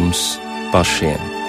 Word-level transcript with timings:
mums 0.00 0.40
pašiem. 0.72 1.39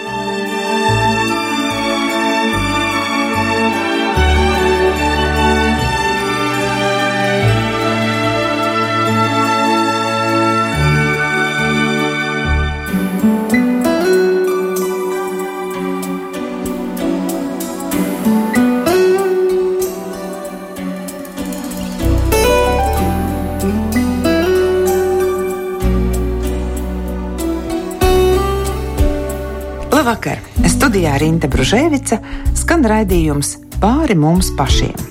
Labvakar! 30.12 30.42
Studijā 30.68 31.14
Rīta 31.22 31.48
Bružēvica 31.48 32.18
skan 32.60 32.84
raidījums 32.84 33.54
pāri 33.80 34.20
mums 34.20 34.52
pašiem. 34.60 35.11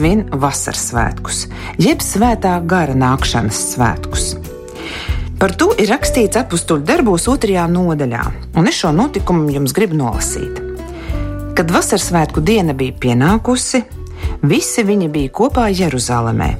Svin 0.00 0.22
vasaras 0.32 0.86
svētkus, 0.88 1.42
jeb 1.76 2.00
svētā 2.00 2.54
gara 2.64 2.94
nākšanas 2.96 3.58
svētkus. 3.74 4.30
Par 5.40 5.52
to 5.60 5.74
ir 5.80 5.90
rakstīts 5.92 6.40
apakstuļu 6.40 6.86
darbos 6.88 7.26
otrajā 7.28 7.66
nodaļā, 7.68 8.22
un 8.56 8.68
es 8.70 8.78
šo 8.80 8.94
notikumu 8.96 9.52
jums 9.52 9.74
gribu 9.76 9.98
nolasīt. 10.00 10.56
Kad 11.56 11.72
vasaras 11.74 12.08
svētku 12.08 12.40
diena 12.40 12.72
bija 12.76 12.96
pienākusi, 13.02 13.82
visi 14.40 14.84
viņi 14.88 15.10
bija 15.12 15.34
kopā 15.36 15.68
Jeruzalemē 15.68 16.50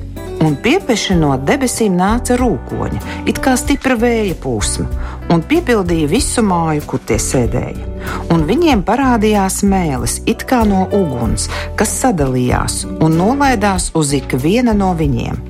un 0.44 0.56
piepeši 0.60 1.16
no 1.20 1.34
debesīm 1.36 1.96
nāca 1.96 2.36
rūkoņa, 2.40 3.00
it 3.28 3.40
kā 3.44 3.56
stipra 3.60 3.96
vēja 4.00 4.36
plūsma, 4.40 4.88
un 5.32 5.44
piepildīja 5.48 6.12
visu 6.12 6.44
māju, 6.44 6.84
kur 6.92 7.04
tie 7.08 7.20
sēdēja. 7.20 7.89
Un 8.30 8.44
viņiem 8.46 8.84
parādījās 8.86 9.60
mēlis, 9.66 10.20
it 10.30 10.44
kā 10.46 10.60
no 10.68 10.84
uguns, 10.94 11.48
kas 11.78 11.96
sadalījās 11.98 12.84
un 13.02 13.16
nolaidās 13.18 13.90
uz 13.98 14.12
ikviena 14.14 14.74
no 14.76 14.92
viņiem. 14.98 15.40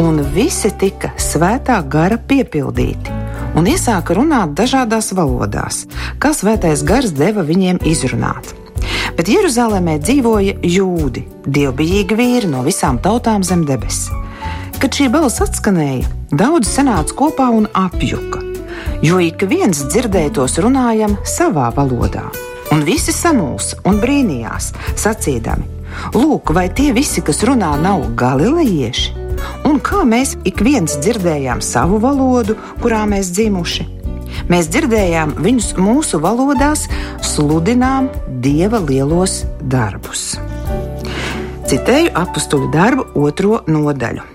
Un 0.00 0.22
visi 0.34 0.70
tika 0.80 1.12
svētā 1.20 1.76
gara 1.88 2.16
piepildīti, 2.16 3.12
un 3.54 3.68
iesāka 3.68 4.16
runāt 4.16 4.54
dažādās 4.56 5.12
valodās, 5.16 5.84
kā 6.18 6.32
svētais 6.32 6.82
gars 6.86 7.12
deva 7.14 7.44
viņiem 7.44 7.82
izrunāt. 7.92 8.54
Bet 9.16 9.28
Jeruzalemē 9.30 9.98
dzīvoja 10.02 10.56
jūdi, 10.64 11.26
dievbijīgi 11.44 12.18
vīri 12.18 12.50
no 12.50 12.64
visām 12.66 12.98
tautām 13.04 13.44
zem 13.46 13.66
debesīm. 13.68 14.24
Kad 14.80 14.96
šī 14.96 15.10
balss 15.12 15.44
atskanēja, 15.44 16.08
daudzi 16.34 16.72
sanāca 16.72 17.14
kopā 17.16 17.46
un 17.54 17.68
apjuka, 17.78 18.43
jo 19.02 19.18
ik 19.22 19.46
viens 19.50 19.84
dzirdēja 19.88 20.34
tos 20.38 20.58
runājam 20.62 21.16
savā 21.26 21.70
valodā. 21.74 22.28
Un 22.74 22.84
visi 22.86 23.12
samulsa 23.14 23.78
un 23.88 24.00
brīnījās, 24.02 24.72
sacīdami: 25.00 25.66
Lūk, 26.14 26.52
vai 26.54 26.68
tie 26.68 26.92
visi, 26.96 27.22
kas 27.22 27.42
runā, 27.46 27.74
nav 27.80 28.08
galilejieši? 28.18 29.22
Un 29.68 29.80
kā 29.82 30.04
mēs 30.08 30.36
ik 30.48 30.62
viens 30.64 30.96
dzirdējām 31.00 31.62
savu 31.64 32.00
valodu, 32.02 32.56
kurā 32.82 33.04
mēs 33.10 33.32
dzimuši? 33.34 33.86
Mēs 34.50 34.68
dzirdējām 34.72 35.36
viņus 35.44 35.72
mūsu 35.80 36.20
valodās, 36.22 36.86
sludinām 37.22 38.10
Dieva 38.44 38.82
lielos 38.82 39.42
darbus. 39.62 40.34
Citēju 41.70 42.12
apakstuļu 42.20 42.70
darbu 42.74 43.08
otro 43.24 43.62
nodaļu. 43.70 44.33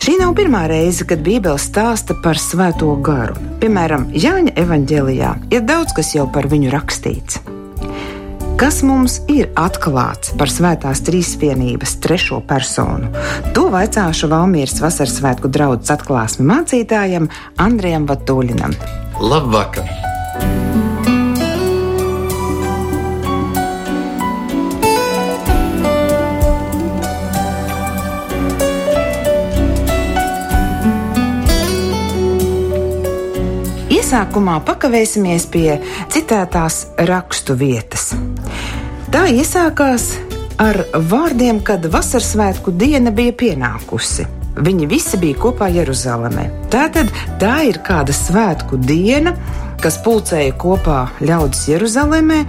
Šī 0.00 0.14
nav 0.16 0.30
pirmā 0.32 0.62
reize, 0.70 1.04
kad 1.04 1.20
Bībele 1.20 1.60
stāsta 1.60 2.14
par 2.24 2.38
svēto 2.40 2.88
garu. 3.04 3.34
Piemēram, 3.60 4.06
Jāņa 4.16 4.54
evanģēlijā 4.62 5.32
ir 5.52 5.66
daudz 5.68 5.92
kas 5.98 6.14
jau 6.14 6.24
par 6.32 6.48
viņu 6.48 6.70
rakstīts. 6.72 7.42
Kas 8.60 8.80
mums 8.84 9.18
ir 9.28 9.50
atklāts 9.60 10.32
par 10.40 10.48
svētās 10.52 11.04
trīsvienības 11.04 11.98
trešo 12.00 12.40
personu? 12.48 13.12
To 13.52 13.68
vaicāšu 13.76 14.32
Valmīras 14.32 14.80
vasaras 14.80 15.18
svētku 15.20 15.52
draugu 15.52 15.84
atklāsmi 15.92 16.48
mācītājam 16.48 17.28
Andrijam 17.60 18.08
Vatuļinam. 18.08 18.76
Labvakar! 19.20 20.69
Iesākumā 34.20 34.58
pakavēsimies 34.68 35.46
pie 35.48 35.78
citētās 36.12 36.74
rakstu 37.08 37.54
vietas. 37.56 38.10
Tā 39.08 39.22
iesākās 39.32 40.10
ar 40.60 40.76
vārdiem, 40.92 41.62
kad 41.64 41.86
vasaras 41.88 42.34
svētku 42.34 42.74
diena 42.76 43.14
bija 43.16 43.32
pienākusi. 43.32 44.26
Viņi 44.60 44.88
visi 44.90 45.16
bija 45.22 45.38
kopā 45.40 45.70
Jeruzalemē. 45.72 46.44
Tātad 46.68 47.08
tā 47.40 47.54
ir 47.70 47.80
kāda 47.80 48.12
svētku 48.12 48.76
diena, 48.84 49.32
kas 49.80 49.96
pulcēja 50.04 50.52
kopā 50.60 50.98
ļaudis 51.24 51.64
Jeruzalemē 51.72 52.42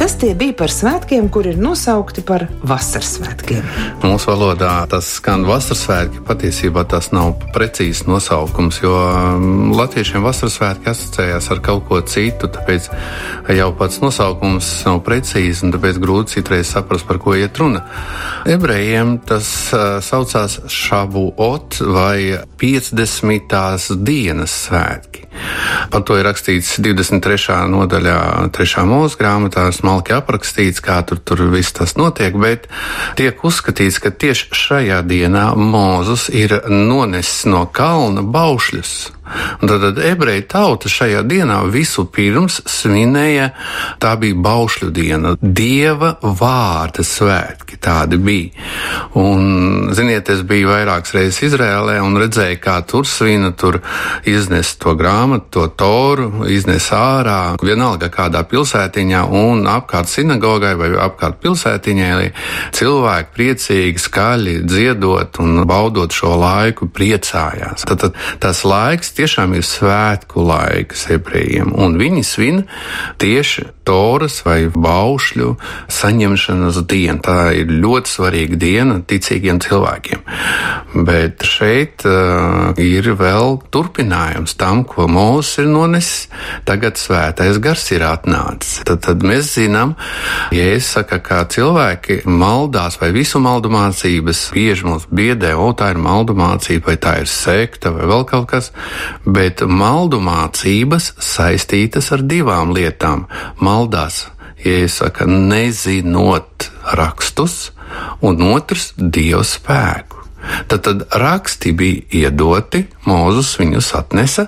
Kas 0.00 0.14
tie 0.16 0.30
bija 0.32 0.54
par 0.56 0.72
svētkiem, 0.72 1.26
kur 1.28 1.44
ir 1.44 1.58
nosaukti 1.60 2.22
par 2.24 2.46
vasaras 2.64 3.18
svētkiem? 3.18 3.66
Mūsu 4.00 4.30
valodā 4.30 4.70
tas 4.88 5.10
skan 5.18 5.44
vasaras 5.44 5.82
svētki. 5.84 6.22
Patiesībā 6.24 6.86
tas 6.88 7.10
nav 7.12 7.34
precīzs 7.52 8.06
nosaukums, 8.08 8.78
jo 8.80 8.94
um, 8.96 9.74
latviešiem 9.76 10.24
vasaras 10.24 10.56
svētki 10.56 10.88
asociējās 10.94 11.50
ar 11.52 11.60
kaut 11.68 11.84
ko 11.90 12.00
citu. 12.00 12.48
Tāpēc 12.48 12.88
jau 13.58 13.68
pats 13.76 14.00
nosaukums 14.00 14.72
nav 14.88 15.02
precīzs 15.04 15.60
un 15.68 15.76
tāpēc 15.76 16.00
grūti 16.00 16.38
citreiz 16.38 16.72
saprast, 16.72 17.04
par 17.04 17.20
ko 17.20 17.36
iet 17.36 17.60
runa. 17.60 17.84
Ebrejiem 18.48 19.18
tas 19.28 19.52
uh, 19.76 19.98
saucās 20.00 20.62
šabuot 20.64 21.82
vai 21.92 22.40
50. 22.56 24.00
dienas 24.00 24.62
svētki. 24.64 25.28
Par 25.90 26.02
to 26.06 26.16
ir 26.18 26.26
rakstīts 26.26 26.76
23. 26.82 27.68
nodaļā, 27.70 28.16
3. 28.54 28.84
mūža 28.88 29.18
grāmatā, 29.20 29.66
smalki 29.90 30.14
aprakstīts, 30.14 30.78
kā 30.78 31.00
tur, 31.02 31.18
tur 31.18 31.40
viss 31.50 31.74
tas 31.74 31.96
notiek, 31.98 32.34
bet 32.38 32.68
tiek 33.18 33.34
uzskatīts, 33.42 33.98
ka 33.98 34.12
tieši 34.14 34.54
šajā 34.54 35.00
dienā 35.02 35.50
Mūzus 35.58 36.28
ir 36.30 36.54
nonesis 36.70 37.42
no 37.50 37.66
kalna 37.66 38.22
baušļus 38.22 39.19
tad, 39.60 39.98
ebreju 40.04 40.44
tauta 40.50 40.90
šajā 40.90 41.22
dienā 41.28 41.60
visu 41.70 42.06
pirms 42.12 42.60
svinēja, 42.68 43.50
tā 44.02 44.14
bija 44.20 44.38
baušļu 44.44 44.90
diena, 44.94 45.34
dieva 45.40 46.14
vārda 46.22 47.04
svētki. 47.06 47.78
Tādi 47.80 48.18
bija. 48.20 48.66
Un, 49.16 49.90
ziniet, 49.96 50.28
es 50.32 50.42
biju 50.46 50.68
vairākas 50.70 51.14
reizes 51.16 51.40
Izrēlē 51.48 51.96
un 52.04 52.18
redzēju, 52.20 52.58
kā 52.62 52.76
tur 52.86 53.08
svina, 53.08 53.52
tur 53.56 53.80
iznes 54.28 54.74
to 54.80 54.94
grāmatu, 54.98 55.48
to 55.50 55.66
toru, 55.80 56.44
iznes 56.52 56.90
ārā, 56.94 57.56
vienalga 57.62 58.10
kādā 58.12 58.42
pilsētiņā 58.50 59.22
un 59.40 59.64
apkārt 59.70 60.10
sinagogai 60.12 60.74
vai 60.78 60.90
apkārt 61.06 61.40
pilsētiņai. 61.42 62.30
Cilvēki 62.76 63.34
priecīgi, 63.36 64.02
skaļi 64.02 64.56
dziedot 64.68 65.40
un 65.42 65.64
baudot 65.68 66.12
šo 66.14 66.34
laiku, 66.40 66.90
priecājās. 66.92 67.86
Tad, 67.88 68.04
tad 68.04 68.50
tas 68.50 68.64
laiks 68.66 69.12
tiešām 69.20 69.52
ir 69.58 69.66
svētku 69.68 70.40
laiks 70.48 71.04
ebrejiem, 71.12 71.74
un 71.76 71.98
viņi 72.00 72.22
svin 72.24 72.62
tieši 73.20 73.66
Toras 73.90 74.40
vai 74.46 74.60
baušļu 74.70 75.50
saņemšanas 75.90 76.80
dienu. 76.86 77.18
Tā 77.26 77.50
ir 77.58 77.72
ļoti 77.82 78.14
svarīga 78.14 78.58
diena 78.60 79.00
ticīgiem 79.02 79.58
cilvēkiem. 79.64 80.22
Bet 81.06 81.44
šeit 81.46 82.04
uh, 82.06 82.70
ir 82.78 83.10
vēl 83.18 83.58
turpinājums 83.74 84.56
tam, 84.60 84.84
ko 84.86 85.08
Mūzes 85.10 85.64
ir 85.64 85.70
nonesis. 85.70 86.28
Tagad 86.68 86.98
svētais 87.00 87.58
gars 87.62 87.84
ir 87.94 88.04
atnācis. 88.06 88.80
Tad, 88.86 89.02
tad 89.06 89.24
mēs 89.26 89.54
zinām, 89.56 89.96
ja 90.54 90.66
es 90.76 90.90
saku, 90.94 91.18
kā 91.24 91.42
cilvēki 91.50 92.20
maldās 92.30 92.98
vai 93.00 93.10
visu 93.14 93.40
maldu 93.42 93.70
mācības 93.72 94.44
bieži 94.54 94.86
mums 94.86 95.06
biedē, 95.10 95.52
o 95.58 95.70
tā 95.74 95.90
ir 95.94 96.00
maldu 96.02 96.36
mācība, 96.38 96.92
vai 96.92 96.96
tā 97.02 97.16
ir 97.22 97.30
sekta 97.30 97.92
vai 97.94 98.06
vēl 98.10 98.26
kaut 98.30 98.48
kas, 98.52 98.70
bet 99.26 99.64
maldu 99.66 100.20
mācības 100.22 101.14
saistītas 101.22 102.10
ar 102.14 102.24
divām 102.26 102.74
lietām. 102.76 103.26
Maldās, 103.80 104.26
iesaka, 104.60 105.24
nezinot 105.24 106.66
rakstus, 106.92 107.70
un 108.20 108.42
otrs- 108.52 108.90
dievu 109.16 109.40
spēku. 109.40 110.18
Tad, 110.68 110.82
tad 110.84 111.06
raksti 111.16 111.72
bija 111.72 112.02
iedoti, 112.20 112.82
Mūzus 113.08 113.54
viņus 113.56 113.88
atnesa, 113.96 114.46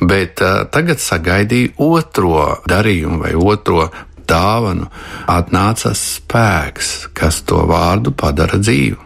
bet 0.00 0.42
uh, 0.42 0.66
tagad 0.66 0.98
sagaidīja 0.98 1.74
otro 1.78 2.62
darījumu 2.66 3.20
vai 3.22 3.34
otro 3.34 3.90
dāvanu. 4.26 4.90
Atnāca 5.30 5.94
spēks, 5.94 7.12
kas 7.14 7.42
to 7.46 7.62
vārdu 7.70 8.10
padara 8.10 8.58
dzīvu. 8.58 8.98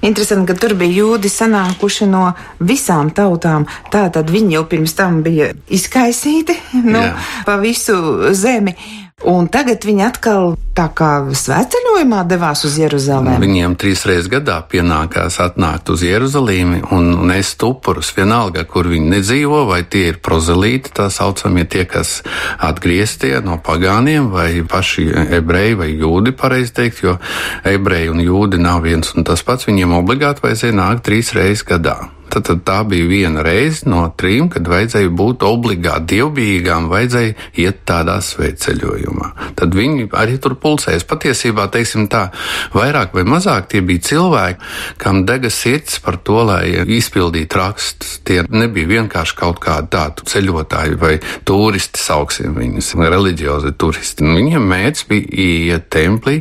Interesanti, 0.00 0.48
ka 0.48 0.56
tur 0.56 0.74
bija 0.80 1.02
jūdi 1.02 1.28
sanākuši 1.28 2.08
no 2.08 2.30
visām 2.64 3.10
tautām. 3.12 3.66
Tātad 3.92 4.30
viņi 4.32 4.56
jau 4.56 4.64
pirms 4.70 4.96
tam 4.96 5.20
bija 5.26 5.50
izkaisīti 5.68 6.56
nu, 6.86 7.02
Jā. 7.04 7.12
pa 7.44 7.58
visu 7.60 8.32
zemi. 8.32 8.76
Un 9.28 9.50
tagad 9.52 9.84
viņi 9.84 10.04
atkal 10.06 10.54
tā 10.72 10.86
kā 10.96 11.10
svētceļojumā 11.36 12.22
devās 12.30 12.62
uz 12.64 12.78
Jeruzalemi. 12.80 13.36
Viņiem 13.42 13.74
trīs 13.80 14.06
reizes 14.08 14.30
gadā 14.32 14.56
pienākās 14.64 15.36
atnākt 15.44 15.90
uz 15.92 16.04
Jeruzalemi 16.06 16.80
un 16.96 17.10
nest 17.28 17.60
upurus 17.66 18.14
vienalga, 18.16 18.64
kur 18.64 18.88
viņi 18.88 19.12
nedzīvo, 19.12 19.66
vai 19.68 19.82
tie 19.84 20.06
ir 20.14 20.20
prozelīti, 20.24 20.94
tā 20.96 21.10
saucamie 21.12 21.66
tie, 21.68 21.84
kas 21.90 22.22
atgrieztie 22.56 23.34
no 23.44 23.58
pagāniem, 23.60 24.30
vai 24.32 24.62
paši 24.64 25.10
ebreji 25.40 25.76
vai 25.82 25.90
jūdi, 25.92 26.32
pareizi 26.40 26.72
teikt, 26.80 27.02
jo 27.04 27.18
ebreji 27.68 28.14
un 28.14 28.24
jūdi 28.24 28.62
nav 28.62 28.86
viens 28.88 29.12
un 29.12 29.28
tas 29.28 29.44
pats, 29.44 29.68
viņiem 29.68 29.98
obligāti 30.00 30.46
vajadzēja 30.46 30.80
nākt 30.80 31.04
trīs 31.10 31.34
reizes 31.36 31.66
gadā. 31.68 31.98
Tad, 32.30 32.44
tad 32.46 32.60
tā 32.66 32.78
bija 32.86 33.08
viena 33.10 33.42
reize 33.42 33.88
no 33.90 34.04
trim, 34.18 34.46
kad 34.52 34.68
vajadzēja 34.70 35.10
būt 35.18 35.42
obligāti 35.46 36.14
dievbijīgām, 36.14 36.86
vajadzēja 36.92 37.32
iet 37.58 37.80
tādā 37.88 38.20
svētceļojumā. 38.22 39.30
Tad 39.58 39.74
viņi 39.74 40.06
arī 40.14 40.38
tur 40.42 40.54
pulcējas. 40.62 41.06
Patiesībā, 41.10 41.66
teiksim 41.74 42.06
tā, 42.12 42.28
vairāk 42.76 43.16
vai 43.18 43.26
mazāk 43.26 43.66
tie 43.72 43.82
bija 43.86 44.04
cilvēki, 44.10 44.70
kam 45.02 45.24
dega 45.26 45.50
sirds 45.50 45.98
par 46.04 46.20
to, 46.22 46.38
lai 46.46 46.62
izpildītu 47.00 47.58
rakstus. 47.58 48.20
Tie 48.26 48.44
nebija 48.46 48.92
vienkārši 48.94 49.38
kaut 49.40 49.58
kādi 49.64 49.90
tādi 49.96 50.30
ceļotāji 50.30 50.98
vai 51.02 51.16
turisti, 51.48 51.98
sauksim 51.98 52.54
viņus, 52.60 52.94
reliģiozi 53.00 53.74
turisti. 53.74 54.30
Viņiem 54.38 54.70
mērķis 54.70 55.06
bija 55.10 55.46
iet 55.74 55.90
templī 55.90 56.40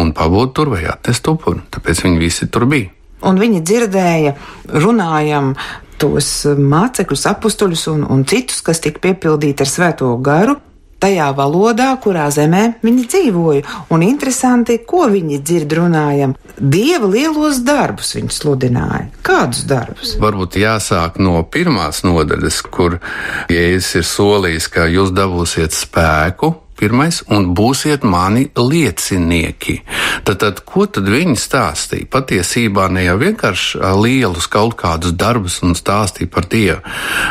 un 0.00 0.16
pabūt 0.16 0.56
tur 0.56 0.72
vai 0.72 0.86
atnest 0.88 1.28
upuri. 1.28 1.66
Tāpēc 1.76 2.06
viņi 2.06 2.22
visi 2.24 2.48
tur 2.48 2.70
bija 2.70 2.95
un 3.24 3.40
viņi 3.40 3.62
dzirdēja, 3.64 4.36
runājam 4.76 5.54
tos 6.00 6.30
mācekļus, 6.44 7.26
apstuļus 7.32 7.86
un, 7.94 8.06
un 8.12 8.24
citus, 8.28 8.62
kas 8.64 8.82
tika 8.84 9.02
piepildīti 9.08 9.64
ar 9.64 9.72
svēto 9.72 10.12
garu. 10.20 10.58
Tajā 10.96 11.26
valodā, 11.36 11.90
kurā 12.00 12.30
zemē 12.32 12.78
viņi 12.80 13.02
dzīvoja, 13.04 13.72
un 13.92 14.00
interesanti, 14.00 14.78
ko 14.88 15.04
viņi 15.12 15.42
dzird 15.44 15.74
runājam. 15.76 16.32
Dieva 16.56 17.10
lielos 17.12 17.60
darbus 17.66 18.14
viņi 18.16 18.32
sludināja. 18.32 19.10
Kādus 19.26 19.66
darbus? 19.68 20.14
Varbūt 20.22 20.56
jāsāk 20.56 21.20
no 21.20 21.42
pirmās 21.52 22.00
nodaļas, 22.00 22.62
kur 22.72 22.96
Jēzus 23.52 24.00
ir 24.00 24.08
solījis, 24.08 24.70
ka 24.72 24.88
jūs 24.88 25.12
dabūsiet 25.12 25.76
spēku, 25.76 26.54
Pirmais, 26.76 27.22
un 27.32 27.48
būsiet 27.56 28.04
mani 28.04 28.46
liecinieki. 28.56 29.78
Tad, 30.28 30.40
tad 30.42 30.60
ko 30.68 30.84
tad 30.90 31.08
viņi 31.08 31.36
stāstīja? 31.40 32.08
Patiesībā 32.12 32.88
ne 32.92 33.06
jau 33.06 33.16
vienkārši 33.22 33.80
lielus 34.02 34.48
kaut 34.52 34.76
kādus 34.80 35.16
darbus 35.16 35.62
un 35.64 35.76
stāstīja 35.78 36.30
par 36.32 36.48
Dievu. 36.52 36.82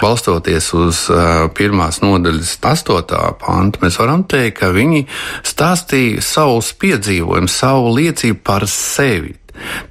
Balstoties 0.02 0.72
uz 0.74 1.06
uh, 1.14 1.46
pirmās 1.54 2.02
nodaļas 2.02 2.58
astotā 2.66 3.22
pantu, 3.40 3.84
mēs 3.86 4.00
varam 4.02 4.26
teikt, 4.26 4.60
ka 4.64 4.74
viņi 4.74 5.06
stāstīja 5.46 6.26
savus 6.26 6.74
piedzīvojumus, 6.82 7.62
savu 7.62 7.94
liecību 8.00 8.42
par 8.46 8.66
sevi. 8.72 9.36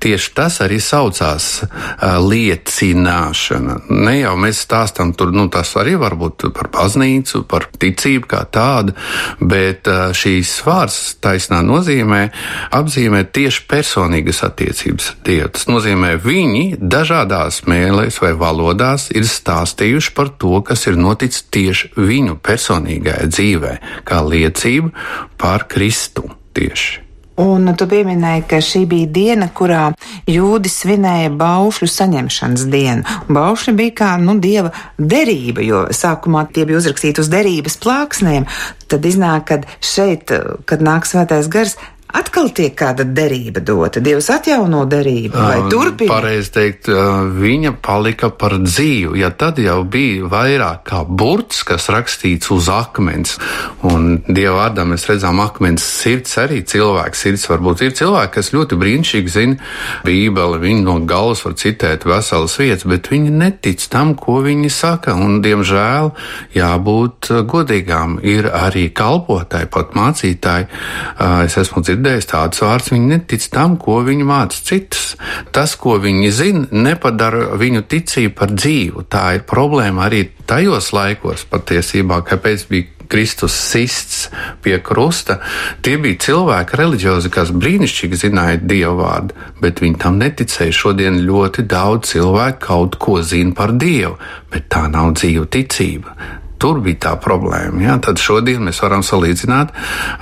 Tieši 0.02 0.32
tas 0.36 0.60
arī 0.64 0.78
saucās 0.82 1.48
uh, 1.64 2.16
liecināšana. 2.22 3.78
Ne 3.90 4.16
jau 4.20 4.34
mēs 4.40 4.62
stāstām 4.66 5.14
tur, 5.16 5.32
nu, 5.34 5.46
tas 5.52 5.74
arī 5.80 5.96
var 6.00 6.16
būt 6.18 6.48
par 6.56 6.70
baznīcu, 6.74 7.44
par 7.48 7.68
ticību 7.80 8.30
kā 8.30 8.44
tādu, 8.54 8.94
bet 9.40 9.88
uh, 9.90 10.10
šīs 10.16 10.56
vārds 10.66 10.98
taisnā 11.24 11.62
nozīmē 11.66 12.22
apzīmē 12.74 13.24
tieši 13.34 13.64
personīgas 13.70 14.42
attiecības 14.46 15.12
Dievu. 15.24 15.52
Tas 15.54 15.68
nozīmē, 15.70 16.14
viņi 16.22 16.64
dažādās 16.80 17.62
mēlēs 17.70 18.20
vai 18.22 18.34
valodās 18.38 19.08
ir 19.14 19.28
stāstījuši 19.28 20.14
par 20.16 20.32
to, 20.40 20.58
kas 20.66 20.86
ir 20.90 21.00
noticis 21.00 21.46
tieši 21.54 21.94
viņu 21.98 22.38
personīgajā 22.44 23.30
dzīvē, 23.30 23.78
kā 24.08 24.20
liecība 24.26 24.92
par 25.40 25.68
Kristu 25.70 26.28
tieši. 26.56 27.03
Un 27.40 27.66
tu 27.74 27.86
pieminēji, 27.90 28.44
ka 28.46 28.60
šī 28.62 28.84
bija 28.86 29.08
diena, 29.10 29.48
kurā 29.50 29.88
jūdi 30.30 30.70
svinēja 30.70 31.32
baušļu 31.34 31.88
saņemšanas 31.90 32.66
dienu. 32.70 33.16
Baušļi 33.26 33.74
bija 33.80 33.94
kā, 33.98 34.10
nu, 34.22 34.36
dieva 34.38 34.70
derība, 34.98 35.64
jo 35.66 35.80
sākumā 35.90 36.44
tie 36.54 36.62
bija 36.68 36.78
uzrakstīti 36.78 37.24
uz 37.24 37.30
derības 37.32 37.78
plāksnēm. 37.82 38.46
Tad 38.86 39.08
iznāk, 39.10 39.50
ka 39.50 39.58
šeit, 39.82 40.30
kad 40.70 40.84
nāk 40.86 41.10
svētais 41.10 41.50
gars, 41.50 41.74
atkal 42.14 42.50
tiek 42.54 42.74
kāda 42.78 43.04
derība 43.04 43.62
dota. 43.64 44.00
Dievs 44.04 44.28
atjauno 44.30 44.84
derību 44.90 45.34
vai 45.34 45.58
turpina? 45.70 46.12
Pareizi 46.12 46.52
teikt, 46.54 46.88
viņa 47.34 47.74
palika 47.84 48.30
par 48.30 48.56
dzīvu. 48.62 49.16
Ja 49.18 49.32
tad 49.34 49.58
jau 49.62 49.80
bija 49.88 50.28
vairāk 50.30 50.84
kā 50.88 51.02
burts, 51.04 51.64
kas 51.66 51.88
rakstīts 51.92 52.52
uz 52.54 52.70
akmens, 52.72 53.36
un 53.86 54.22
Dieva 54.28 54.54
vārdā 54.60 54.84
mēs 54.88 55.06
redzam 55.10 55.40
akmens 55.42 55.84
sirds 55.84 56.38
arī 56.40 56.62
cilvēks 56.66 57.24
sirds. 57.26 57.48
Varbūt 57.50 57.84
ir 57.84 57.96
cilvēki, 57.98 58.32
kas 58.38 58.52
ļoti 58.54 58.78
brīnišķīgi 58.80 59.34
zina 59.34 59.58
Bībeli, 60.06 60.60
viņi 60.62 60.86
no 60.86 60.98
galvas 61.08 61.44
var 61.44 61.56
citēt 61.60 62.06
veselas 62.08 62.56
vietas, 62.60 62.86
bet 62.88 63.10
viņi 63.12 63.34
netic 63.34 63.82
tam, 63.90 64.14
ko 64.18 64.38
viņi 64.44 64.70
saka, 64.72 65.16
un, 65.18 65.40
diemžēl, 65.44 66.12
jābūt 66.54 67.32
godīgām. 67.50 68.18
Ir 68.24 68.48
arī 68.54 68.86
kalpotāji, 68.94 69.70
pat 69.74 69.92
mācītāji. 69.98 70.70
Es 71.44 71.58
esmu 71.60 71.82
dzirdējis 71.82 72.03
dzirdējis 72.04 72.28
tādus 72.28 72.62
vārdus, 72.62 72.90
viņi 72.92 73.06
netic 73.08 73.44
tam, 73.52 73.76
ko 73.80 74.02
viņi 74.04 74.26
māca 74.28 74.58
citus. 74.68 75.14
Tas, 75.54 75.74
ko 75.80 75.96
viņi 76.02 76.32
zina, 76.34 76.66
nepadara 76.70 77.54
viņu 77.60 77.84
ticību 77.88 78.34
par 78.36 78.52
dzīvu. 78.52 79.06
Tā 79.08 79.38
ir 79.38 79.46
problēma 79.48 80.04
arī 80.08 80.26
tajos 80.48 80.92
laikos 80.92 81.46
patiesībā, 81.48 82.20
kāpēc 82.28 82.66
bija 82.68 82.90
Kristus 83.08 83.52
sists 83.52 84.30
pie 84.64 84.78
krusta, 84.84 85.38
tie 85.84 85.98
bija 86.00 86.20
cilvēki 86.24 86.78
reliģiozi, 86.80 87.32
kas 87.32 87.52
brīnišķīgi 87.52 88.20
zināja 88.20 88.60
dievu 88.60 88.96
vārdu, 89.02 89.36
bet 89.60 89.84
viņi 89.84 90.00
tam 90.04 90.16
neticēja. 90.20 90.76
Šodien 90.76 91.20
ļoti 91.24 91.66
daudz 91.68 92.14
cilvēku 92.14 92.64
kaut 92.64 92.96
ko 93.00 93.20
zina 93.22 93.52
par 93.56 93.76
dievu, 93.76 94.16
bet 94.52 94.72
tā 94.72 94.88
nav 94.92 95.14
dzīva 95.20 95.46
ticība. 95.52 96.16
Tur 96.64 96.78
bija 96.80 96.96
tā 97.10 97.10
problēma. 97.20 97.82
Ja? 97.84 97.98
Tad 98.00 98.16
šodien 98.16 98.62
mēs 98.64 98.78
varam 98.80 99.02
salīdzināt 99.04 99.74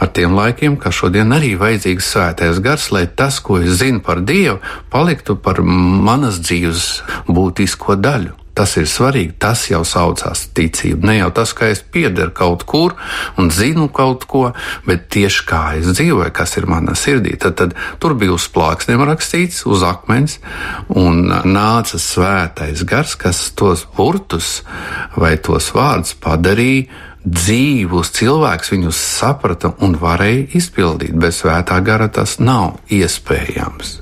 ar 0.02 0.10
tiem 0.10 0.34
laikiem, 0.34 0.74
ka 0.74 0.90
šodien 0.90 1.30
arī 1.36 1.52
vajadzīgs 1.60 2.08
svētais 2.16 2.58
gars, 2.64 2.88
lai 2.90 3.04
tas, 3.06 3.38
ko 3.38 3.60
es 3.62 3.78
zinu 3.78 4.02
par 4.02 4.24
Dievu, 4.26 4.58
paliktu 4.90 5.38
par 5.38 5.62
manas 5.62 6.42
dzīves 6.42 6.88
būtisko 7.30 7.94
daļu. 8.02 8.41
Tas 8.52 8.74
ir 8.76 8.88
svarīgi. 8.90 9.32
Tas 9.40 9.64
jau 9.70 9.80
saucās 9.88 10.44
ticība. 10.52 11.06
Ne 11.08 11.16
jau 11.18 11.30
tas, 11.32 11.54
ka 11.56 11.70
es 11.72 11.80
piederu 11.80 12.34
kaut 12.36 12.66
kur 12.68 12.92
un 13.40 13.48
zinu 13.54 13.88
kaut 13.88 14.26
ko, 14.28 14.42
bet 14.84 15.08
tieši 15.14 15.46
kā 15.48 15.62
es 15.78 15.88
dzīvoju, 15.94 16.32
kas 16.36 16.58
ir 16.60 16.68
manā 16.68 16.96
sirdī. 16.98 17.32
Tad, 17.40 17.56
tad 17.56 17.72
tur 18.02 18.16
bija 18.18 18.36
uz 18.36 18.48
plāksniem 18.52 19.04
rakstīts, 19.08 19.64
uz 19.64 19.84
akmens, 19.88 20.36
un 20.88 21.24
nāca 21.48 22.00
svētais 22.00 22.84
gars, 22.88 23.16
kas 23.16 23.46
tos 23.56 23.86
burtus 23.96 24.60
vai 25.16 25.38
tos 25.40 25.72
vārdus 25.72 26.12
padarīja 26.20 27.08
dzīvus 27.22 28.10
cilvēks 28.18 28.72
viņus 28.74 29.00
saprata 29.16 29.72
un 29.80 29.96
varēja 30.00 30.48
izpildīt. 30.58 31.14
Bez 31.16 31.42
svētā 31.42 31.78
gara 31.84 32.10
tas 32.12 32.38
nav 32.42 32.80
iespējams. 32.90 34.01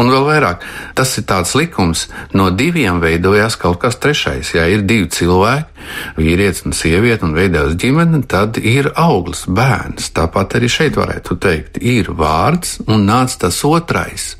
Un 0.00 0.10
vēl 0.12 0.24
vairāk, 0.26 0.64
tas 0.98 1.12
ir 1.18 1.26
tāds 1.28 1.54
likums, 1.58 2.06
no 2.36 2.50
diviem 2.54 3.00
veidojās 3.02 3.56
kaut 3.60 3.80
kas 3.82 3.98
trešais. 4.02 4.54
Ja 4.56 4.66
ir 4.70 4.84
divi 4.88 5.08
cilvēki, 5.12 5.86
vīrietis 6.18 6.64
un 6.68 6.76
sieviete, 6.76 7.26
un 7.26 7.36
veidojas 7.36 7.76
ģimene, 7.80 8.22
tad 8.30 8.58
ir 8.60 8.90
auglis, 8.94 9.44
bērns. 9.46 10.10
Tāpat 10.16 10.58
arī 10.58 10.70
šeit 10.72 10.98
varētu 11.00 11.38
teikt, 11.42 11.80
ir 11.82 12.12
vārds 12.16 12.78
un 12.86 13.06
nāc 13.08 13.36
tas 13.40 13.60
otrais. 13.68 14.34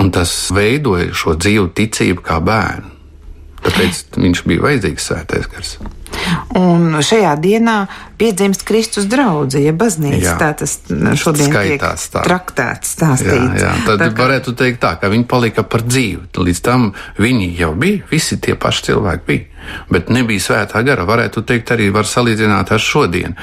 Un 0.00 0.12
tas 0.14 0.34
veidoja 0.54 1.12
šo 1.16 1.36
dzīvu 1.38 1.72
ticību 1.76 2.24
kā 2.26 2.40
bērnu. 2.44 2.98
Tāpēc 3.62 4.18
viņš 4.18 4.46
bija 4.50 4.64
vajadzīgs 4.66 5.10
svētais 5.10 5.50
gars. 5.50 5.76
Un 6.58 6.98
šajā 7.02 7.32
dienā 7.42 7.76
piedzimst 8.20 8.64
Kristus 8.68 9.06
draudze, 9.10 9.62
ja 9.64 9.72
baznīca 9.76 10.24
jā. 10.24 10.34
tā 10.40 10.50
tas 10.62 10.78
šodien 11.20 11.48
Skaitās 11.50 12.08
tiek 12.08 12.16
tā. 12.16 12.24
traktēts, 12.26 12.96
stāstīts. 12.96 13.60
Jā, 13.60 13.70
jā. 13.70 13.72
Tad 13.86 14.02
tā, 14.02 14.10
ka... 14.10 14.22
varētu 14.22 14.56
teikt 14.58 14.82
tā, 14.84 14.94
ka 15.00 15.10
viņi 15.12 15.28
palika 15.30 15.64
par 15.66 15.86
dzīvu. 15.86 16.28
Līdz 16.42 16.62
tam 16.64 16.90
viņi 17.20 17.52
jau 17.60 17.72
bija, 17.78 18.04
visi 18.12 18.38
tie 18.42 18.56
paši 18.58 18.90
cilvēki 18.90 19.28
bija 19.30 19.51
bet 19.92 20.10
nebija 20.12 20.42
svētā 20.42 20.82
gara. 20.86 21.06
Varētu 21.08 21.44
teikt, 21.46 21.72
arī 21.74 21.90
var 21.94 22.08
salīdzināt 22.08 22.72
ar 22.74 22.82
šodienu. 22.82 23.34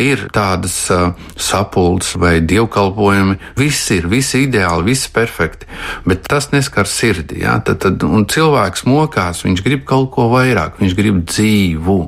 Ir 0.00 0.26
tādas 0.34 0.76
uh, 0.94 1.12
sapulces 1.36 2.16
vai 2.20 2.38
dievkalpojumi, 2.40 3.38
viss 3.58 3.90
ir, 3.94 4.08
viss 4.10 4.36
ideāli, 4.38 4.90
viss 4.92 5.10
perfekti, 5.12 5.68
bet 6.06 6.26
tas 6.30 6.50
neskar 6.54 6.88
sirdi. 6.90 7.42
Ja? 7.44 7.58
Tad, 7.64 7.80
tad, 7.84 8.06
un 8.06 8.26
cilvēks 8.30 8.86
mokās, 8.88 9.44
viņš 9.46 9.64
grib 9.66 9.86
kaut 9.88 10.12
ko 10.16 10.28
vairāk, 10.32 10.80
viņš 10.82 10.96
grib 10.98 11.22
dzīvu, 11.26 11.98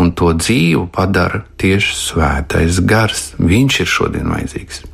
un 0.00 0.12
to 0.16 0.32
dzīvu 0.36 0.86
padara 0.94 1.44
tieši 1.60 1.96
svētais 2.00 2.82
gars. 2.86 3.32
Viņš 3.40 3.80
ir 3.82 3.90
šodien 3.90 4.30
vajadzīgs. 4.32 4.84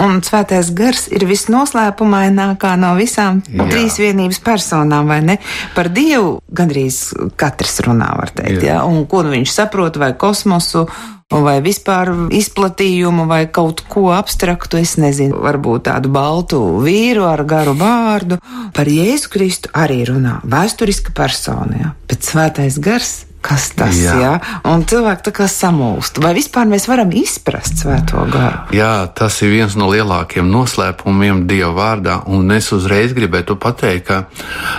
Un 0.00 0.20
svētais 0.24 0.70
gars 0.76 1.06
ir 1.12 1.26
visnoslēpumainākā 1.28 2.72
no 2.80 2.94
visām 2.98 3.42
Jā. 3.50 3.66
trīsvienības 3.68 4.40
personām, 4.44 5.10
vai 5.10 5.20
ne? 5.26 5.38
Par 5.76 5.90
Dievu 5.92 6.38
gandrīz 6.56 7.10
katrs 7.40 7.80
runā, 7.86 8.12
var 8.18 8.32
teikt, 8.34 8.62
jā. 8.64 8.78
Jā? 8.78 8.82
Un 8.88 9.04
ko 9.10 9.24
nu 9.26 9.34
viņš 9.34 9.52
saprot, 9.52 9.98
vai 10.00 10.12
kosmosu, 10.18 10.86
vai 11.30 11.58
vispār 11.62 12.10
izplatījumu, 12.34 13.26
vai 13.30 13.44
kaut 13.52 13.84
ko 13.90 14.08
abstraktu, 14.16 14.80
es 14.80 14.96
nezinu, 15.00 15.38
varbūt 15.44 15.86
tādu 15.90 16.10
baltu 16.12 16.60
vīru 16.82 17.26
ar 17.28 17.44
garu 17.48 17.76
vārdu. 17.78 18.40
Par 18.74 18.90
Jēzu 18.90 19.30
Kristu 19.32 19.74
arī 19.76 20.02
runā 20.08 20.40
vēsturiska 20.42 21.14
persona, 21.16 21.84
jā. 21.84 21.92
bet 22.10 22.26
svētais 22.26 22.80
gars 22.82 23.20
Kas 23.40 23.70
tas 23.72 23.96
ir? 23.96 24.18
Ja? 24.20 24.32
Un 24.68 24.82
cilvēki 24.88 25.24
tā 25.30 25.32
kā 25.32 25.46
samulst. 25.48 26.18
Vai 26.20 26.34
vispār 26.36 26.68
mēs 26.68 26.84
varam 26.90 27.08
izprast 27.16 27.80
svēto 27.80 28.26
garu? 28.28 28.66
Jā, 28.76 29.08
tas 29.16 29.38
ir 29.40 29.54
viens 29.54 29.76
no 29.80 29.88
lielākiem 29.88 30.44
noslēpumiem 30.52 31.46
Dieva 31.48 31.72
vārdā. 31.78 32.18
Un 32.28 32.52
es 32.52 32.68
uzreiz 32.76 33.14
gribētu 33.16 33.56
pateikt, 33.60 34.10
ka 34.10 34.18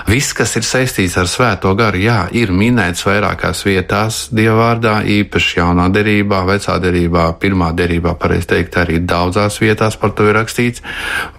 viss, 0.09 0.35
kas 0.37 0.53
ir 0.59 0.65
saistīts 0.67 1.17
ar 1.17 1.29
svēto 1.29 1.73
garu, 1.77 2.03
jā, 2.05 2.19
ir 2.37 2.53
minēts 2.53 3.05
vairākās 3.07 3.63
vietās 3.65 4.21
Dieva 4.29 4.59
vārdā, 4.59 4.93
īpaši 5.09 5.57
jaunā 5.57 5.87
derībā, 5.93 6.43
vecā 6.45 6.77
derībā, 6.83 7.25
pirmā 7.41 7.71
derībā, 7.77 8.13
pareizi 8.21 8.51
teikt, 8.53 8.77
arī 8.83 8.99
daudzās 9.01 9.57
vietās 9.63 9.97
par 9.97 10.13
to 10.13 10.29
ir 10.29 10.37
rakstīts. 10.37 10.85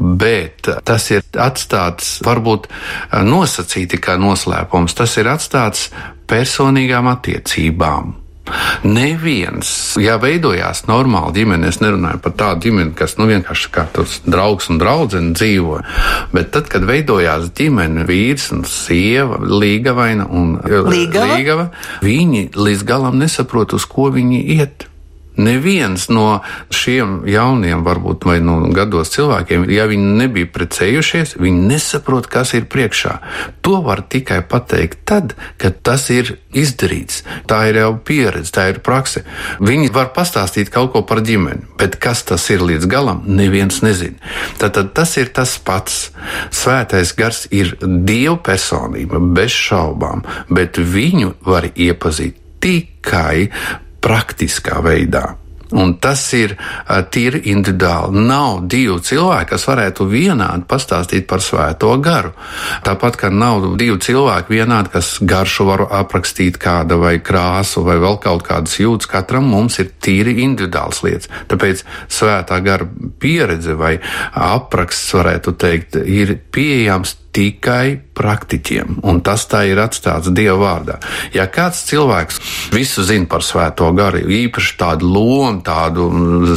Bet 0.00 0.66
tas 0.82 1.06
ir 1.14 1.22
atstāts 1.38 2.16
varbūt 2.26 2.66
nosacīti 3.30 4.02
kā 4.02 4.18
noslēpums. 4.18 4.98
Tas 4.98 5.16
ir 5.22 5.30
atstāts 5.30 5.86
personīgām 6.30 7.08
attiecībām. 7.12 8.18
Neviens, 8.82 9.68
ja 10.02 10.16
veidojās 10.20 10.82
normāla 10.88 11.30
ģimene, 11.36 11.68
es 11.70 11.78
nerunāju 11.78 12.18
par 12.24 12.34
tādu 12.40 12.66
ģimeni, 12.66 12.94
kas 12.98 13.14
nu, 13.20 13.28
vienkārši 13.30 13.70
kā 13.72 13.84
tas 13.94 14.18
draugs 14.26 14.66
un 14.72 14.80
draudzene 14.82 15.30
dzīvo, 15.38 15.78
bet 16.34 16.50
tad, 16.54 16.66
kad 16.72 16.84
veidojās 16.88 17.52
ģimene, 17.58 18.02
vīrs 18.08 18.50
un 18.56 18.64
sieva, 18.68 19.38
līgavaina 19.46 20.26
un 20.26 20.56
līgava, 20.66 21.36
līgava 21.36 21.68
viņi 22.02 22.48
līdz 22.58 22.86
galam 22.88 23.22
nesaprot, 23.22 23.76
uz 23.78 23.86
ko 23.86 24.10
viņi 24.14 24.42
iet. 24.58 24.88
Neviens 25.36 26.08
no 26.12 26.42
šiem 26.68 27.22
jauniem, 27.28 27.80
varbūt 27.86 28.26
vai 28.28 28.36
no 28.44 28.58
gados 28.74 29.14
cilvēkiem, 29.14 29.64
ja 29.72 29.86
viņi 29.88 30.16
nebija 30.20 30.48
precējušies, 30.52 31.38
viņi 31.40 31.68
nesaprot, 31.70 32.28
kas 32.28 32.52
ir 32.58 32.66
priekšā. 32.68 33.14
To 33.64 33.80
var 33.86 34.04
tikai 34.12 34.42
pateikt 34.44 35.06
tad, 35.08 35.32
kad 35.56 35.78
tas 35.80 36.08
ir 36.12 36.34
izdarīts. 36.52 37.22
Tā 37.48 37.62
ir 37.70 37.80
jau 37.80 37.94
pieredze, 37.96 38.52
tā 38.52 38.68
ir 38.74 38.82
prakse. 38.84 39.24
Viņi 39.62 39.88
var 39.94 40.12
pastāstīt 40.16 40.72
kaut 40.74 40.92
ko 40.92 41.04
par 41.08 41.22
ģimeni, 41.24 41.64
bet 41.80 41.96
kas 42.02 42.24
tas 42.28 42.44
ir 42.52 42.64
līdz 42.68 42.88
galam, 42.92 43.24
neviens 43.24 43.80
nezina. 43.84 44.20
Tad, 44.60 44.76
tad 44.76 44.92
tas 44.96 45.16
ir 45.16 45.32
tas 45.32 45.56
pats. 45.64 46.10
Svētais 46.52 47.14
gars 47.16 47.46
ir 47.50 47.74
Dieva 47.80 48.36
personība, 48.44 49.20
bez 49.32 49.56
šaubām, 49.56 50.26
bet 50.52 50.76
viņu 50.76 51.34
var 51.48 51.70
iepazīt 51.72 52.36
tikai 52.62 53.48
praktiskā 54.02 54.82
veidā. 54.84 55.30
Un 55.72 55.94
tas 56.04 56.20
ir 56.36 56.52
uh, 56.52 56.98
tīri 57.08 57.46
individuāli. 57.52 58.20
Nav 58.28 58.66
divu 58.68 58.98
cilvēku, 59.04 59.54
kas 59.54 59.64
varētu 59.68 60.04
vienādi 60.10 60.66
pastāstīt 60.68 61.24
par 61.30 61.40
svēto 61.44 61.94
garu. 62.04 62.34
Tāpat 62.84 63.16
kā 63.22 63.30
nav 63.32 63.64
divu 63.80 63.96
cilvēku 64.02 64.52
vienādi, 64.52 64.92
kas 64.92 65.14
garšu 65.24 65.66
var 65.70 65.86
aprakstīt 66.02 66.60
kāda 66.60 67.00
vai 67.00 67.14
krāsu 67.24 67.86
vai 67.86 67.96
vēl 68.02 68.20
kaut 68.20 68.44
kādas 68.48 68.76
jūtas. 68.82 69.08
Katram 69.14 69.48
mums 69.48 69.80
ir 69.80 69.94
tīri 70.04 70.42
individuāls 70.44 71.00
lietas. 71.06 71.32
Tāpēc 71.48 71.84
svētā 72.12 72.60
gara 72.64 72.88
pieredze 73.22 73.76
vai 73.78 73.96
apraksts, 74.36 75.16
varētu 75.16 75.56
teikt, 75.56 75.96
ir 76.04 76.36
pieejams 76.52 77.16
tikai 77.32 77.96
praktiķiem, 78.12 78.98
un 79.08 79.20
tas 79.24 79.46
tā 79.48 79.62
ir 79.70 79.80
atstāts 79.80 80.30
Dieva 80.36 80.58
vārdā. 80.60 80.98
Ja 81.34 81.46
kāds 81.50 81.80
cilvēks 81.88 82.40
visu 82.74 83.04
zina 83.08 83.28
par 83.30 83.44
svēto 83.46 83.88
garu, 83.96 84.20
īpaši 84.20 84.76
tādu 84.80 85.08
lomu, 85.08 85.62
tādu 85.64 86.08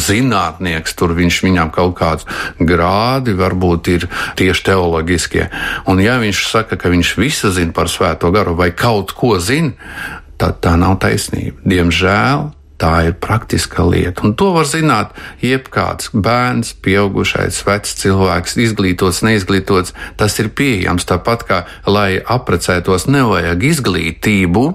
zinātnieks, 0.03 0.98
tur 1.00 1.15
viņš 1.15 1.39
viņam 1.48 1.72
kaut 1.75 1.96
kāds 2.00 2.27
grādi 2.60 3.36
varbūt 3.39 3.91
ir 3.96 4.10
tieši 4.39 4.67
teoloģiskie, 4.72 5.48
un 5.91 6.03
ja 6.03 6.20
viņš 6.22 6.44
saka, 6.51 6.79
ka 6.79 6.91
viņš 6.91 7.15
visu 7.22 7.53
zina 7.55 7.75
par 7.75 7.91
svēto 7.91 8.32
garu 8.36 8.58
vai 8.60 8.72
kaut 8.75 9.15
ko 9.15 9.38
zina, 9.39 9.74
tad 10.36 10.60
tā 10.63 10.75
nav 10.79 11.00
taisnība. 11.03 11.63
Diemžēl 11.63 12.50
Tā 12.82 12.91
ir 13.08 13.13
praktiska 13.24 13.86
lieta, 13.88 14.25
un 14.27 14.34
to 14.36 14.50
var 14.51 14.67
zināt 14.67 15.13
jebkāds 15.39 16.10
bērns, 16.12 16.74
pieaugušais, 16.84 17.62
vecs 17.63 17.96
cilvēks, 18.01 18.58
izglītots, 18.60 19.22
neizglītots. 19.24 19.94
Tas 20.20 20.36
ir 20.44 20.51
pieejams 20.51 21.08
tāpat 21.08 21.46
kā, 21.48 21.60
lai 21.88 22.17
apprecētos, 22.20 23.08
nevajag 23.08 23.63
izglītību. 23.72 24.65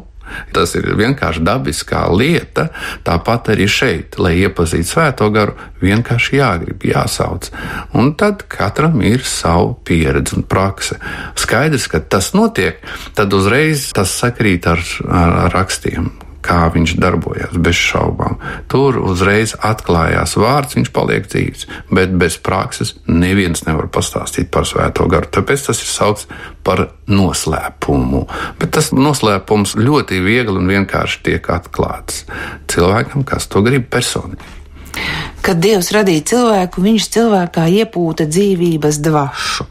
Tas 0.55 0.73
ir 0.79 0.87
vienkārši 0.95 1.43
dabiskā 1.45 2.05
lieta, 2.15 2.69
tāpat 3.05 3.51
arī 3.53 3.67
šeit, 3.69 4.17
lai 4.23 4.37
iepazītu 4.45 4.87
svēto 4.87 5.27
garu, 5.35 5.57
vienkārši 5.83 6.39
jāgrib, 6.39 6.87
jāsauc. 6.87 7.51
Un 7.99 8.15
tad 8.15 8.47
katram 8.49 9.03
ir 9.03 9.27
savu 9.27 9.75
pieredzi 9.85 10.39
un 10.39 10.47
prakse. 10.47 11.01
Skaidrs, 11.35 11.91
ka 11.91 12.01
tas 12.01 12.33
notiek, 12.39 12.81
tad 13.19 13.35
uzreiz 13.37 13.91
tas 13.97 14.15
sakrīt 14.23 14.71
ar, 14.71 14.87
ar 15.11 15.51
rakstiem 15.59 16.13
kā 16.45 16.69
viņš 16.73 16.95
darbojas, 17.01 17.57
bez 17.61 17.79
šaubām. 17.79 18.39
Tur 18.71 18.99
uzreiz 19.03 19.55
atklājās 19.57 20.37
vārds, 20.41 20.77
viņš 20.79 20.93
paliek 20.97 21.29
dzīves, 21.29 21.67
bet 21.93 22.15
bez 22.21 22.39
prakses 22.43 22.95
neviens 23.07 23.65
nevar 23.67 23.91
pastāstīt 23.93 24.51
par 24.53 24.69
svēto 24.69 25.09
garu. 25.11 25.31
Tāpēc 25.31 25.69
tas 25.69 25.83
ir 25.83 25.91
saukts 25.91 26.29
par 26.67 26.87
noslēpumu. 27.11 28.27
Bet 28.61 28.75
tas 28.77 28.93
noslēpums 28.97 29.77
ļoti 29.81 30.23
viegli 30.25 30.57
un 30.61 30.71
vienkārši 30.71 31.23
tiek 31.29 31.53
atklāts 31.53 32.25
cilvēkam, 32.71 33.27
kas 33.29 33.49
to 33.51 33.65
grib 33.67 33.91
personīgi. 33.93 34.59
Kad 35.41 35.61
Dievs 35.63 35.93
radīja 35.95 36.25
cilvēku, 36.33 36.83
viņš 36.85 37.07
cilvēkā 37.15 37.65
iepūta 37.81 38.27
dzīvības 38.29 38.99
dvašu, 39.05 39.67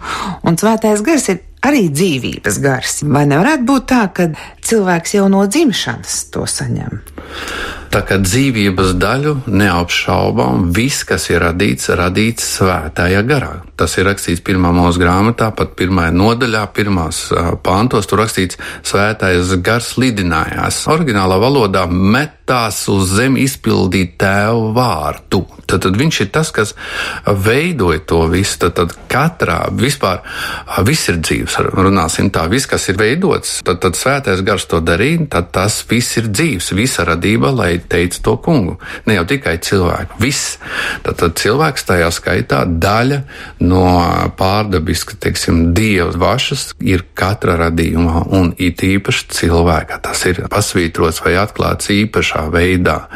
un 0.48 0.58
svētais 0.58 1.04
gars 1.06 1.28
ir 1.34 1.44
arī 1.66 1.88
dzīvības 1.92 2.60
gars. 2.64 3.02
Vai 3.04 3.26
nevarētu 3.30 3.68
būt 3.68 3.90
tā, 3.90 4.04
ka 4.16 4.30
cilvēks 4.66 5.18
jau 5.18 5.28
no 5.32 5.46
dzimšanas 5.50 6.22
to 6.34 6.46
saņem? 6.50 7.02
Tā 7.90 8.04
kā 8.06 8.20
dzīvības 8.22 8.94
daļu 9.02 9.32
neapšaubām, 9.50 10.68
viss, 10.76 11.02
kas 11.10 11.26
ir 11.32 11.42
radīts, 11.42 11.90
radīts 11.98 12.46
svētajā 12.60 13.24
garā. 13.26 13.54
Tas 13.80 13.98
ir 13.98 14.06
rakstīts 14.06 14.44
pirmā 14.46 14.70
mūsu 14.76 15.02
grāmatā, 15.02 15.50
pat 15.58 15.74
pirmajā 15.80 16.14
nodaļā, 16.14 16.68
pirmās 16.76 17.24
pāntos. 17.66 18.06
Tur 18.10 18.22
rakstīts, 18.22 18.60
svētais 18.86 19.56
gars 19.66 19.96
lidinājās. 19.98 20.84
Originālā 20.94 21.42
valodā 21.42 21.88
metās 22.50 22.88
uz 22.90 23.14
zemi 23.14 23.44
izpildīt 23.46 24.18
tēvu 24.18 24.74
vārtu. 24.74 25.46
Tad, 25.70 25.84
tad 25.86 25.98
viņš 26.00 26.18
ir 26.24 26.30
tas, 26.34 26.50
kas 26.50 26.74
veidoja 27.28 28.00
to 28.10 28.24
visu. 28.32 28.58
Tad, 28.64 28.74
tad 28.80 28.96
katrā 29.10 29.70
vispār 29.70 30.24
viss 30.86 31.12
ir 31.12 31.20
dzīves. 31.22 31.60
Runāsim 31.78 32.32
tā, 32.34 32.48
viss, 32.50 32.66
kas 32.66 32.88
ir 32.90 32.98
veidots, 32.98 33.60
tad, 33.66 33.78
tad 33.84 33.98
svētais 33.98 34.42
gars 34.46 34.66
to 34.66 34.80
darīja, 34.82 35.28
tad 35.30 35.52
tas 35.54 35.78
viss 35.90 36.18
ir 36.18 36.32
dzīves, 36.34 36.72
visa 36.74 37.06
radība, 37.06 37.52
lai 37.54 37.78
teica 37.78 38.24
to 38.26 38.36
kungu. 38.42 38.80
Ne 39.06 39.20
jau 39.20 39.28
tikai 39.30 39.60
cilvēku, 39.62 40.18
viss. 40.24 40.58
Tad, 41.06 41.20
tad 41.22 41.38
cilvēks 41.38 41.86
tajā 41.86 42.10
skaitā 42.18 42.64
daļa 42.66 43.22
no 43.62 43.86
pārdabiska, 44.42 45.20
teiksim, 45.22 45.70
dieva 45.78 46.10
vašas 46.18 46.72
ir 46.82 47.06
katra 47.14 47.60
radījumā 47.68 48.26
un 48.34 48.56
it 48.58 48.82
īpaši 48.86 49.30
cilvēka. 49.38 50.02
Tas 50.02 50.26
ir 50.26 50.42
pasvītrots 50.50 51.22
vai 51.22 51.38
atklāts 51.38 51.94
īpaši 51.94 52.39
tiešā 52.40 52.52
veidā. 52.52 53.08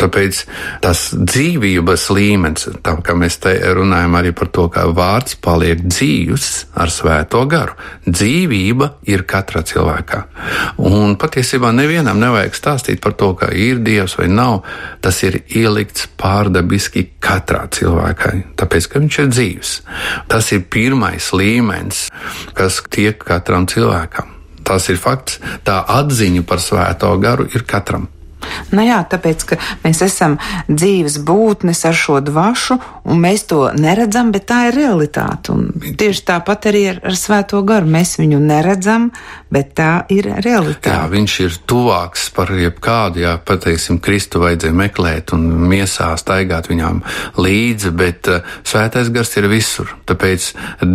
Tāpēc 0.00 0.44
tas 0.82 1.10
dzīvības 1.14 2.04
līmenis, 2.14 2.68
tā 2.82 2.96
kā 3.02 3.14
mēs 3.14 3.38
te 3.40 3.52
runājam 3.74 4.14
arī 4.16 4.32
par 4.32 4.48
to, 4.48 4.68
kā 4.68 4.86
vārds 4.92 5.36
paliek 5.40 5.80
dzīvs 5.82 6.72
ar 6.74 6.90
svēto 6.90 7.44
garu. 7.48 7.74
Dzīvība 8.06 9.00
ir 9.06 9.24
katrā 9.24 9.62
cilvēkā. 9.62 10.24
Un 10.78 11.16
patiesībā 11.16 11.72
nevienam 11.72 12.20
nevajag 12.20 12.54
stāstīt 12.56 13.00
par 13.00 13.14
to, 13.14 13.34
ka 13.34 13.50
ir 13.52 13.80
dievs 13.80 14.16
vai 14.18 14.28
nav. 14.28 14.64
Tas 15.00 15.22
ir 15.22 15.42
ielikts 15.48 16.08
pārdabiski 16.20 17.06
katrā 17.20 17.66
cilvēkā, 17.70 18.56
tāpēc 18.56 18.88
ka 18.88 19.00
viņš 19.00 19.20
ir 19.20 19.30
dzīvs. 19.34 19.74
Tas 20.28 20.52
ir 20.52 20.66
pirmais 20.70 21.32
līmenis, 21.32 22.08
kas 22.54 22.82
tiek 22.90 23.18
katram 23.20 23.68
cilvēkam. 23.68 24.36
Tas 24.64 24.86
ir 24.92 25.00
fakts. 25.02 25.40
Tā 25.66 25.80
atziņa 25.82 26.44
par 26.46 26.62
svēto 26.62 27.10
garu 27.18 27.48
ir 27.50 27.66
katram. 27.66 28.08
Nu 28.74 28.84
jā, 28.86 29.00
tāpēc, 29.10 29.44
ka 29.48 29.58
mēs 29.84 30.02
esam 30.06 30.36
dzīves 30.68 31.18
būtnes 31.26 31.82
ar 31.88 31.96
šo 31.96 32.20
dvašu, 32.24 32.78
un 33.10 33.22
mēs 33.22 33.46
to 33.50 33.62
neredzam, 33.76 34.30
bet 34.34 34.46
tā 34.50 34.66
ir 34.70 34.78
realitāte. 34.78 35.54
Un 35.54 35.94
tieši 36.00 36.24
tāpat 36.30 36.70
arī 36.70 36.84
ar, 36.94 37.00
ar 37.10 37.18
svēto 37.18 37.62
garu. 37.66 37.90
Mēs 37.90 38.16
viņu 38.20 38.40
neredzam, 38.42 39.10
bet 39.50 39.74
tā 39.78 39.90
ir 40.12 40.30
realitāte. 40.44 40.92
Jā, 40.92 41.06
viņš 41.10 41.36
ir 41.46 41.58
tuvāks 41.70 42.28
par 42.36 42.52
jebkādu, 42.54 43.24
jā, 43.24 43.34
pateiksim, 43.46 44.00
Kristu 44.02 44.42
vajadzēja 44.44 44.76
meklēt 44.76 45.34
un 45.36 45.46
miesā 45.70 46.12
staigāt 46.20 46.70
viņām 46.70 47.02
līdzi, 47.40 47.92
bet 47.96 48.30
uh, 48.30 48.54
svētais 48.66 49.10
gars 49.14 49.34
ir 49.40 49.50
visur. 49.50 49.94
Tāpēc 50.08 50.50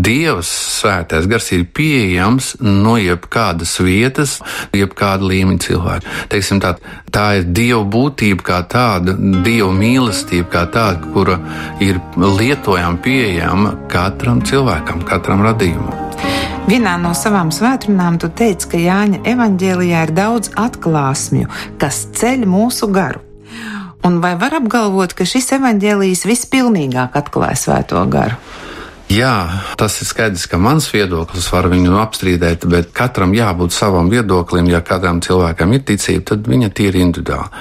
Dievs 0.05 0.49
svētais 0.79 1.27
gars 1.29 1.51
ir 1.55 1.65
pieejams 1.75 2.55
no 2.63 2.95
jebkādas 3.01 3.77
vietas, 3.83 4.39
jebkāda 4.75 5.27
līmeņa 5.27 5.65
cilvēka. 5.67 6.15
Teiksim, 6.31 6.61
tā, 6.63 6.75
tā 7.13 7.27
ir 7.39 7.49
Dieva 7.55 7.83
būtība 7.83 8.45
kā 8.45 8.61
tāda, 8.71 9.15
Dieva 9.45 9.71
mīlestība 9.75 10.49
kā 10.53 10.63
tāda, 10.71 11.11
kura 11.13 11.37
ir 11.83 11.99
lietojama, 12.15 12.99
pieejama 13.03 13.75
katram 13.91 14.41
cilvēkam, 14.45 15.05
katram 15.07 15.45
radījumam. 15.45 16.01
Vienā 16.65 16.95
no 16.97 17.11
savām 17.13 17.51
svētdienām 17.53 18.17
tu 18.17 18.31
teici, 18.33 18.71
ka 18.71 18.79
Jāņa 18.81 19.21
evanģēlijā 19.29 20.07
ir 20.07 20.13
daudz 20.17 20.49
atklāsmju, 20.57 21.51
kas 21.81 22.07
ceļ 22.17 22.47
mūsu 22.49 22.89
garu. 22.93 23.21
Un 24.05 24.17
vai 24.21 24.35
var 24.37 24.53
apgalvot, 24.57 25.13
ka 25.17 25.25
šis 25.29 25.51
evanģēlijs 25.59 26.25
vispilnīgāk 26.29 27.17
atklāja 27.21 27.57
svēto 27.57 28.01
garu? 28.09 28.37
Jā, 29.05 29.61
tas 29.77 29.99
ir 30.01 30.07
skaidrs, 30.09 30.47
ka 30.49 30.57
mans 30.57 30.87
viedoklis 30.89 31.45
var 31.53 31.67
viņu 31.69 31.93
apstrīdēt, 32.01 32.63
bet 32.65 32.87
katram 32.95 33.35
jābūt 33.37 33.75
savam 33.75 34.07
viedoklim. 34.09 34.65
Ja 34.71 34.79
kādam 34.81 35.19
cilvēkam 35.21 35.75
ir 35.77 35.83
ticība, 35.85 36.23
tad 36.31 36.49
viņa 36.49 36.71
ir 36.81 36.97
individuāla. 37.03 37.51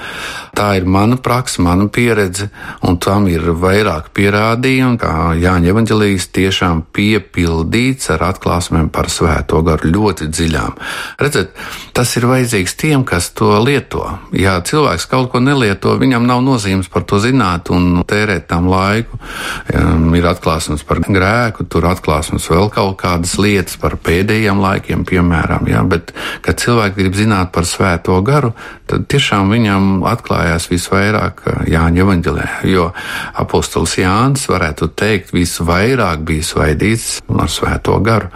Tā 0.57 0.71
ir 0.79 0.87
mana 0.89 1.19
praksa, 1.21 1.61
mana 1.61 1.85
pieredze, 1.85 2.47
un 2.81 2.97
tam 2.97 3.27
ir 3.29 3.45
vairāk 3.61 4.09
pierādījumu, 4.17 4.97
ka 4.97 5.11
Jāņa 5.37 5.69
Evangelijas 5.69 6.25
tiešām 6.33 6.81
piepildīts 6.95 8.09
ar 8.15 8.25
atklāsmēm 8.31 8.89
par 8.89 9.11
svēto 9.13 9.61
garu 9.67 9.93
ļoti 9.93 10.31
dziļām. 10.33 10.81
Redzat, 11.21 11.53
tas 11.93 12.15
ir 12.17 12.25
vajadzīgs 12.31 12.73
tiem, 12.81 13.05
kas 13.05 13.29
to 13.37 13.51
lieto. 13.61 14.07
Ja 14.33 14.57
cilvēks 14.65 15.05
kaut 15.13 15.29
ko 15.35 15.43
nelieto, 15.45 15.93
viņam 16.01 16.25
nav 16.25 16.41
nozīmes 16.41 16.89
par 16.89 17.05
to 17.05 17.21
zināt 17.21 17.69
un 17.69 18.01
tērēt 18.01 18.49
tam 18.49 18.71
laiku. 18.71 19.21
Ir 19.69 20.31
atklāsmes 20.31 20.81
par 20.87 21.05
grēku 21.05 21.34
grēku, 21.35 21.65
tur 21.67 21.85
atklāsmes 21.89 22.47
vēl 22.49 22.69
kaut 22.73 22.97
kādas 23.01 23.35
lietas 23.41 23.77
par 23.81 23.97
pēdējiem 23.99 24.59
laikiem, 24.61 25.03
piemēram. 25.07 25.67
Ja, 25.67 25.83
bet, 25.83 26.13
kad 26.45 26.59
cilvēki 26.61 27.01
grib 27.01 27.17
zināt 27.17 27.51
par 27.55 27.67
svēto 27.67 28.17
garu, 28.25 28.53
tad 28.89 29.07
tiešām 29.11 29.51
viņam 29.51 30.05
atklājās 30.07 30.69
visvairāk 30.71 31.43
Jāņa 31.69 32.03
evanģelē. 32.05 32.47
Jo 32.69 32.89
apostols 33.35 33.97
Jānis 33.99 34.45
varētu 34.49 34.89
teikt, 34.95 35.33
visvairāk 35.35 36.23
bija 36.27 36.45
svaidīts 36.45 37.19
ar 37.29 37.51
svēto 37.51 37.97
garu. 38.05 38.31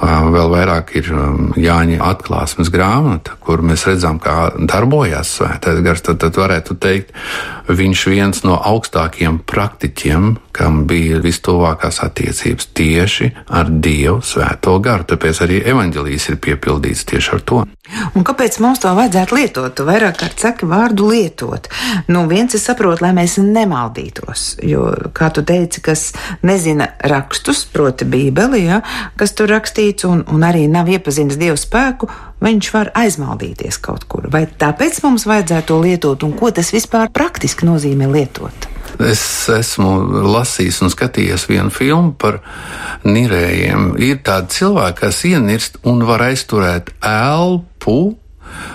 Vēl 0.00 0.52
vairāk 0.54 0.94
ir 0.98 1.12
Jāņa 1.58 2.00
atklāsmes 2.08 2.72
grāmata, 2.72 3.36
kur 3.42 3.62
mēs 3.66 3.86
redzam, 3.88 4.20
kā 4.22 4.52
darbojās 4.58 5.36
svētais 5.40 5.82
gars. 5.84 6.04
Tad, 6.08 6.20
tad 6.22 6.38
varētu 6.38 6.78
teikt, 6.80 7.12
viņš 7.68 8.06
viens 8.08 8.44
no 8.46 8.56
augstākiem 8.56 9.42
praktiķiem, 9.48 10.36
kam 10.56 10.84
bija 10.88 11.18
vistuvākās 11.22 12.00
attiecības 12.06 12.37
tieši 12.46 13.32
ar 13.48 13.70
Dievu 13.70 14.20
svēto 14.24 14.76
garu. 14.84 15.06
Tāpēc 15.08 15.42
arī 15.44 15.62
evaņģēlijas 15.72 16.28
ir 16.32 16.38
piepildīts 16.44 17.06
tieši 17.08 17.34
ar 17.36 17.42
to. 17.42 17.64
Un 18.14 18.24
kāpēc 18.26 18.58
mums 18.60 18.82
to 18.82 18.92
vajadzētu 18.96 19.36
lietot? 19.38 19.74
Tu 19.76 19.86
vairāk 19.88 20.18
kārt 20.20 20.42
saki 20.42 20.68
vārdu 20.68 21.08
lietot. 21.12 21.68
Nu, 22.12 22.26
viens 22.28 22.54
es 22.54 22.66
saprotu, 22.68 23.04
lai 23.06 23.14
mēs 23.16 23.38
nemaldītos, 23.40 24.58
jo, 24.68 24.84
kā 25.16 25.30
tu 25.34 25.44
teici, 25.46 25.80
kas 25.84 26.10
nezina 26.44 26.90
rakstus, 27.00 27.64
proti 27.72 28.08
bībeli, 28.08 28.64
ja, 28.66 28.82
kas 29.16 29.32
tur 29.38 29.50
rakstīts 29.52 30.08
un, 30.08 30.24
un 30.28 30.44
arī 30.46 30.66
nav 30.70 30.90
iepazinis 30.92 31.40
Dievu 31.40 31.56
spēku, 31.60 32.10
viņš 32.44 32.72
var 32.74 32.92
aizmaldīties 32.98 33.80
kaut 33.82 34.04
kur. 34.10 34.28
Vai 34.32 34.44
tāpēc 34.46 35.00
mums 35.06 35.26
vajadzētu 35.28 35.72
to 35.72 35.80
lietot 35.84 36.28
un 36.28 36.36
ko 36.38 36.52
tas 36.54 36.72
vispār 36.74 37.12
praktiski 37.14 37.68
nozīmē 37.68 38.10
lietot? 38.12 38.68
Es 39.08 39.22
esmu 39.52 39.90
lasījis 40.32 40.80
un 40.84 40.92
skatījies 40.92 41.48
vienu 41.50 41.72
filmu 41.74 42.14
par 42.18 42.40
nirējiem. 43.06 43.92
Ir 44.02 44.22
tādi 44.26 44.58
cilvēki, 44.58 45.00
kas 45.02 45.20
ienirst 45.28 45.80
un 45.88 46.02
var 46.08 46.24
aizturēt 46.28 46.90
elpu 47.04 48.16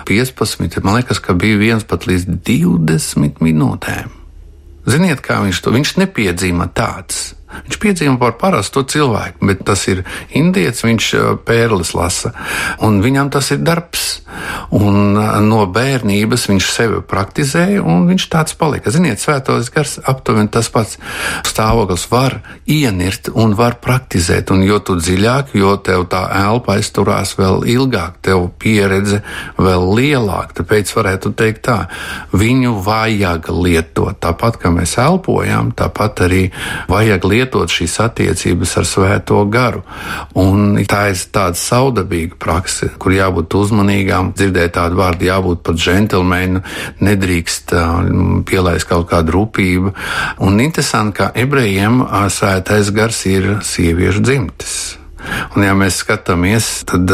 15, 0.08 0.80
man 0.84 1.00
liekas, 1.00 1.20
ka 1.20 1.36
bija 1.36 1.58
viens 1.60 1.86
pat 1.88 2.06
līdz 2.08 2.28
20 2.46 3.42
minūtēm. 3.44 4.12
Ziniet, 4.84 5.22
kā 5.24 5.40
viņš 5.44 5.62
to, 5.64 5.72
viņš 5.72 5.94
nepiedzīva 6.02 6.68
tāds. 6.76 7.32
Viņš 7.64 7.80
piedzīvo 7.80 8.16
par 8.20 8.36
parastu 8.40 8.84
cilvēku, 8.88 9.44
bet 9.48 9.64
tas 9.66 9.86
ir 9.90 10.04
indietis, 10.34 10.84
viņš 10.84 11.10
pērlis 11.46 11.94
lasa, 11.96 12.34
un 12.84 13.00
viņam 13.04 13.32
tas 13.34 13.50
ir 13.54 13.62
darbs. 13.64 14.20
Un 14.74 15.14
no 15.46 15.60
bērnības 15.70 16.48
viņš 16.50 16.68
sevi 16.74 17.00
praktizēja, 17.06 17.82
un 17.86 18.08
viņš 18.08 18.24
tāds 18.32 18.56
palika. 18.58 18.90
Ziniet, 18.90 19.22
svētos 19.22 19.70
gars 19.72 19.96
aptuveni 20.02 20.50
tas 20.52 20.68
pats 20.74 20.98
stāvoklis 21.46 22.08
var 22.10 22.40
ienirt 22.66 23.30
un 23.30 23.54
var 23.54 23.78
praktizēt, 23.84 24.50
un 24.50 24.64
jo 24.66 24.80
tu 24.82 24.96
dziļāk, 24.98 25.54
jo 25.54 25.76
tev 25.86 26.08
tā 26.10 26.24
elpa 26.40 26.78
aizturās 26.78 27.36
vēl 27.38 27.62
ilgāk, 27.76 28.18
tev 28.26 28.48
pieredze 28.58 29.22
vēl 29.60 29.86
lielāka. 29.94 30.58
Tāpēc 30.60 30.90
varētu 30.96 31.34
teikt 31.38 31.64
tā, 31.68 31.78
viņu 32.34 32.74
vajag 32.84 33.52
lietot. 33.54 34.18
Tāpat 34.24 34.58
kā 34.62 34.74
mēs 34.74 34.96
elpojam, 34.98 35.70
tāpat 35.76 36.26
arī 36.26 36.42
vajag 36.90 37.24
lietot 37.30 37.43
lietot 37.44 37.70
šīs 37.70 37.98
attiecības 38.00 38.74
ar 38.80 38.88
svēto 38.88 39.42
garu. 39.52 39.84
Un 40.40 40.80
tā 40.88 41.10
ir 41.12 41.20
tāda 41.34 41.58
saudabīga 41.58 42.38
prakse, 42.40 42.90
kur 42.98 43.14
jābūt 43.14 43.54
uzmanīgām, 43.60 44.32
dzirdēt 44.34 44.74
tādu 44.78 44.98
vārdu, 45.00 45.28
jābūt 45.28 45.62
pat 45.66 45.78
džentlmenu, 45.78 46.64
nedrīkst 47.04 47.76
pielaist 48.48 48.88
kaut 48.88 49.08
kādu 49.12 49.38
rūpību. 49.38 49.94
Un 50.44 50.60
interesanti, 50.64 51.20
ka 51.20 51.30
ebrejiem 51.34 52.02
svētais 52.32 52.92
gars 52.94 53.24
ir 53.30 53.56
sieviešu 53.62 54.24
dzimtes. 54.24 55.03
Un, 55.54 55.64
ja 55.64 55.74
mēs 55.78 56.00
skatāmies, 56.02 56.68
tad 56.88 57.10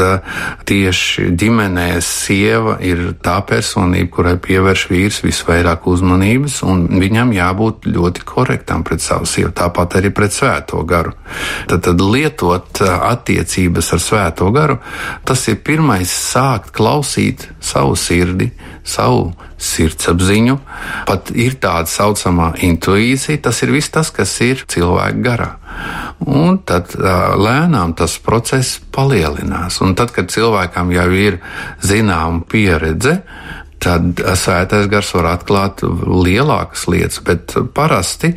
tieši 0.69 1.31
ģimenē 1.39 1.89
sieva 2.05 2.77
ir 2.85 3.15
tā 3.23 3.39
personība, 3.47 4.11
kurai 4.17 4.37
pievērš 4.43 4.87
vīrs 4.91 5.21
visvairāk 5.25 5.87
uzmanības, 5.91 6.61
un 6.67 6.87
viņam 7.01 7.35
jābūt 7.37 7.91
ļoti 7.91 8.27
korektam 8.29 8.85
pret 8.87 9.05
savu 9.05 9.29
sievu, 9.29 9.53
tāpat 9.57 9.99
arī 10.01 10.13
pret 10.15 10.35
svēto 10.35 10.83
garu. 10.89 11.15
Tad, 11.71 11.85
tad 11.87 12.03
lietot 12.03 12.83
attiecības 12.85 13.93
ar 13.97 14.03
svēto 14.03 14.51
garu, 14.55 14.81
tas 15.29 15.47
ir 15.53 15.61
pirmais 15.65 16.11
sākt 16.11 16.75
klausīt 16.77 17.49
savu 17.61 17.97
sirdi, 17.99 18.51
savu 18.87 19.31
sirdsapziņu, 19.61 20.57
pat 21.09 21.31
ir 21.37 21.57
tāda 21.63 21.91
saucamā 21.91 22.53
intuīcija, 22.67 23.43
tas 23.45 23.63
ir 23.65 23.75
viss 23.75 23.93
tas, 23.93 24.13
kas 24.15 24.35
ir 24.45 24.65
cilvēka 24.71 25.25
garā. 25.25 25.51
Un 26.27 26.59
tad 26.67 26.93
lēnām 26.97 27.95
tas 27.97 28.19
process 28.25 28.81
palielinās. 28.93 29.81
Un 29.85 29.95
tad, 29.97 30.13
kad 30.17 30.33
cilvēkam 30.33 30.93
jau 30.93 31.09
ir 31.17 31.41
zināma 31.85 32.45
pieredze, 32.51 33.21
tad 33.81 34.21
svētais 34.37 34.89
gars 34.93 35.11
var 35.17 35.31
atklāt 35.33 35.83
lielākas 35.85 36.85
lietas, 36.91 37.21
bet 37.25 37.55
parasti 37.75 38.35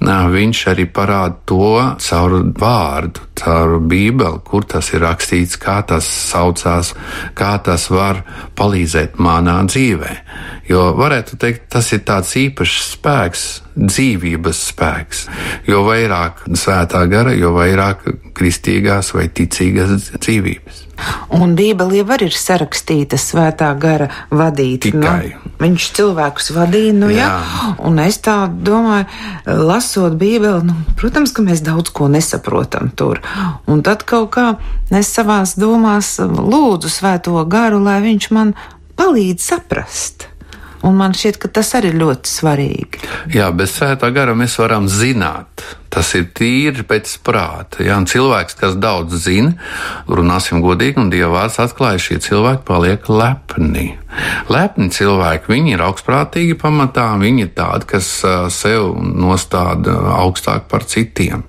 viņš 0.00 0.62
arī 0.70 0.86
parāda 0.86 1.40
to 1.48 1.72
caur 2.06 2.36
vārdu, 2.60 3.24
caur 3.36 3.80
bībeli, 3.82 4.42
kur 4.46 4.66
tas 4.68 4.92
ir 4.94 5.02
rakstīts, 5.04 5.58
kā 5.60 5.80
tas 5.88 6.06
saucās, 6.06 6.94
kā 7.34 7.56
tas 7.66 7.88
var 7.90 8.22
palīdzēt 8.58 9.18
manā 9.18 9.58
dzīvē. 9.66 10.12
Jo 10.66 10.88
varētu 10.98 11.38
teikt, 11.38 11.68
tas 11.70 11.92
ir 11.94 12.02
tāds 12.06 12.32
īpašs 12.40 12.78
spēks, 12.96 13.44
dzīvības 13.78 14.62
spēks. 14.72 15.26
Jo 15.70 15.84
vairāk 15.86 16.42
svētā 16.58 17.04
gara, 17.10 17.34
jo 17.36 17.52
vairāk 17.54 18.02
kristīgās 18.36 19.12
vai 19.14 19.28
ticīgās 19.30 20.10
dzīvības. 20.16 20.82
Un 21.36 21.52
Bībelē 21.56 22.00
jau 22.00 22.16
ir 22.24 22.34
sarakstīta 22.34 23.18
svētā 23.20 23.68
gara 23.78 24.08
vadīta. 24.32 24.88
Tikai. 24.88 25.32
Nu, 25.34 25.52
viņš 25.60 25.88
cilvēkus 25.98 26.50
vadīja, 26.56 26.94
nu 26.96 27.10
jā. 27.12 27.26
jā. 27.28 27.72
Un 27.86 28.00
es 28.02 28.18
tā 28.24 28.36
domāju, 28.48 29.06
lasot 29.46 30.16
Bībeli, 30.18 30.64
nu, 30.66 30.76
protams, 30.98 31.34
ka 31.36 31.44
mēs 31.44 31.62
daudz 31.66 31.92
ko 31.94 32.08
nesaprotam 32.12 32.90
tur. 32.96 33.20
Un 33.68 33.84
tad 33.86 34.06
kaut 34.08 34.32
kā 34.36 34.46
es 34.90 35.12
savās 35.12 35.56
domās 35.60 36.16
lūdzu 36.22 36.92
svēto 36.92 37.36
garu, 37.50 37.82
lai 37.84 38.00
viņš 38.06 38.30
man 38.32 38.56
palīdz 38.96 39.52
saprast. 39.52 40.30
Un 40.86 40.94
man 41.00 41.16
šķiet, 41.16 41.40
ka 41.42 41.50
tas 41.50 41.72
arī 41.74 41.90
ir 41.90 41.98
ļoti 41.98 42.30
svarīgi. 42.30 43.00
Jā, 43.34 43.50
bez 43.56 43.74
svētā 43.74 44.12
gara 44.14 44.36
mēs 44.38 44.54
varam 44.60 44.86
zināt. 44.90 45.64
Tas 45.90 46.12
ir 46.18 46.26
tīri 46.36 46.84
pēc 46.86 47.14
prāta. 47.24 47.82
Un 47.96 48.06
cilvēks, 48.10 48.58
kas 48.60 48.76
daudz 48.78 49.16
zina, 49.24 49.54
runāsim 50.06 50.60
godīgi, 50.62 51.00
un 51.00 51.10
Dieva 51.10 51.32
vārds 51.38 51.58
atklāja, 51.62 52.02
šie 52.02 52.18
cilvēki 52.26 52.66
paliek 52.68 53.08
lepni. 53.10 53.88
Lepni 54.52 54.90
cilvēki, 54.92 55.50
viņi 55.54 55.74
ir 55.74 55.84
augstprātīgi 55.86 56.58
pamatā, 56.60 57.08
viņi 57.20 57.46
ir 57.48 57.52
tādi, 57.56 57.88
kas 57.96 58.12
sev 58.54 58.92
nostāda 59.00 59.96
augstāk 60.20 60.68
par 60.70 60.86
citiem 60.86 61.46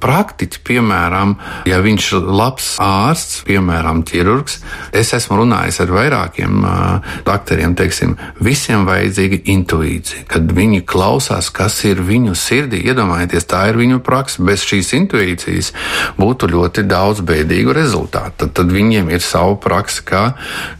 praktiķi, 0.00 0.62
piemēram, 0.66 1.36
ja 1.68 1.80
viņš 1.84 2.10
ir 2.16 2.28
labs 2.40 2.70
ārsts, 2.82 3.42
piemēram, 3.48 4.02
ķirurgs, 4.08 4.60
es 4.96 5.12
esmu 5.16 5.40
runājis 5.42 5.80
ar 5.84 5.92
vairākiem 5.94 6.64
uh, 6.64 7.14
doktoriem, 7.26 7.74
teiksim, 7.78 8.16
visiem 8.42 8.86
vajadzīga 8.88 9.42
intuīcija, 9.52 10.24
kad 10.30 10.50
viņi 10.56 10.82
klausās, 10.88 11.50
kas 11.54 11.78
ir 11.88 12.02
viņu 12.04 12.34
sirdī. 12.38 12.82
Iedomājieties, 12.90 13.48
tā 13.50 13.66
ir 13.70 13.80
viņu 13.80 14.00
praksa. 14.04 14.42
Bez 14.46 14.64
šīs 14.66 14.92
intuīcijas 14.96 15.72
būtu 16.18 16.48
ļoti 16.50 16.84
daudz 16.88 17.22
bēdīgu 17.26 17.74
rezultātu. 17.76 18.36
Tad, 18.40 18.54
tad 18.56 18.72
viņiem 18.72 19.10
ir 19.12 19.22
sava 19.24 19.56
praksa, 19.60 20.04
kā, 20.06 20.22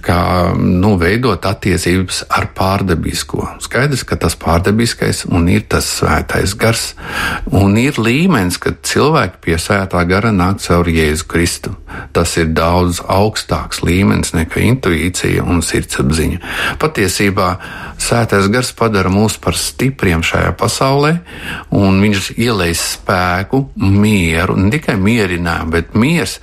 kā 0.05 0.21
nu, 0.57 0.95
veidot 1.01 1.45
attiecības 1.47 2.25
ar 2.33 2.51
pārdabisko. 2.57 3.47
Skaidrs, 3.63 4.05
ka 4.09 4.19
tas 4.21 4.37
pārdabiskais 4.41 5.27
un 5.29 5.49
ir 5.53 5.67
tas 5.71 5.89
svētais 6.01 6.57
gars. 6.59 6.95
Un 7.53 7.77
ir 7.81 8.01
līmenis, 8.01 8.59
kad 8.63 8.81
cilvēks 8.87 9.10
cilvēki 9.11 9.41
pie 9.43 9.57
svētā 9.59 10.05
gara 10.07 10.31
nāk 10.31 10.61
caur 10.63 10.87
Jēzu 10.87 11.27
Kristu. 11.27 11.73
Tas 12.15 12.37
ir 12.39 12.53
daudz 12.55 13.01
augstāks 13.03 13.83
līmenis 13.83 14.35
nekā 14.37 14.63
intuīcija 14.63 15.43
un 15.43 15.65
sirdsapziņa. 15.67 16.39
Patiesībā 16.79 17.49
svētais 17.99 18.47
gars 18.53 18.71
padara 18.73 19.11
mūs 19.11 19.35
par 19.43 19.59
stipriem 19.59 20.23
šajā 20.23 20.55
pasaulē, 20.55 21.17
un 21.75 21.99
viņš 22.05 22.31
ielēs 22.39 22.85
spēku, 23.01 23.65
mieru, 23.83 24.55
ne 24.57 24.71
tikai 24.71 24.95
mierinājumu, 25.01 25.75
bet 25.75 25.99
miers 25.99 26.39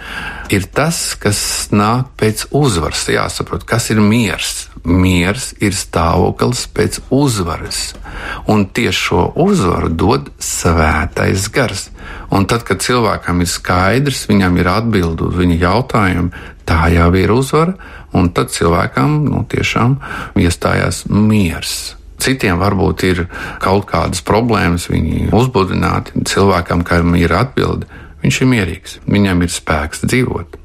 ir 0.51 0.67
tas, 0.67 1.15
kas 1.15 1.39
nāk 1.71 2.11
pēc 2.19 2.49
uzvaras. 2.51 3.07
Jāsaprot, 3.07 3.63
kas 3.67 3.93
ir 3.95 4.03
miers. 4.03 4.67
Miers 4.87 5.49
ir 5.59 5.75
stāvoklis 5.75 6.61
pēc 6.71 7.01
uzvaras, 7.11 7.91
un 8.47 8.63
tieši 8.71 9.01
šo 9.09 9.23
uzvaru 9.43 9.89
dod 9.91 10.29
svētais 10.39 11.49
gars. 11.51 11.89
Un 12.31 12.47
tad, 12.47 12.63
kad 12.67 12.79
cilvēkam 12.83 13.43
ir 13.43 13.51
skaidrs, 13.51 14.25
viņam 14.31 14.55
ir 14.61 14.69
atbildi 14.71 15.27
uz 15.27 15.35
viņa 15.35 15.57
jautājumu, 15.65 16.31
tā 16.67 16.87
jau 16.95 17.09
ir 17.19 17.33
uzvara, 17.35 17.75
un 18.15 18.31
tad 18.31 18.53
cilvēkam 18.55 19.19
nu, 19.27 19.43
tiešām 19.51 19.97
iestājās 20.39 21.03
miers. 21.11 21.97
Citiem 22.17 22.57
varbūt 22.57 23.03
ir 23.05 23.25
kaut 23.61 23.89
kādas 23.91 24.23
problēmas, 24.25 24.87
viņi 24.89 25.29
uzbudināti 25.35 26.23
cilvēkam, 26.31 26.87
kam 26.87 27.11
ir 27.19 27.35
atbilde. 27.35 27.91
Viņš 28.23 28.39
ir 28.41 28.49
mierīgs, 28.49 28.95
viņam 29.05 29.43
ir 29.43 29.51
spēks 29.53 30.07
dzīvot. 30.07 30.57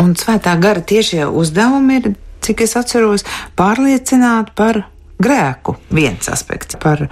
Un 0.00 0.14
svētā 0.18 0.54
gara 0.60 0.80
tiešie 0.80 1.26
uzdevumi 1.26 1.98
ir, 1.98 2.12
cik 2.44 2.66
es 2.66 2.76
atceros, 2.80 3.24
pārliecināt 3.58 4.52
par 4.58 4.84
grēku. 5.22 5.78
Viens 5.94 6.28
aspekts 6.32 6.78
par 6.82 7.06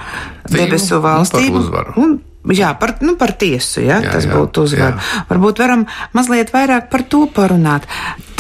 debesu 0.51 1.01
valstību. 1.03 1.64
Un 1.64 1.73
par. 1.73 1.97
Un 2.03 2.21
Jā, 2.51 2.73
par, 2.75 2.97
nu, 3.07 3.14
par 3.14 3.37
tiesu, 3.38 3.85
ja, 3.85 4.01
jā, 4.03 4.16
tas 4.16 4.25
jā, 4.27 4.35
būtu 4.35 4.64
uzvar. 4.66 4.97
Varbūt 5.29 5.61
varam 5.62 5.85
mazliet 6.11 6.51
vairāk 6.51 6.88
par 6.90 7.05
to 7.07 7.29
parunāt. 7.31 7.87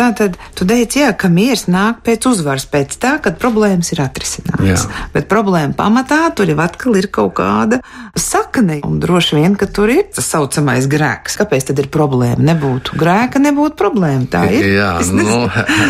Tātad, 0.02 0.34
tu 0.58 0.66
teici, 0.66 0.98
jā, 0.98 1.12
ka 1.14 1.28
miers 1.30 1.68
nāk 1.70 2.00
pēc 2.02 2.26
uzvaras, 2.26 2.64
pēc 2.66 2.96
tā, 2.98 3.12
kad 3.22 3.36
problēmas 3.38 3.92
ir 3.94 4.00
atrisinātas. 4.02 4.88
Bet 5.14 5.28
problēma 5.30 5.76
pamatā 5.78 6.24
tur 6.34 6.50
jau 6.50 6.58
atkal 6.64 6.98
ir 6.98 7.06
kaut 7.12 7.36
kāda 7.38 7.78
sakne, 8.18 8.80
un 8.82 8.98
droši 9.02 9.38
vien, 9.38 9.54
ka 9.58 9.68
tur 9.70 9.92
ir 9.92 10.08
tas 10.10 10.26
saucamais 10.26 10.88
grēks. 10.90 11.38
Kāpēc 11.38 11.68
tad 11.70 11.82
ir 11.84 11.86
problēma? 11.92 12.42
Nebūtu 12.50 12.98
grēka, 12.98 13.38
nebūtu 13.44 13.78
problēma. 13.78 14.26
Tā 14.32 14.42
ir. 14.50 14.66
Jā, 14.74 14.90
nu, 15.20 15.46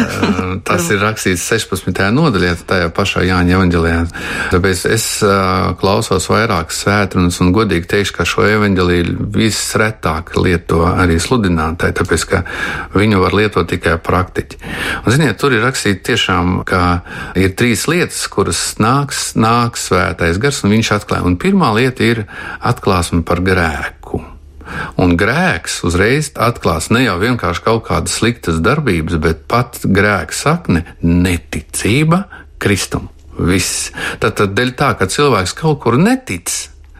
tas 0.68 0.90
ir 0.92 1.00
rakstīts 1.00 1.46
16. 1.48 2.02
nodaļā, 2.12 2.52
tajā 2.68 2.92
pašā 2.92 3.24
Jāņa 3.26 3.56
evanģelijā. 3.56 4.04
Tāpēc 4.52 4.84
es 4.92 5.06
uh, 5.24 5.72
klausos 5.80 6.28
vairākas 6.28 6.82
svētrunas 6.84 7.40
un 7.40 7.54
godīgi 7.56 7.88
teikšu, 7.94 8.18
ka 8.18 8.28
šo 8.28 8.44
evaņģēlīju 8.50 9.30
visretāk 9.32 10.36
lieto 10.36 10.84
arī 10.90 11.16
sludinātāji, 11.22 11.96
tāpēc 12.02 12.28
ka 12.28 12.44
viņu 12.92 13.24
var 13.24 13.40
lietot 13.40 13.72
tikai 13.72 13.96
praktiķi. 14.06 14.60
Un, 15.02 15.12
ziniet, 15.14 15.38
tur 15.40 15.54
ir 15.56 15.64
rakstīts 15.64 16.04
tiešām, 16.08 16.62
ka 16.68 17.02
ir 17.38 17.54
trīs 17.58 17.86
lietas, 17.90 18.24
kuras 18.32 18.60
nāks, 18.82 19.32
nāks 19.38 19.88
svētais 19.90 20.40
gars, 20.42 20.62
un 20.66 20.74
viņš 20.76 20.92
atklāja. 20.98 21.26
Un 21.28 21.38
pirmā 21.40 21.72
lieta 21.76 22.06
ir 22.06 22.24
atklāsme 22.60 23.22
par 23.26 23.42
grēku. 23.44 24.22
Un 25.02 25.16
grēks 25.20 25.82
uzreiz 25.86 26.30
atklās 26.40 26.88
ne 26.94 27.04
jau 27.04 27.16
vienkārši 27.20 27.64
kaut 27.64 27.86
kādas 27.88 28.14
sliktas 28.20 28.60
darbības, 28.64 29.18
bet 29.22 29.46
pat 29.50 29.80
grēka 29.84 30.36
sakne- 30.36 30.84
neticība 31.26 32.24
Kristum. 32.58 33.08
Viss. 33.38 33.90
Tad, 34.20 34.36
tad 34.36 34.52
dēļ 34.54 34.74
tā, 34.76 34.92
ka 34.98 35.08
cilvēks 35.08 35.54
kaut 35.56 35.80
kur 35.80 35.96
netic, 35.96 36.50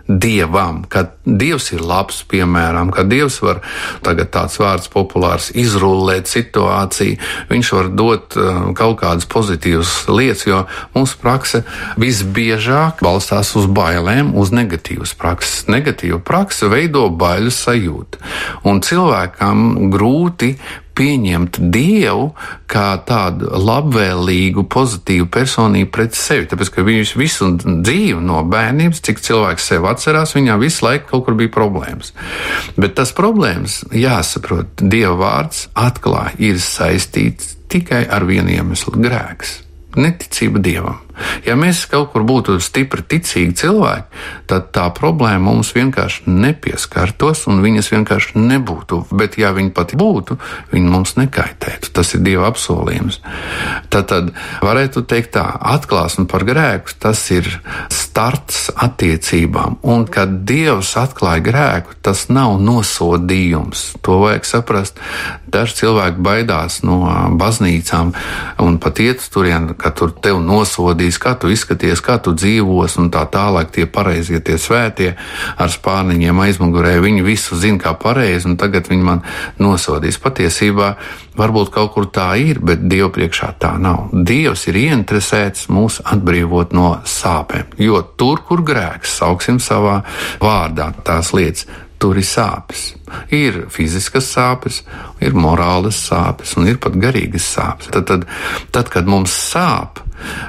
dievam, 0.08 0.82
ka 0.88 1.06
dievs 1.24 1.70
ir 1.72 1.82
labs, 1.86 2.22
piemēram, 2.28 2.90
ka 2.94 3.04
dievs 3.06 3.38
var, 3.44 3.62
tagad 4.04 4.32
tāds 4.34 4.58
vārds 4.60 4.90
populārs, 4.92 5.50
izrullēt 5.58 6.30
situāciju, 6.30 7.18
viņš 7.50 7.72
var 7.76 7.90
dot 7.94 8.36
uh, 8.38 8.60
kaut 8.78 8.98
kādas 9.02 9.28
pozitīvas 9.30 9.94
lietas, 10.10 10.46
jo 10.48 10.62
mūsu 10.96 11.18
prakse 11.22 11.62
visbiežāk 12.00 13.02
balstās 13.04 13.54
uz 13.58 13.68
bailēm, 13.70 14.34
uz 14.38 14.52
negatīvas 14.54 15.14
prakses. 15.18 15.66
Negatīva 15.72 16.20
prakse 16.24 16.70
veido 16.72 17.06
baiļu 17.08 17.54
sajūtu, 17.54 18.22
un 18.68 18.82
cilvēkam 18.84 19.92
grūti 19.92 20.56
pieņemt 20.98 21.58
Dievu 21.72 22.30
kā 22.70 22.86
tādu 23.06 23.50
labvēlīgu, 23.52 24.64
pozitīvu 24.72 25.28
personību 25.32 25.90
pret 25.94 26.16
sevi. 26.18 26.48
Tāpēc, 26.50 26.72
ka 26.74 26.84
viņš 26.86 27.14
visu 27.20 27.50
dzīvi 27.60 28.20
no 28.24 28.42
bērnības, 28.48 29.02
cik 29.04 29.22
cilvēks 29.24 29.70
sev 29.72 29.88
atcerās, 29.90 30.36
viņam 30.36 30.62
visu 30.62 30.86
laiku 30.86 31.10
kaut 31.12 31.26
kur 31.28 31.38
bija 31.38 31.52
problēmas. 31.54 32.12
Bet 32.76 32.96
tas 32.98 33.14
problēmas, 33.16 33.82
jāsaprot, 33.96 34.82
Dieva 34.82 35.16
vārds 35.20 35.66
atklāja, 35.78 36.36
ir 36.42 36.60
saistīts 36.62 37.56
tikai 37.72 38.04
ar 38.10 38.26
vienu 38.28 38.52
iemeslu- 38.52 38.96
grēks, 39.06 39.60
neticība 39.96 40.60
Dievam. 40.60 41.00
Ja 41.46 41.56
mēs 41.58 41.84
kaut 41.90 42.12
kur 42.12 42.24
būtu 42.26 42.58
stipri 42.62 43.04
ticīgi 43.04 43.54
cilvēki, 43.62 44.22
tad 44.50 44.70
tā 44.74 44.86
problēma 44.94 45.50
mums 45.50 45.72
vienkārši 45.76 46.30
nepieskartos 46.30 47.46
un 47.50 47.62
viņas 47.64 47.92
vienkārši 47.94 48.40
nebūtu. 48.40 49.02
Bet, 49.10 49.38
ja 49.40 49.52
viņi 49.56 49.72
pat 49.76 49.94
būtu, 49.98 50.38
viņi 50.72 50.92
mums 50.92 51.16
nekaitētu. 51.18 51.92
Tas 51.96 52.14
ir 52.16 52.24
Dieva 52.24 52.48
apsolījums. 52.52 53.20
Tad, 53.92 54.08
tad 54.12 54.32
varētu 54.64 55.04
teikt 55.08 55.34
tā, 55.36 55.46
atklāsme 55.74 56.28
par 56.30 56.46
grēku, 56.48 56.94
tas 57.02 57.24
ir 57.34 57.48
starts 57.92 58.70
attiecībām. 58.76 59.80
Un, 59.88 60.06
kad 60.10 60.42
Dievs 60.48 60.94
atklāja 61.00 61.44
grēku, 61.44 61.96
tas 62.04 62.26
nav 62.32 62.58
nosodījums. 62.60 63.92
To 64.04 64.20
vajag 64.24 64.48
saprast. 64.48 65.00
Daži 65.52 65.82
cilvēki 65.82 66.22
baidās 66.24 66.80
no 66.86 67.00
baznīcām 67.40 68.12
un 68.62 68.78
pat 68.82 69.00
iet 69.04 69.24
turien, 69.32 69.72
ka 69.78 69.92
tur 69.96 70.12
tev 70.24 70.40
nosodīs 70.44 71.01
nosodīs, 71.02 71.18
kā 71.18 71.34
tu 71.38 71.50
izskaties, 71.50 72.00
kā 72.00 72.18
tu 72.22 72.32
dzīvos, 72.32 72.98
un 72.98 73.10
tā 73.10 73.26
tālāk 73.26 73.72
tie 73.72 73.86
pareizie, 73.86 74.40
tie 74.40 74.56
svētie 74.58 75.16
ar 75.58 75.68
spārniņiem 75.68 76.38
aizmugurē. 76.38 77.00
Viņi 77.02 77.22
visu 77.22 77.56
zina 77.56 77.78
kā 77.78 77.94
pareizi, 77.98 78.46
un 78.46 78.56
tagad 78.56 78.88
viņi 78.88 79.02
man 79.02 79.22
nosodīs. 79.58 80.20
Patiesībā 80.22 80.96
varbūt 81.36 81.72
kaut 81.72 81.92
kur 81.94 82.06
tā 82.06 82.36
ir, 82.38 82.60
bet 82.60 82.86
Dieva 82.86 83.10
priekšā 83.10 83.54
tā 83.58 83.78
nav. 83.78 84.10
Dievs 84.12 84.66
ir 84.68 84.76
ieinteresēts 84.76 85.68
mūs 85.68 86.02
atbrīvot 86.04 86.72
no 86.72 87.00
sāpēm, 87.04 87.74
jo 87.78 88.02
tur, 88.16 88.44
kur 88.46 88.62
grēks, 88.62 89.18
sauksim 89.18 89.58
savā 89.58 90.02
vārdā 90.40 90.92
tās 91.02 91.32
lietas 91.32 91.66
tur 92.02 92.18
ir 92.18 92.26
sāpes. 92.26 92.96
Ir 93.30 93.66
fiziskas 93.70 94.26
sāpes, 94.34 94.80
ir 95.22 95.36
morālas 95.38 96.00
sāpes 96.08 96.56
un 96.58 96.66
ir 96.66 96.80
pat 96.82 96.96
garīgas 96.98 97.46
sāpes. 97.46 97.92
Tad, 97.94 98.08
tad, 98.10 98.26
tad 98.74 98.90
kad 98.90 99.06
mums 99.06 99.30
sāp, 99.30 100.02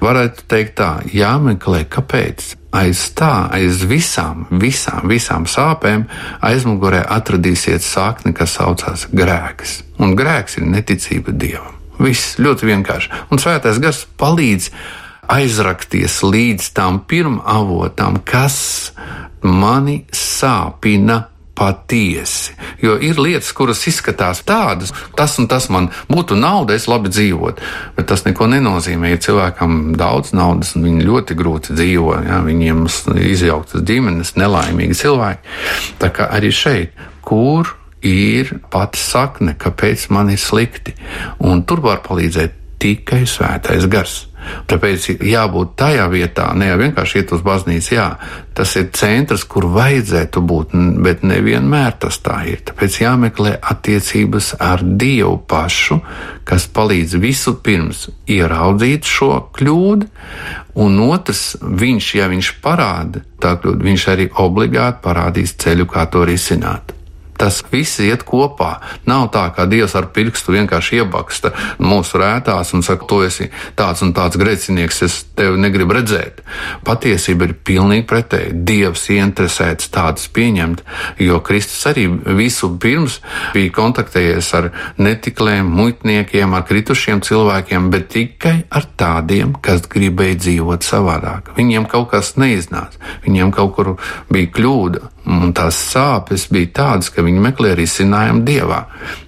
Varētu 0.04 0.46
teikt 0.50 0.78
tā, 0.80 0.92
jāmeklē, 1.14 1.84
kāpēc 1.92 2.54
aiz 2.74 3.06
tā, 3.18 3.50
aiz 3.54 3.84
visām, 3.88 4.48
visām, 4.62 5.06
visām 5.12 5.46
sāpēm 5.50 6.08
aizmugurē 6.44 7.04
atradīsiet 7.16 7.86
sakni, 7.86 8.34
kas 8.36 8.58
saucās 8.58 9.08
grēks. 9.14 9.82
Un 10.02 10.18
grēks 10.18 10.58
ir 10.60 10.68
neticība 10.70 11.36
Dievam. 11.36 11.78
Viss 12.02 12.40
ļoti 12.42 12.68
vienkārši. 12.68 13.12
Un 13.32 13.42
svētais 13.42 13.78
gars 13.82 14.04
palīdz 14.20 14.72
aizrakties 15.34 16.20
līdz 16.26 16.72
tam 16.76 17.04
pirmavotam, 17.08 18.18
kas 18.26 18.92
mani 19.44 20.04
sāpina 20.16 21.22
patiesi. 21.56 22.54
Jo 22.82 22.96
ir 23.02 23.20
lietas, 23.22 23.52
kuras 23.54 23.84
izskatās 23.88 24.42
tādas, 24.48 24.94
tas 25.18 25.36
un 25.40 25.48
tas 25.52 25.70
man 25.74 25.92
būtu 26.10 26.38
nauda, 26.40 26.76
es 26.78 26.88
labi 26.90 27.12
dzīvotu. 27.14 27.62
Bet 27.98 28.10
tas 28.10 28.26
neko 28.26 28.48
nenozīmē. 28.52 29.14
Ja 29.14 29.22
cilvēkam 29.28 29.94
daudz 30.00 30.34
naudas 30.34 30.74
un 30.78 30.88
viņi 30.88 31.06
ļoti 31.08 31.38
grūti 31.38 31.78
dzīvo, 31.78 32.18
ja, 32.26 32.42
viņiem 32.46 32.88
izjauktas 33.30 33.86
ģimenes, 33.86 34.36
nelaimīgi 34.40 34.98
cilvēki. 35.04 35.56
Tā 36.02 36.10
kā 36.16 36.30
arī 36.34 36.52
šeit, 36.56 36.98
kur 37.24 37.76
ir 38.04 38.58
pati 38.74 39.00
sakne, 39.00 39.56
kāpēc 39.60 40.10
man 40.12 40.34
ir 40.34 40.42
slikti, 40.42 40.96
un 41.40 41.64
tur 41.68 41.84
var 41.86 42.04
palīdzēt 42.04 42.63
tikai 42.84 43.24
svētais 43.30 43.88
gars. 43.92 44.24
Tāpēc 44.68 45.06
jābūt 45.24 45.76
tajā 45.80 46.06
vietā, 46.12 46.50
ne 46.58 46.68
jau 46.68 46.80
vienkārši 46.82 47.22
iet 47.22 47.32
uz 47.36 47.44
baznīcu, 47.46 47.94
jā, 47.96 48.08
tas 48.58 48.74
ir 48.80 48.90
centrs, 48.96 49.46
kur 49.48 49.70
vajadzētu 49.72 50.44
būt, 50.44 50.74
bet 51.06 51.24
nevienmēr 51.24 51.96
tas 52.04 52.20
tā 52.24 52.42
ir. 52.52 52.60
Tāpēc 52.68 53.00
jāmeklē 53.06 53.54
attiecības 53.74 54.54
ar 54.64 54.84
Dievu 54.84 55.38
pašu, 55.50 56.02
kas 56.48 56.68
palīdz 56.76 57.16
visu 57.24 57.56
pirms 57.64 58.10
ieraudzīt 58.28 59.08
šo 59.08 59.32
kļūdu, 59.56 60.10
un 60.84 61.00
otrs, 61.08 61.46
viņš, 61.64 62.10
ja 62.20 62.28
viņš 62.32 62.52
parāda 62.64 63.24
tā 63.40 63.56
kļūdu, 63.62 63.88
viņš 63.88 64.10
arī 64.16 64.28
obligāti 64.44 65.04
parādīs 65.08 65.56
ceļu, 65.64 65.88
kā 65.88 66.06
to 66.12 66.28
risināt. 66.28 66.96
Tas 67.44 67.60
viss 67.68 68.00
iet 68.00 68.22
kopā. 68.24 68.78
Nav 69.10 69.26
tā, 69.36 69.50
ka 69.52 69.66
Dievs 69.68 69.98
ar 70.00 70.06
pirkstu 70.16 70.54
vienkārši 70.56 71.02
iebaksta 71.02 71.50
mūsu 71.84 72.22
rētās 72.22 72.72
un 72.72 72.86
saka, 72.88 73.04
tu 73.10 73.18
esi 73.26 73.50
tāds 73.76 74.00
un 74.06 74.14
tāds 74.16 74.40
grēcinieks, 74.40 75.02
es 75.04 75.18
tevi 75.36 75.60
negribu 75.60 75.98
redzēt. 75.98 76.40
Patiesība 76.88 77.50
ir 77.50 77.56
pilnīgi 77.68 78.06
pretēji. 78.08 78.54
Dievs 78.64 79.04
ieinteresēts 79.12 79.92
tādas 79.92 80.30
pieņemt, 80.32 80.86
jo 81.20 81.42
Kristus 81.44 81.84
arī 81.92 82.06
visu 82.40 82.72
pirms 82.80 83.20
bija 83.52 83.76
kontaktējies 83.76 84.54
ar 84.62 84.70
netikliem, 85.04 85.68
muitniekiem, 85.68 86.56
ar 86.56 86.64
kritušiem 86.70 87.26
cilvēkiem, 87.28 87.92
bet 87.92 88.08
tikai 88.16 88.56
ar 88.72 88.88
tādiem, 88.96 89.52
kas 89.60 89.84
gribēja 89.92 90.40
dzīvot 90.46 90.88
savādāk. 90.88 91.52
Viņiem 91.60 91.92
kaut 91.92 92.14
kas 92.16 92.38
neiznāca, 92.40 93.04
viņiem 93.28 93.52
kaut 93.52 93.76
kur 93.76 93.96
bija 94.32 94.54
kļūda. 94.56 95.10
Un 95.24 95.54
tās 95.56 95.78
sāpes 95.80 96.50
bija 96.52 96.68
tādas, 96.76 97.08
ka 97.14 97.24
viņi 97.24 97.42
meklēja 97.46 97.78
risinājumu 97.80 98.44
dievā. 98.44 98.80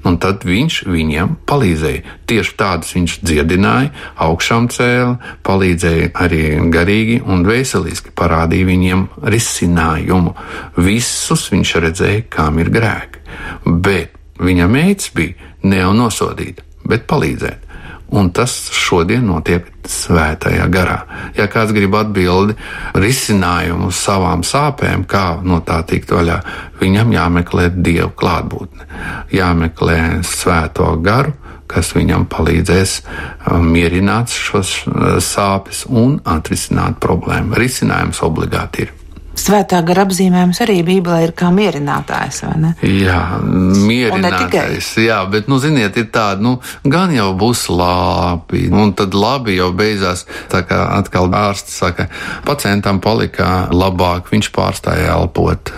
Un 0.04 0.18
tad 0.20 0.44
viņš 0.48 0.82
viņiem 0.92 1.38
palīdzēja. 1.48 2.16
Tieši 2.28 2.56
tādas 2.60 2.92
viņš 2.98 3.16
dziedināja, 3.24 3.94
augšām 4.26 4.68
cēla, 4.76 5.16
palīdzēja 5.48 6.12
arī 6.26 6.44
garīgi 6.74 7.22
un 7.24 7.48
veseliski, 7.48 8.12
parādīja 8.12 8.68
viņiem 8.68 9.08
risinājumu. 9.24 10.36
Visus 10.76 11.48
viņš 11.54 11.76
redzēja, 11.88 12.28
kam 12.30 12.60
ir 12.60 12.74
grēki. 12.76 13.24
Bet 13.64 14.20
viņa 14.44 14.68
mērķis 14.72 15.14
bija 15.16 15.54
ne 15.64 15.80
jau 15.80 15.94
nosodīt, 15.96 16.60
bet 16.84 17.08
palīdzēt. 17.08 17.65
Un 18.14 18.30
tas 18.30 18.52
šodien 18.76 19.26
notiek 19.26 19.66
svētajā 19.90 20.68
garā. 20.70 20.98
Ja 21.38 21.48
kāds 21.52 21.74
grib 21.74 21.96
atbildi, 21.98 22.54
risinājumu 22.94 23.90
savām 23.94 24.44
sāpēm, 24.46 25.08
kā 25.10 25.40
no 25.46 25.62
tā 25.66 25.82
tikt 25.90 26.14
vaļā, 26.14 26.38
viņam 26.82 27.16
jāmeklē 27.16 27.70
dievu 27.76 28.12
klātbūtne, 28.20 28.86
jāmeklē 29.34 30.00
svēto 30.26 30.92
garu, 31.06 31.34
kas 31.72 31.96
viņam 31.98 32.28
palīdzēs 32.30 33.00
um, 33.02 33.66
mierināt 33.74 34.30
šos 34.30 34.76
uh, 34.86 35.18
sāpes 35.18 35.86
un 35.90 36.20
atrisināt 36.30 37.02
problēmu. 37.02 37.58
Risinājums 37.58 38.22
obligāti 38.26 38.86
ir. 38.86 38.94
Svētā 39.36 39.82
gara 39.86 40.06
apzīmējums 40.06 40.62
arī 40.64 40.78
Bībelē 40.88 41.20
ir 41.26 41.34
kā 41.38 41.50
mierinātājs, 41.54 42.42
vai 42.46 42.54
ne? 42.62 42.72
Jā, 42.88 43.20
mierinātājs, 43.44 44.94
jā, 45.04 45.18
bet, 45.32 45.50
nu, 45.52 45.60
ziniet, 45.60 45.98
ir 46.00 46.08
tāda, 46.14 46.40
nu, 46.44 46.56
gan 46.88 47.12
jau 47.16 47.28
būs 47.38 47.66
labi, 47.74 48.66
un 48.72 48.94
tad 48.96 49.18
labi 49.18 49.58
jau 49.58 49.72
beidzās, 49.76 50.24
tā 50.52 50.64
kā 50.68 50.80
atkal 50.96 51.28
ārsts 51.36 51.76
saka, 51.82 52.08
pacientam 52.48 53.02
palika 53.04 53.68
labāk, 53.76 54.32
viņš 54.32 54.52
pārstāja 54.56 55.12
elpot, 55.18 55.74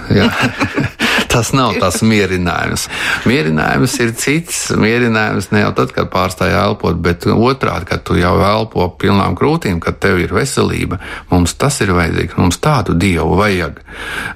tas 1.34 1.52
nav 1.58 1.80
tas 1.82 2.04
mierinājums. 2.06 2.86
Mierinājums 3.28 3.98
ir 4.06 4.14
cits, 4.22 4.62
mierinājums 4.78 5.50
ne 5.54 5.66
jau 5.66 5.74
tad, 5.82 5.96
kad 5.98 6.12
pārstāja 6.14 6.62
elpot, 6.70 7.02
bet 7.02 7.26
otrādi, 7.34 7.90
kad 7.90 8.06
tu 8.06 8.20
jau 8.22 8.38
elpo 8.38 8.88
pilnām 9.02 9.36
krūtīm, 9.38 9.82
kad 9.84 9.98
tev 10.04 10.22
ir 10.22 10.36
veselība, 10.38 11.02
mums 11.34 11.58
tas 11.58 11.82
ir 11.82 11.96
vajadzīgs, 11.98 12.38
mums 12.38 12.62
tādu 12.62 12.94
dievu 12.98 13.34
vajag 13.34 13.47
vajag. 13.48 13.80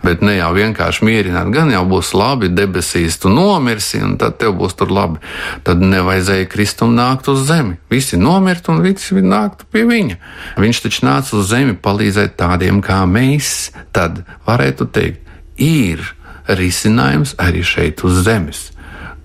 Bet 0.04 0.24
ne 0.26 0.38
jau 0.38 0.52
vienkārši 0.56 1.06
mierināt, 1.06 1.52
gan 1.54 1.71
jau 1.74 1.84
būs 1.89 2.13
labi, 2.17 2.52
debesīs 2.52 3.19
tu 3.21 3.32
nomirsi, 3.34 4.02
un 4.04 4.17
tad 4.21 4.39
tev 4.41 4.56
būs 4.60 4.78
tur 4.80 4.91
labi. 4.93 5.21
Tad 5.67 5.84
nevajadzēja 5.84 6.50
Kristum 6.52 6.95
nākt 6.97 7.30
uz 7.32 7.43
zemi. 7.50 7.78
Visi 7.91 8.19
nomirt 8.19 8.69
un 8.71 8.82
visi 8.86 9.21
nāktu 9.21 9.67
pie 9.71 9.86
viņa. 9.89 10.19
Viņš 10.62 10.84
taču 10.88 11.06
nāca 11.08 11.38
uz 11.39 11.52
zemi 11.52 11.78
palīdzēt 11.78 12.38
tādiem 12.39 12.82
kā 12.86 13.04
mēs. 13.10 13.71
Tad 13.95 14.24
varētu 14.47 14.88
teikt, 14.95 15.32
ir 15.62 16.04
risinājums 16.47 17.36
arī 17.41 17.63
šeit 17.65 18.04
uz 18.08 18.24
zemes. 18.26 18.69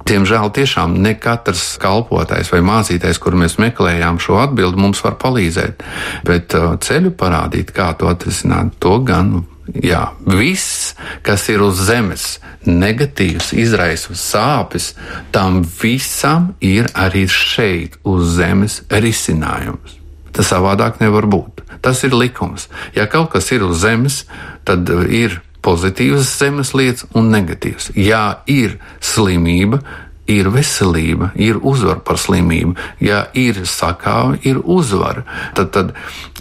Diemžēl 0.06 0.52
tiešām 0.54 0.92
ne 1.02 1.16
katrs 1.18 1.64
kalpotais 1.82 2.52
vai 2.52 2.60
mācītājs, 2.62 3.18
kur 3.18 3.34
mēs 3.38 3.56
meklējām 3.58 4.20
šo 4.22 4.38
atbildi, 4.44 4.78
mums 4.78 5.02
var 5.02 5.16
palīdzēt. 5.18 5.82
Bet 6.28 6.54
uh, 6.54 6.76
ceļu 6.78 7.10
parādīt, 7.18 7.72
kā 7.74 7.90
to 7.98 8.06
atrisināt, 8.12 8.76
to 8.78 9.00
gan 9.02 9.40
Jā, 9.82 10.12
viss, 10.22 10.94
kas 11.26 11.48
ir 11.50 11.62
uz 11.66 11.80
zemes, 11.88 12.36
negatīvs, 12.66 13.50
izraisa 13.58 14.14
sāpes, 14.14 14.92
tam 15.34 15.62
visam 15.80 16.52
ir 16.62 16.86
arī 16.94 17.26
šeit, 17.30 17.98
uz 18.06 18.36
zemes, 18.38 18.80
risinājums. 18.90 19.98
Tas 20.36 20.52
savādāk 20.52 21.00
nevar 21.00 21.26
būt. 21.26 21.64
Tas 21.82 22.02
ir 22.06 22.14
likums. 22.14 22.68
Ja 22.94 23.08
kaut 23.10 23.32
kas 23.34 23.50
ir 23.54 23.64
uz 23.66 23.80
zemes, 23.82 24.24
tad 24.68 24.88
ir 25.10 25.40
pozitīvas 25.66 26.30
zemes 26.38 26.72
lietas 26.78 27.08
un 27.18 27.32
negatīvas. 27.34 27.90
Ja 27.98 28.42
ir 28.46 28.78
slimība, 29.02 29.80
ir 30.26 30.50
veselība, 30.50 31.30
ir 31.38 31.58
uzvara 31.62 32.00
par 32.04 32.18
slimību. 32.20 32.74
Ja 33.00 33.24
ir 33.34 33.62
sakāve, 33.68 34.38
ir 34.46 34.60
uzvara. 34.62 35.24
Tad, 35.56 35.70
tad, 35.74 35.92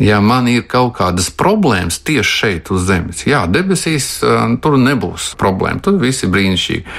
ja 0.01 0.19
man 0.21 0.49
ir 0.51 0.65
kaut 0.69 0.95
kādas 0.99 1.29
problēmas 1.29 1.99
tieši 2.05 2.35
šeit 2.41 2.71
uz 2.73 2.85
zemes, 2.89 3.25
jā, 3.27 3.45
debesīs 3.49 4.07
tur 4.63 4.77
nebūs 4.81 5.33
problēma, 5.39 5.81
tur 5.85 5.99
viss 6.01 6.25
ir 6.25 6.33
brīnišķīgi. 6.33 6.97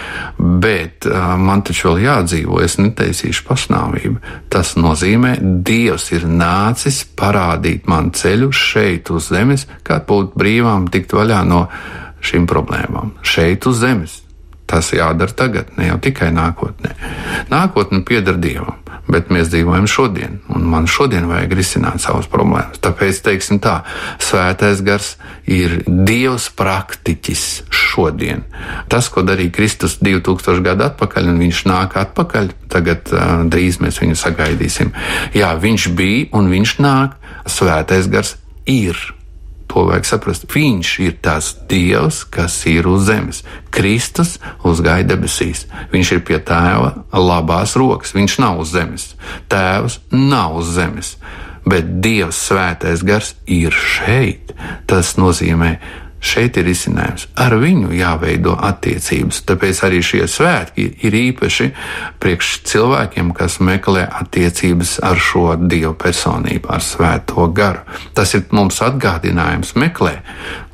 Bet 0.62 1.08
man 1.42 1.64
taču 1.66 1.90
vēl 1.90 2.04
jādzīvo, 2.06 2.60
es 2.64 2.78
netaisīšu 2.80 3.46
pašnāvību. 3.48 4.20
Tas 4.52 4.76
nozīmē, 4.78 5.36
Dievs 5.66 6.10
ir 6.14 6.26
nācis 6.30 7.02
parādīt 7.18 7.88
man 7.90 8.12
ceļu 8.14 8.52
šeit 8.54 9.10
uz 9.14 9.30
zemes, 9.32 9.66
kā 9.86 9.98
būt 10.06 10.36
brīvām, 10.38 10.86
tikt 10.92 11.16
vaļā 11.16 11.42
no 11.48 11.66
šīm 12.26 12.46
problēmām. 12.50 13.16
Šeit 13.26 13.66
uz 13.66 13.82
zemes. 13.82 14.22
Tas 14.66 14.90
jādara 14.90 15.30
tagad, 15.30 15.70
ne 15.78 15.86
jau 15.92 15.98
tikai 16.02 16.32
nākotnē. 16.34 16.96
Nākotne 17.52 18.02
pieder 18.06 18.34
Dievam, 18.42 18.80
bet 19.06 19.30
mēs 19.30 19.46
dzīvojam 19.52 19.86
šodien, 19.86 20.40
un 20.50 20.64
man 20.66 20.88
šodien 20.90 21.28
vajag 21.30 21.54
risināt 21.54 22.02
savas 22.02 22.26
problēmas. 22.30 22.80
Tāpēc, 22.82 23.20
teiksim 23.28 23.60
tā, 23.62 23.76
svētais 24.18 24.82
gars 24.86 25.12
ir 25.46 25.78
Dievs 25.86 26.48
praktiķis 26.58 27.44
šodien. 27.70 28.42
Tas, 28.90 29.06
ko 29.12 29.22
darīja 29.26 29.54
Kristus 29.54 30.00
2000 30.02 30.64
gadu 30.66 30.88
atpakaļ, 30.88 31.30
un 31.30 31.38
viņš 31.46 31.62
nāk 31.70 31.94
atpakaļ, 32.02 32.50
tagad 32.72 33.12
uh, 33.14 33.44
drīz 33.46 33.78
mēs 33.84 34.02
viņu 34.02 34.18
sagaidīsim. 34.18 34.90
Jā, 35.38 35.54
viņš 35.62 35.90
bija 35.94 36.26
un 36.34 36.50
viņš 36.50 36.78
nāk, 36.82 37.14
svētais 37.46 38.10
gars 38.10 38.34
ir 38.66 38.98
To 39.72 39.86
vajag 39.88 40.06
saprast. 40.08 40.46
Viņš 40.52 40.92
ir 41.04 41.16
tas 41.24 41.50
Dievs, 41.70 42.22
kas 42.30 42.58
ir 42.70 42.86
uz 42.90 43.08
zemes. 43.08 43.42
Kristus 43.74 44.36
uzgāja 44.66 45.06
debesīs. 45.08 45.66
Viņš 45.92 46.12
ir 46.16 46.22
pie 46.26 46.38
tēva 46.38 46.92
labās 47.12 47.76
rokas. 47.78 48.14
Viņš 48.16 48.38
nav 48.42 48.62
uz 48.62 48.72
zemes. 48.76 49.10
Tēvs 49.52 50.00
nav 50.14 50.60
uz 50.62 50.72
zemes. 50.78 51.16
Bet 51.66 51.96
Dievs 52.02 52.38
svētais 52.46 53.02
gars 53.06 53.34
ir 53.50 53.74
šeit. 53.74 54.54
Tas 54.86 55.16
nozīmē, 55.18 55.76
Šeit 56.26 56.56
ir 56.58 56.68
izcinājums. 56.70 57.28
Ar 57.38 57.54
viņu 57.60 57.92
jāveido 57.94 58.56
attiecības. 58.68 59.42
Tāpēc 59.46 59.82
arī 59.86 60.00
šie 60.04 60.24
svētki 60.30 60.86
ir 61.06 61.16
īpaši 61.20 61.68
priekš 62.22 62.52
cilvēkiem, 62.70 63.32
kas 63.36 63.60
meklē 63.62 64.06
attiecības 64.22 64.96
ar 65.06 65.20
šo 65.22 65.48
dievu 65.60 65.94
personību, 66.00 66.70
ar 66.72 66.82
svēto 66.84 67.46
garu. 67.54 67.84
Tas 68.16 68.34
ir 68.34 68.46
mums 68.50 68.80
atgādinājums 68.84 69.76
meklē, 69.78 70.16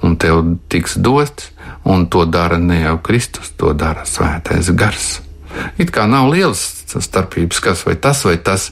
un 0.03 0.17
tev 0.17 0.45
tiks 0.73 0.97
dots, 0.97 1.53
un 1.85 2.09
to 2.09 2.25
dara 2.25 2.59
ne 2.59 2.83
jau 2.83 2.97
Kristus, 3.05 3.53
to 3.59 3.75
dara 3.77 4.07
svētais 4.09 4.73
gars. 4.73 5.21
It 5.81 5.93
kā 5.95 6.07
nav 6.11 6.31
liels 6.33 6.61
starpības, 6.93 7.61
kas 7.65 7.85
vai 7.87 7.95
tas 7.97 8.21
vai 8.27 8.37
tas, 8.37 8.71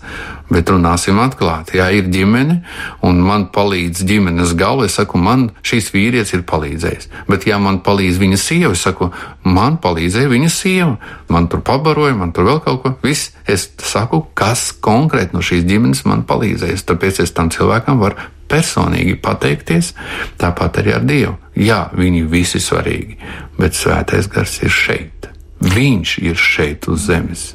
bet 0.51 0.71
runāsim 0.71 1.19
atklāti. 1.23 1.79
Jā, 1.79 1.89
ir 1.95 2.09
ģimene, 2.13 2.59
un 3.07 3.21
man 3.25 3.47
palīdz 3.55 4.03
ģimenes 4.07 4.57
galva. 4.59 4.89
Es 4.89 4.99
saku, 4.99 5.21
man 5.21 5.49
šīs 5.67 5.93
vīrietis 5.95 6.35
ir 6.37 6.45
palīdzējis. 6.49 7.11
Bet, 7.31 7.47
ja 7.49 7.61
man 7.63 7.81
palīdz 7.87 8.21
viņa 8.21 8.41
sieva, 8.41 8.73
es 8.77 8.85
saku, 8.87 9.11
man 9.47 9.79
palīdzēja 9.83 10.33
viņa 10.33 10.51
sieva. 10.53 10.97
Man 11.31 11.49
tur 11.53 11.65
pabaroja, 11.67 12.17
man 12.19 12.35
tur 12.37 12.49
vēl 12.51 12.61
kaut 12.67 12.83
ko. 12.83 12.95
Viss, 13.05 13.33
es 13.49 13.71
saku, 13.79 14.25
kas 14.35 14.71
konkrēti 14.83 15.37
no 15.37 15.45
šīs 15.45 15.65
ģimenes 15.69 16.05
man 16.11 16.27
palīdzējis. 16.29 16.87
Tāpēc 16.91 17.25
es 17.25 17.35
tam 17.37 17.53
cilvēkam 17.55 18.03
varu 18.03 18.19
personīgi 18.51 19.15
pateikties, 19.23 19.95
tāpat 20.41 20.83
arī 20.83 20.97
ar 20.97 21.07
Dievu. 21.07 21.37
Jā, 21.61 21.85
viņi 21.95 22.25
visi 22.31 22.61
svarīgi, 22.63 23.19
bet 23.59 23.79
svētais 23.79 24.31
gars 24.33 24.59
ir 24.65 24.75
šeit. 24.75 25.31
Viņš 25.61 26.15
ir 26.25 26.39
šeit 26.41 26.89
uz 26.89 27.05
zemes. 27.11 27.51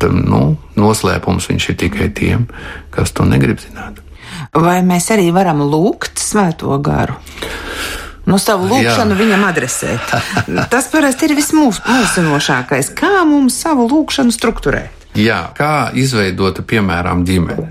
Tad, 0.00 0.10
nu, 0.16 0.56
noslēpums 0.74 1.46
viņš 1.52 1.68
ir 1.70 1.78
tikai 1.84 2.08
tiem, 2.10 2.48
kas 2.90 3.14
to 3.14 3.26
negrib 3.28 3.62
zināt. 3.62 4.02
Vai 4.56 4.80
mēs 4.86 5.06
arī 5.14 5.28
varam 5.34 5.62
lūgt 5.62 6.18
svēto 6.18 6.74
garu? 6.82 7.14
Nu, 8.26 8.40
savu 8.42 8.66
lūgšanu 8.66 9.14
Jā. 9.14 9.18
viņam 9.20 9.46
adresēt. 9.46 10.14
Tas 10.72 10.90
parasti 10.90 11.28
ir 11.28 11.36
vismūsinošākais. 11.38 12.90
Kā 12.98 13.22
mums 13.28 13.60
savu 13.62 13.86
lūgšanu 13.92 14.34
strukturēt? 14.34 15.06
Jā, 15.16 15.46
kā 15.56 15.92
izveidota, 15.96 16.60
piemēram, 16.66 17.22
ģimene. 17.24 17.70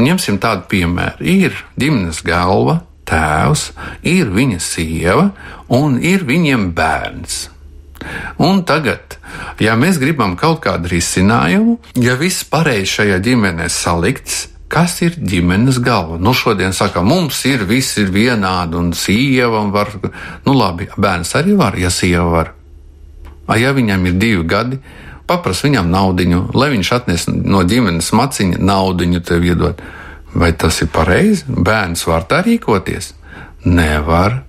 Ņemsim 0.00 0.40
tādu 0.42 0.64
piemēru. 0.72 1.22
Ir 1.22 1.60
ģimenes 1.78 2.24
galva, 2.26 2.80
tēvs, 3.06 3.70
ir 4.02 4.32
viņa 4.34 4.58
sieva 4.64 5.28
un 5.70 6.00
ir 6.02 6.24
viņiem 6.26 6.70
bērns. 6.74 7.44
Un 8.40 8.62
tagad, 8.68 9.18
ja 9.60 9.76
mēs 9.78 9.98
gribam 10.00 10.36
kaut 10.40 10.62
kādu 10.64 10.90
risinājumu, 10.92 11.78
ja 12.00 12.16
viss 12.20 12.46
pareizi 12.48 12.96
šajā 12.96 13.18
ģimenē 13.24 13.68
salikts, 13.72 14.46
kas 14.70 15.00
ir 15.04 15.18
ģimenes 15.18 15.80
galva? 15.84 16.18
Nu, 16.22 16.32
šodien 16.36 16.72
saka, 16.76 17.02
mums 17.02 17.42
ir 17.50 17.66
viss 17.68 17.98
ir 18.00 18.12
vienādi, 18.14 18.78
un 18.78 18.92
sieva 18.96 19.60
un 19.60 19.72
var, 19.74 19.92
nu 20.46 20.56
labi, 20.56 20.88
bērns 20.96 21.34
arī 21.38 21.56
var, 21.58 21.78
ja 21.78 21.90
sieva 21.90 22.26
var. 22.30 22.52
A, 23.50 23.56
ja 23.58 23.72
viņam 23.74 24.06
ir 24.06 24.18
divi 24.22 24.44
gadi, 24.46 24.78
papras 25.26 25.64
viņam 25.66 25.90
naudiņu, 25.90 26.44
lai 26.54 26.70
viņš 26.74 26.92
atnes 26.94 27.26
no 27.30 27.64
ģimenes 27.66 28.12
maciņa 28.14 28.60
naudiņu 28.62 29.24
tev 29.26 29.46
iedot. 29.46 29.82
Vai 30.30 30.52
tas 30.54 30.78
ir 30.84 30.92
pareizi? 30.94 31.48
Bērns 31.50 32.06
var 32.06 32.28
tā 32.30 32.44
rīkoties? 32.46 33.12
Nevar. 33.66 34.44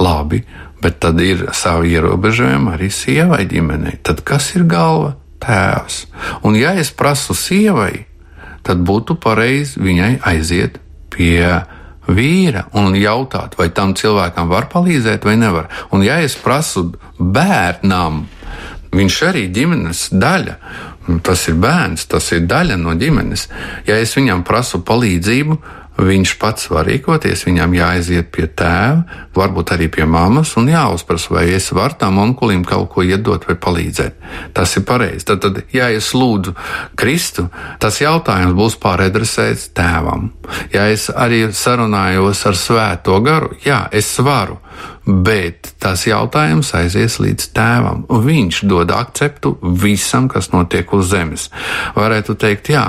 Labi, 0.00 0.38
bet 0.82 0.98
tad 1.02 1.20
ir 1.22 1.46
savi 1.54 1.94
ierobežojumi 1.94 2.74
arī 2.74 2.90
sievai 2.90 3.44
ģimenei. 3.50 4.00
Tad 4.02 4.24
kas 4.26 4.52
ir 4.56 4.66
galva? 4.70 5.14
Tēvs. 5.42 6.06
Un 6.46 6.54
ja 6.54 6.74
es 6.78 6.92
prasu 6.94 7.34
sievai, 7.34 8.04
tad 8.62 8.82
būtu 8.86 9.16
pareizi 9.22 9.80
viņai 9.82 10.12
aiziet 10.30 10.78
pie 11.10 11.64
vīra 12.06 12.66
un 12.78 12.94
jautāt, 12.98 13.56
vai 13.58 13.68
tam 13.74 13.94
cilvēkam 13.98 14.50
var 14.50 14.68
palīdzēt 14.70 15.26
vai 15.26 15.36
nevar. 15.38 15.68
Un 15.90 16.02
ja 16.06 16.20
es 16.22 16.36
prasu 16.38 16.92
bērnam, 17.18 18.24
viņš 18.94 19.20
arī 19.28 19.46
ģimenes 19.54 20.08
daļa. 20.14 20.56
Tas 21.26 21.48
ir 21.50 21.56
bērns, 21.58 22.06
tas 22.06 22.28
ir 22.30 22.44
daļa 22.46 22.76
no 22.78 22.94
ģimenes. 22.94 23.48
Ja 23.88 23.96
es 23.98 24.14
viņam 24.14 24.44
prasu 24.46 24.84
palīdzību, 24.86 25.58
Viņš 25.92 26.30
pats 26.40 26.70
var 26.72 26.86
rīkoties, 26.88 27.44
viņam 27.44 27.74
jāaiziet 27.76 28.30
pie 28.32 28.46
tēva, 28.48 29.02
varbūt 29.36 29.74
arī 29.74 29.90
pie 29.92 30.06
mammas, 30.08 30.54
un 30.56 30.70
jāuzprasa, 30.72 31.34
vai 31.34 31.44
es 31.52 31.68
varu 31.76 31.98
tam 32.00 32.20
onkulim 32.22 32.64
kaut 32.64 32.88
ko 32.94 33.04
iedot 33.04 33.44
vai 33.48 33.58
palīdzēt. 33.60 34.16
Tas 34.56 34.72
ir 34.80 34.86
pareizi. 34.88 35.26
Tad, 35.28 35.44
tad, 35.44 35.60
ja 35.74 35.90
es 35.92 36.14
lūdzu 36.16 36.54
Kristu, 36.96 37.46
tas 37.82 38.00
jautājums 38.00 38.56
būs 38.56 38.78
pāradresēts 38.80 39.68
tēvam. 39.76 40.30
Ja 40.72 40.88
es 40.88 41.10
arī 41.12 41.44
sarunājos 41.52 42.40
ar 42.48 42.56
Svēto 42.56 43.20
garu, 43.24 43.52
jā, 43.64 43.84
es 43.92 44.08
varu 44.24 44.58
bet 45.24 45.72
tas 45.82 46.06
jautājums 46.06 46.72
aizies 46.78 47.18
līdz 47.22 47.48
tēvam. 47.56 48.04
Viņš 48.08 48.62
dod 48.70 48.92
akceptu 48.94 49.54
visam, 49.82 50.28
kas 50.32 50.50
notiek 50.54 50.88
uz 50.96 51.10
zemes. 51.12 51.48
Varētu 51.96 52.36
teikt, 52.40 52.72
jā, 52.72 52.84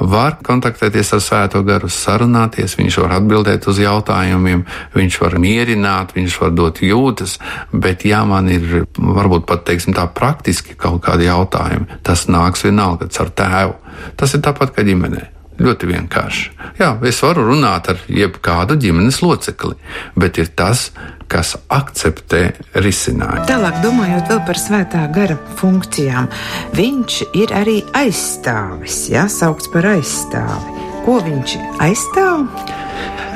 var 0.00 0.38
kontaktēties 0.44 1.14
ar 1.14 1.24
Svēto 1.28 1.62
garu, 1.66 1.90
sarunāties, 1.92 2.78
viņš 2.78 3.00
var 3.04 3.16
atbildēt 3.18 3.68
uz 3.70 3.80
jautājumiem, 3.82 4.64
viņš 4.96 5.20
var 5.22 5.38
mierināt, 5.42 6.14
viņš 6.16 6.38
var 6.42 6.54
dot 6.56 6.82
jūtas, 6.82 7.38
bet 7.72 8.06
ja 8.08 8.24
man 8.28 8.50
ir 8.52 8.86
varbūt 8.96 9.46
pat 9.48 9.66
teiksim 9.68 9.96
tā 9.96 10.08
praktiski 10.10 10.78
kaut 10.78 11.02
kādi 11.06 11.28
jautājumi, 11.28 12.02
tas 12.02 12.26
nāks 12.32 12.64
vienalga 12.66 13.10
ar 13.18 13.34
tēvu. 13.42 13.74
Tas 14.16 14.34
ir 14.34 14.44
tāpat 14.44 14.72
kā 14.74 14.86
ģimenei. 14.86 15.37
Ļoti 15.58 15.88
vienkārši. 15.90 16.50
Jā, 16.78 16.92
es 17.08 17.18
varu 17.24 17.48
runāt 17.48 17.88
ar 17.90 18.02
jebkādu 18.06 18.76
ģimenes 18.78 19.18
locekli, 19.24 19.74
bet 20.14 20.38
ir 20.38 20.52
tas, 20.54 20.90
kas 21.28 21.56
akceptē 21.74 22.42
risinājumu. 22.78 23.46
Tālāk, 23.50 23.80
domājot 23.82 24.30
par 24.46 24.60
svētā 24.60 25.04
gara 25.14 25.36
funkcijām, 25.58 26.30
viņš 26.78 27.20
ir 27.42 27.54
arī 27.58 27.80
aizstāvis, 27.98 29.08
jā, 29.12 29.26
saukts 29.32 29.70
par 29.74 29.90
aizstāvi. 29.96 30.86
Ko 31.08 31.18
viņš 31.24 31.58
aizstāv? 31.82 32.46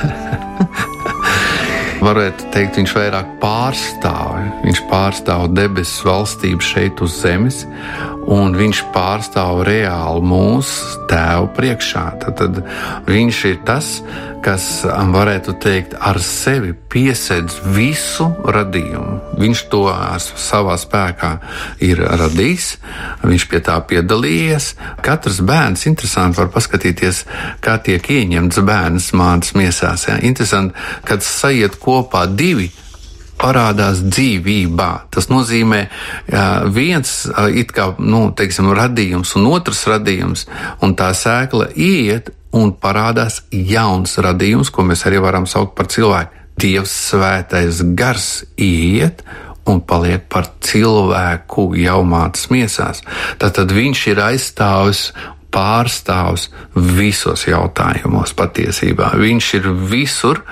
varētu 2.03 2.49
teikt, 2.53 2.79
viņš 2.81 2.95
vairāk 2.97 3.29
pārstāv. 3.43 4.39
Viņš 4.65 4.81
pārstāv 4.91 5.47
debesu 5.55 6.09
valstību 6.09 6.65
šeit 6.67 7.03
uz 7.05 7.15
zemes, 7.23 7.63
un 8.31 8.55
viņš 8.57 8.83
pārstāv 8.95 9.63
reāli 9.67 10.23
mūsu 10.27 11.07
tēvu 11.11 11.49
priekšā. 11.57 12.05
Tad, 12.23 12.39
tad 12.39 12.61
viņš 13.09 13.41
ir 13.51 13.59
tas, 13.67 13.89
kas 14.43 14.67
varētu 14.85 15.55
teikt, 15.63 15.95
ar 15.99 16.19
sevi 16.23 16.73
piesedz 16.75 17.61
visu 17.75 18.29
radījumu. 18.43 19.39
Viņš 19.39 19.65
to 19.73 19.85
savā 20.19 20.77
spēkā 20.81 21.33
ir 21.85 22.03
radījis, 22.03 22.69
viņš 23.23 23.49
pie 23.51 23.63
tā 23.65 23.79
piedalījies. 23.87 24.73
Katrs 25.05 25.41
bērns, 25.47 25.87
interesanti, 25.91 26.41
var 26.43 26.51
paskatīties, 26.55 27.25
kā 27.63 27.79
tiek 27.83 28.11
ieņemts 28.19 28.63
bērns 28.67 29.13
mātes 29.19 29.57
miesās. 29.59 30.09
Ja? 30.11 30.19
Interesanti, 30.23 30.75
kad 31.07 31.27
sajiet 31.27 31.79
kopā 31.83 32.27
divi 32.31 32.71
parādās 33.43 34.03
dzīvībā. 34.07 34.91
Tas 35.13 35.29
nozīmē, 35.33 35.83
viens 36.75 37.15
ir 37.51 37.75
kā 37.75 37.89
nu, 37.99 38.29
teiksim, 38.39 38.71
radījums 38.79 39.35
un 39.41 39.51
otrs 39.53 39.85
radījums, 39.91 40.47
un 40.83 40.95
tā 40.99 41.11
sēkla 41.17 41.73
iet 41.75 42.33
un 42.53 42.75
parādās 42.77 43.43
jauns 43.51 44.19
radījums, 44.23 44.71
ko 44.73 44.85
mēs 44.87 45.07
arī 45.09 45.23
varam 45.25 45.49
saukt 45.51 45.75
par 45.79 45.91
cilvēku. 45.93 46.39
Dievs 46.63 46.93
svētais 47.09 47.81
gars 47.97 48.45
iet 48.61 49.23
un 49.67 49.81
paliek 49.89 50.27
par 50.29 50.51
cilvēku 50.61 51.71
jau 51.81 52.01
mātes 52.07 52.51
miesās. 52.53 53.01
Tad 53.41 53.73
viņš 53.73 54.03
ir 54.13 54.21
aizstāvis 54.21 55.07
pārstāvs 55.53 56.49
visos 56.75 57.45
jautājumos 57.47 58.33
patiesībā. 58.37 59.13
Viņš 59.21 59.49
ir 59.59 59.69
visur, 59.91 60.43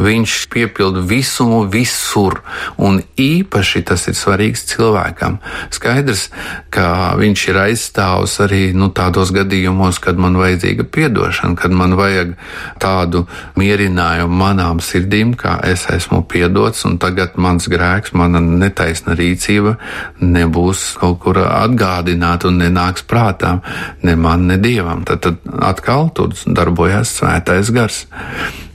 viņš 0.00 0.36
piepilda 0.52 1.02
visumu 1.06 1.64
visur, 1.72 2.40
un 2.80 3.02
īpaši 3.20 3.84
tas 3.90 4.06
ir 4.08 4.16
svarīgs 4.16 4.64
cilvēkam. 4.70 5.38
Skaidrs, 5.74 6.28
ka 6.72 7.14
viņš 7.20 7.44
ir 7.52 7.60
aizstāvs 7.66 8.38
arī 8.44 8.62
nu, 8.76 8.88
tādos 8.96 9.32
gadījumos, 9.36 10.00
kad 10.02 10.18
man 10.20 10.38
vajadzīga 10.40 10.88
piedošana, 10.92 11.58
kad 11.60 11.76
man 11.76 11.96
vajag 11.98 12.34
tādu 12.82 13.26
mierinājumu 13.60 14.40
manām 14.40 14.80
sirdīm, 14.84 15.34
kā 15.38 15.58
es 15.68 15.86
esmu 15.92 16.22
piedots, 16.30 16.84
un 16.88 16.96
tagad 17.02 17.36
mans 17.40 17.68
grēks, 17.70 18.14
mana 18.16 18.40
netaisna 18.40 19.16
rīcība 19.18 19.76
nebūs 20.22 20.88
kaut 21.00 21.20
kur 21.24 21.40
atgādināta 21.44 22.48
un 22.50 22.60
nenāks 22.62 23.04
prātām 23.06 23.60
ne 24.02 24.16
man, 24.16 24.45
ne 24.46 24.58
dievam. 24.62 25.04
Tad, 25.08 25.24
tad 25.26 25.58
atkal 25.64 26.10
tur 26.16 26.34
darbojās 26.46 27.16
svētais 27.18 27.72
gars. 27.74 28.04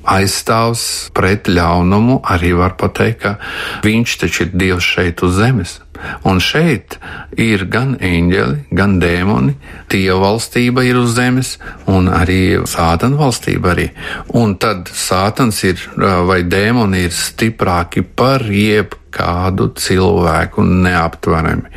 Aizstāvs 0.07 1.11
pret 1.15 1.49
ļaunumu, 1.51 2.21
arī 2.23 2.53
var 2.57 2.75
pateikt, 2.79 3.21
ka 3.21 3.37
viņš 3.85 4.17
taču 4.23 4.45
ir 4.47 4.53
Dievs 4.53 4.87
šeit 4.95 5.23
uz 5.25 5.37
zemes. 5.37 5.79
Un 6.25 6.39
šeit 6.41 6.97
ir 7.37 7.65
gan 7.69 7.93
eņģeli, 8.01 8.73
gan 8.73 8.97
dēmoni, 9.01 9.53
Dieva 9.91 10.17
valstība 10.23 10.85
ir 10.87 10.97
uz 11.01 11.13
zemes, 11.17 11.55
un 11.91 12.09
arī 12.11 12.57
sātana 12.69 13.19
valstība 13.19 13.73
arī. 13.75 13.89
Un 14.37 14.55
tad 14.61 14.89
sātans 14.95 15.61
ir 15.67 15.81
vai 15.97 16.41
dēmoni 16.47 17.05
ir 17.05 17.15
stiprāki 17.15 18.01
par 18.03 18.45
jebkādu 18.45 19.71
cilvēku 19.77 20.65
neaptverami. 20.65 21.69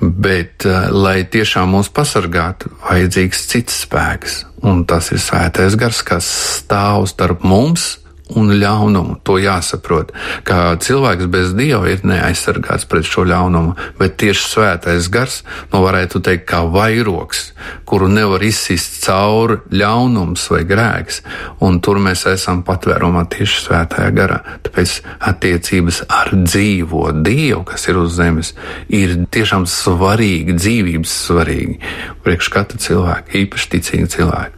Bet, 0.00 0.66
lai 0.92 1.18
tiešām 1.24 1.74
mūs 1.74 1.90
pasargātu, 1.94 2.70
vajadzīgs 2.86 3.46
cits 3.50 3.82
spēks, 3.86 4.44
un 4.66 4.82
tas 4.88 5.12
ir 5.14 5.22
svētais 5.22 5.78
gars, 5.78 6.02
kas 6.06 6.26
stāv 6.58 7.06
starp 7.10 7.46
mums 7.46 7.96
un 8.34 8.50
ļaunumu. 8.58 9.20
To 9.26 9.36
jāsaprot, 9.38 10.10
ka 10.46 10.74
cilvēks 10.82 11.28
bez 11.30 11.52
dieva 11.56 11.86
ir 11.92 12.02
neaizsargāts 12.06 12.86
pret 12.90 13.06
šo 13.06 13.26
ļaunumu, 13.28 13.76
bet 14.00 14.16
tieši 14.20 14.48
svētais 14.50 15.10
gars, 15.12 15.42
no 15.72 15.82
varētu 15.84 16.22
teikt, 16.26 16.46
kā 16.50 16.64
vairoks, 16.72 17.52
kuru 17.86 18.08
nevar 18.10 18.42
izsist 18.46 18.98
cauri 19.04 19.60
ļaunums 19.70 20.48
vai 20.52 20.64
grēks, 20.66 21.22
un 21.62 21.78
tur 21.84 22.00
mēs 22.02 22.26
esam 22.32 22.64
patvērumā 22.66 23.26
tieši 23.36 23.62
svētajā 23.68 24.10
garā. 24.16 24.40
Tāpēc 24.66 24.98
attiecības 25.30 26.02
ar 26.10 26.34
dzīvo 26.34 27.06
Dievu, 27.26 27.62
kas 27.68 27.86
ir 27.90 28.00
uz 28.00 28.16
zemes, 28.18 28.54
ir 28.90 29.14
tiešām 29.30 29.68
svarīgi, 29.70 30.58
dzīvības 30.58 31.16
svarīgi 31.28 31.80
priekš 32.26 32.52
katra 32.52 32.82
cilvēka, 32.82 33.34
īpaši 33.44 33.74
ticīga 33.76 34.14
cilvēka. 34.18 34.55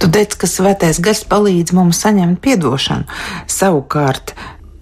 Tu 0.00 0.10
teici, 0.12 0.38
ka 0.40 0.48
svētais 0.50 1.00
gars 1.02 1.24
palīdz 1.30 1.74
mums 1.76 2.00
saņemt 2.04 2.48
atdošanu. 2.54 3.06
Savukārt, 3.50 4.34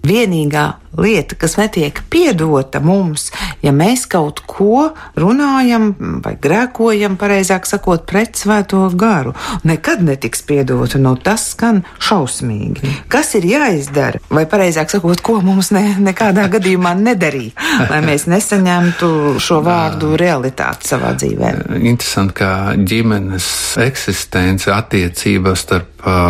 vienīgā 0.07 0.65
lieta, 0.97 1.35
kas 1.35 1.57
netiek 1.59 2.01
piedota 2.09 2.79
mums, 2.83 3.29
ja 3.63 3.73
mēs 3.75 4.05
kaut 4.09 4.41
ko 4.49 4.89
runājam 5.19 5.91
vai 6.23 6.35
grēkojam, 6.41 7.17
pareizāk 7.19 7.67
sakot, 7.69 8.05
pret 8.09 8.39
svēto 8.39 8.81
garu. 8.97 9.35
Nekad 9.67 10.01
netiks 10.05 10.41
piedota, 10.47 11.01
no 11.01 11.15
tas 11.15 11.51
skan 11.53 11.83
šausmīgi. 12.01 12.93
Kas 13.11 13.33
ir 13.39 13.47
jāizdara, 13.49 14.21
vai 14.33 14.45
pareizāk 14.49 14.91
sakot, 14.93 15.21
ko 15.25 15.39
mums 15.45 15.71
ne, 15.75 15.83
nekādā 16.01 16.47
gadījumā 16.51 16.95
nedarīt, 16.99 17.59
lai 17.89 18.01
mēs 18.05 18.27
nesaņemtu 18.31 19.37
šo 19.43 19.61
vārdu 19.65 20.15
realitāti 20.19 20.89
savā 20.89 21.13
dzīvē? 21.19 21.53
Interesanti, 21.79 22.37
kā 22.41 22.53
ģimenes 22.79 23.49
eksistence 23.83 24.71
attiecības 24.73 25.65
starp 25.67 25.87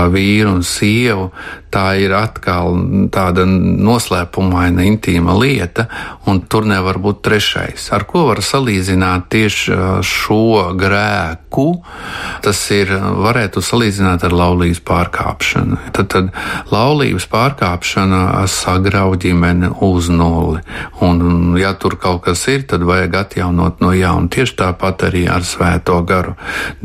vīru 0.10 0.56
un 0.58 0.64
sievu, 0.66 1.30
tā 1.70 1.94
ir 2.02 2.14
atkal 2.18 2.74
tāda 3.14 3.46
noslēpuma 3.46 4.49
šaumaina, 4.50 4.84
intīma 4.84 5.38
lieta, 5.38 5.88
un 6.26 6.42
tur 6.42 6.66
nevar 6.66 6.98
būt 6.98 7.22
trešais. 7.22 7.92
Ar 7.94 8.06
ko 8.06 8.26
var 8.30 8.42
salīdzināt 8.42 9.30
tieši 9.30 9.78
šo 10.04 10.76
grēku? 10.78 11.84
Tas 12.44 12.60
ir, 12.72 12.90
varētu 12.98 13.62
salīdzināt 13.62 14.24
ar 14.24 14.34
laulības 14.34 14.82
pārkāpšanu. 14.82 15.78
Tad, 15.94 16.10
tad 16.10 16.32
laulības 16.72 17.28
pārkāpšana 17.30 18.46
sagrauj 18.48 19.20
ģimeni 19.26 19.72
uz 19.86 20.10
nulli, 20.10 20.62
un 21.02 21.58
ja 21.60 21.74
tur 21.74 21.98
kaut 22.00 22.24
kas 22.26 22.48
ir, 22.50 22.66
tad 22.70 22.84
vajag 22.88 23.20
atjaunot 23.24 23.84
no 23.84 23.94
jauna. 23.94 24.30
Tieši 24.30 24.58
tāpat 24.64 25.08
arī 25.10 25.26
ar 25.30 25.46
svēto 25.46 26.02
garu. 26.08 26.36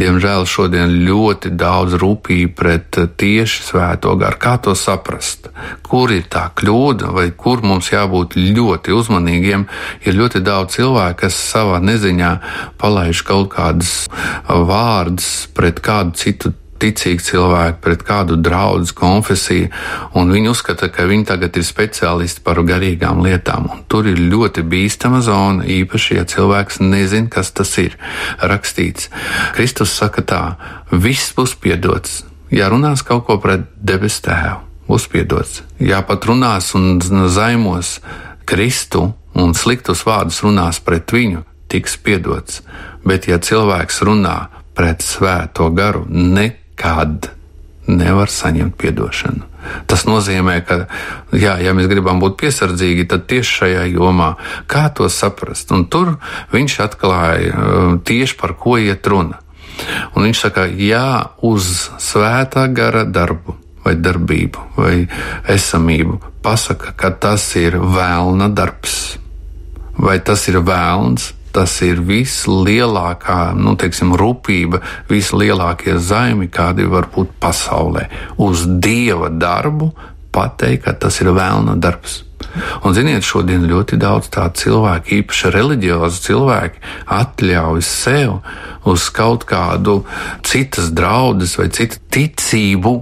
Diemžēl 0.00 0.46
šodien 0.48 0.98
ļoti 1.06 1.54
daudz 1.56 1.96
rūpīgi 2.00 2.50
pret 2.56 3.00
tieši 3.20 3.68
svēto 3.70 4.16
garu. 4.20 4.40
Kā 4.40 4.56
to 4.62 4.74
saprast? 4.78 5.48
Kur 5.84 6.12
ir 6.12 6.26
tā 6.30 6.48
kļūda 6.56 7.12
vai 7.14 7.30
kur? 7.36 7.53
Kur 7.54 7.62
mums 7.62 7.92
jābūt 7.92 8.34
ļoti 8.34 8.90
uzmanīgiem. 8.98 9.68
Ir 10.02 10.18
ļoti 10.18 10.42
daudz 10.42 10.74
cilvēku, 10.74 11.20
kas 11.22 11.38
savā 11.52 11.78
neziņā 11.78 12.34
palaiž 12.82 13.22
kaut 13.28 13.52
kādas 13.54 14.08
vārdus 14.48 15.46
pret 15.54 15.78
kādu 15.84 16.18
citu 16.18 16.50
ticīgi 16.82 17.22
cilvēki, 17.22 17.78
pret 17.84 18.02
kādu 18.04 18.36
draugu 18.42 18.90
konfesiju, 18.98 19.70
un 20.18 20.32
viņi 20.34 20.50
uzskata, 20.50 20.90
ka 20.92 21.06
viņi 21.06 21.28
tagad 21.30 21.54
ir 21.56 21.64
speciālisti 21.64 22.42
par 22.44 22.58
garīgām 22.66 23.22
lietām. 23.24 23.70
Un 23.70 23.86
tur 23.88 24.10
ir 24.10 24.18
ļoti 24.18 24.66
bīstama 24.66 25.22
zona, 25.24 25.62
īpaši, 25.62 26.18
ja 26.18 26.26
cilvēks 26.34 26.82
nezina, 26.82 27.30
kas 27.30 27.54
tas 27.54 27.72
ir 27.80 27.94
rakstīts. 28.42 29.08
Kristus 29.54 29.94
saka 29.94 30.26
tā, 30.26 30.44
viss 30.90 31.32
būs 31.38 31.54
piedots, 31.62 32.24
ja 32.50 32.68
runās 32.74 33.06
kaut 33.06 33.28
ko 33.30 33.38
pret 33.40 33.70
debes 33.78 34.20
tēvu 34.26 34.73
būs 34.88 35.08
piedots. 35.10 35.62
Ja 35.80 36.02
pat 36.06 36.26
runās 36.28 36.72
un 36.78 37.00
zaimos 37.02 37.98
Kristu 38.44 39.12
un 39.34 39.54
sliktus 39.56 40.04
vārdus 40.06 40.42
runās 40.44 40.80
pret 40.84 41.12
viņu, 41.12 41.44
tiks 41.72 41.96
piedots. 41.96 42.62
Bet 43.04 43.28
ja 43.28 43.40
cilvēks 43.42 44.02
runā 44.06 44.36
pret 44.74 45.02
svēto 45.04 45.70
garu, 45.74 46.04
nekad 46.08 47.30
nevar 47.86 48.30
saņemt 48.32 48.84
atdošanu. 48.88 49.50
Tas 49.88 50.04
nozīmē, 50.04 50.58
ka, 50.68 50.76
jā, 51.32 51.56
ja 51.64 51.72
mēs 51.76 51.88
gribam 51.88 52.20
būt 52.20 52.36
piesardzīgi, 52.42 53.06
tad 53.08 53.24
tieši 53.30 53.58
šajā 53.60 53.86
jomā, 53.94 54.34
kā 54.68 54.90
to 54.92 55.08
saprast, 55.08 55.72
un 55.72 55.86
tur 55.88 56.18
viņš 56.52 56.76
atklāja 56.84 57.48
uh, 57.48 57.96
tieši 58.04 58.36
par 58.40 58.56
ko 58.60 58.76
iet 58.80 59.08
runa. 59.08 59.40
Un 60.14 60.28
viņš 60.28 60.46
saka, 60.46 60.68
jā, 60.68 61.32
uz 61.42 61.88
svētā 61.96 62.68
gara 62.76 63.08
darbu 63.08 63.63
vai 63.84 63.94
darbību, 64.00 64.66
vai 64.78 64.94
esamību, 65.50 66.18
pasaka, 66.44 66.94
ka 66.96 67.12
tas 67.20 67.46
ir 67.60 67.78
vēlna 67.78 68.50
darbs. 68.54 69.18
Vai 69.94 70.18
tas 70.26 70.48
ir 70.50 70.58
vēlns, 70.66 71.30
tas 71.54 71.76
ir 71.86 72.00
vislielākā, 72.02 73.54
nu, 73.54 73.76
teiksim, 73.78 74.14
rūpība, 74.18 74.80
vislielākie 75.10 75.98
zaimi, 76.02 76.50
kādi 76.50 76.88
var 76.90 77.06
būt 77.14 77.36
pasaulē. 77.40 78.08
Uz 78.42 78.66
dieva 78.66 79.30
darbu 79.30 79.92
pateikt, 80.34 80.88
ka 80.88 80.96
tas 81.06 81.20
ir 81.22 81.30
vēlna 81.36 81.78
darbs. 81.78 82.24
Un, 82.84 82.94
ziniet, 82.94 83.24
šodien 83.26 83.66
ļoti 83.68 83.98
daudz 84.00 84.28
tādu 84.34 84.60
cilvēku, 84.62 85.18
īpaši 85.20 85.52
reliģiozu 85.54 86.22
cilvēku, 86.28 86.82
atļauj 87.10 87.82
sev 87.86 88.38
uz 88.88 89.08
kaut 89.14 89.46
kādu 89.48 90.02
citas 90.46 90.92
draudzes 90.94 91.56
vai 91.58 91.68
citu 91.74 92.00
ticību 92.14 92.96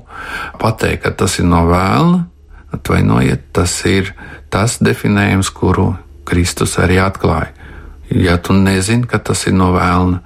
pateikt, 0.62 1.04
ka 1.04 1.14
tas 1.22 1.38
ir 1.42 1.48
no 1.50 1.64
vēlna. 1.68 2.26
Atvainojiet, 2.72 3.50
tas 3.52 3.74
ir 3.84 4.14
tas 4.52 4.78
definējums, 4.80 5.50
kuru 5.52 5.90
Kristus 6.28 6.78
arī 6.80 7.02
atklāja. 7.02 7.52
Ja 8.12 8.38
tu 8.40 8.56
nezini, 8.56 9.08
ka 9.08 9.20
tas 9.20 9.46
ir 9.48 9.56
no 9.56 9.70
vēlna, 9.74 10.20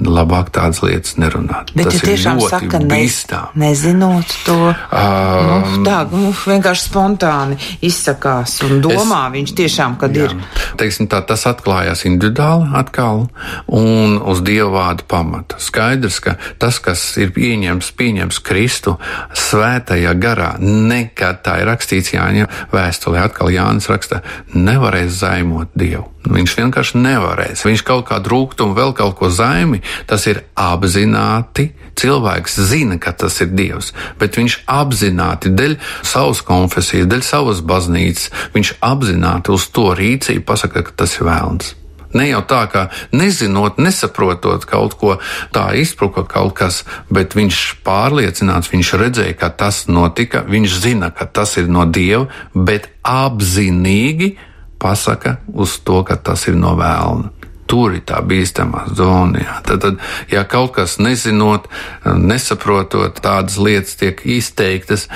labāk 0.00 0.50
tādas 0.54 0.80
lietas 0.84 1.16
nerunāt. 1.20 1.72
Bet, 1.74 1.90
Tas 1.90 1.98
ja 1.98 2.06
tiešām 2.10 2.40
saka, 2.48 2.80
bīstām. 2.88 3.54
ne, 3.54 3.70
nezinot 3.70 4.32
to, 4.46 4.56
um, 4.70 5.50
nu, 5.76 5.82
tā 5.86 5.98
nu, 6.10 6.30
vienkārši 6.32 6.86
spontāni 6.86 7.58
izsakās 7.84 8.58
un 8.66 8.80
domā 8.84 9.26
es, 9.28 9.34
viņš 9.36 9.54
tiešām, 9.60 9.96
kad 10.00 10.16
jā, 10.16 10.28
ir. 10.30 10.36
Teiksim 10.80 11.10
tā, 11.10 11.20
tas 11.26 11.44
atklājās 11.50 12.06
individuāli 12.08 12.70
atkal 12.80 13.26
un 13.66 14.16
uz 14.20 14.42
Dieva 14.46 14.70
vārdu 14.78 15.06
pamata. 15.10 15.60
Skaidrs, 15.60 16.20
ka 16.24 16.36
tas, 16.62 16.80
kas 16.82 17.02
ir 17.20 17.34
pieņems, 17.36 17.92
pieņems 17.98 18.40
Kristu 18.46 18.96
svētajā 19.36 20.14
garā, 20.20 20.54
nekad 20.60 21.42
tā 21.44 21.60
ir 21.60 21.68
rakstīts 21.70 22.14
Jāņa 22.16 22.48
vēstulē, 22.72 23.26
atkal 23.28 23.52
Jānis 23.52 23.90
raksta, 23.92 24.24
nevarēs 24.54 25.20
zaimot 25.20 25.74
Dievu. 25.76 26.08
Viņš 26.28 26.54
vienkārši 26.58 27.00
nevarēs. 27.00 27.64
Viņš 27.64 27.82
kaut 27.86 28.04
kādu 28.10 28.34
rūkumu, 28.34 28.76
vēl 28.76 28.92
kaut 28.96 29.16
ko 29.18 29.30
zaimi, 29.32 29.80
tas 30.06 30.26
ir 30.28 30.44
apzināti. 30.58 31.70
Cilvēks 32.00 32.54
zina, 32.70 32.96
ka 33.02 33.12
tas 33.12 33.40
ir 33.44 33.50
Dievs, 33.52 33.90
bet 34.20 34.38
viņš 34.38 34.60
apzināti 34.70 35.50
dēļ 35.52 35.74
savas 36.06 36.40
konfesijas, 36.46 37.08
dēļ 37.10 37.24
savas 37.26 37.60
baznīcas, 37.66 38.30
viņš 38.54 38.72
apzināti 38.80 39.52
uz 39.52 39.66
to 39.74 39.90
rīcību 39.98 40.46
pasaka, 40.48 40.86
ka 40.86 40.96
tas 41.02 41.18
ir 41.18 41.28
vēlns. 41.28 41.74
Ne 42.16 42.26
jau 42.26 42.40
tā, 42.42 42.64
ka 42.66 42.88
nezinot, 43.14 43.78
nesaprotot 43.78 44.64
kaut 44.66 44.96
ko, 44.98 45.16
tā 45.54 45.68
izpruka 45.78 46.24
kaut 46.26 46.56
kas, 46.58 46.82
bet 47.12 47.36
viņš 47.38 47.60
pārliecināts, 47.86 48.70
viņš 48.72 48.92
redzēja, 48.98 49.36
ka 49.38 49.52
tas 49.54 49.84
notika, 49.86 50.42
viņš 50.48 50.78
zina, 50.82 51.12
ka 51.14 51.28
tas 51.30 51.54
ir 51.60 51.70
no 51.70 51.84
Dieva, 51.86 52.26
bet 52.54 52.90
apzinīgi 53.06 54.34
pasaka 54.80 55.36
uz 55.52 55.76
to, 55.84 56.00
ka 56.04 56.16
tas 56.16 56.46
ir 56.48 56.56
no 56.56 56.74
vēlna. 56.78 57.30
Tur 57.70 57.94
ir 57.94 58.04
tā 58.08 58.18
bīstamā 58.26 58.88
zona. 58.98 59.44
Jā. 59.44 59.56
Tad, 59.66 59.84
tad, 59.84 60.00
ja 60.32 60.42
kaut 60.50 60.74
kas 60.78 60.98
nezinot, 61.02 61.68
nesaprotot, 62.04 63.20
tādas 63.22 63.58
lietas 63.62 63.94
tiek 64.00 64.20
izteiktas, 64.26 65.06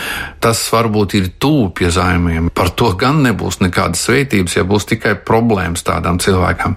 tas 0.44 0.62
varbūt 0.72 1.16
ir 1.18 1.30
pie 1.74 1.90
zaimiem. 1.90 2.50
Par 2.54 2.70
to 2.78 2.92
gan 2.98 3.22
nebūs 3.24 3.60
nekādas 3.62 4.04
sveitības, 4.06 4.56
ja 4.56 4.64
būs 4.68 4.86
tikai 4.90 5.16
problēmas 5.26 5.84
tādām 5.86 6.20
cilvēkam. 6.22 6.76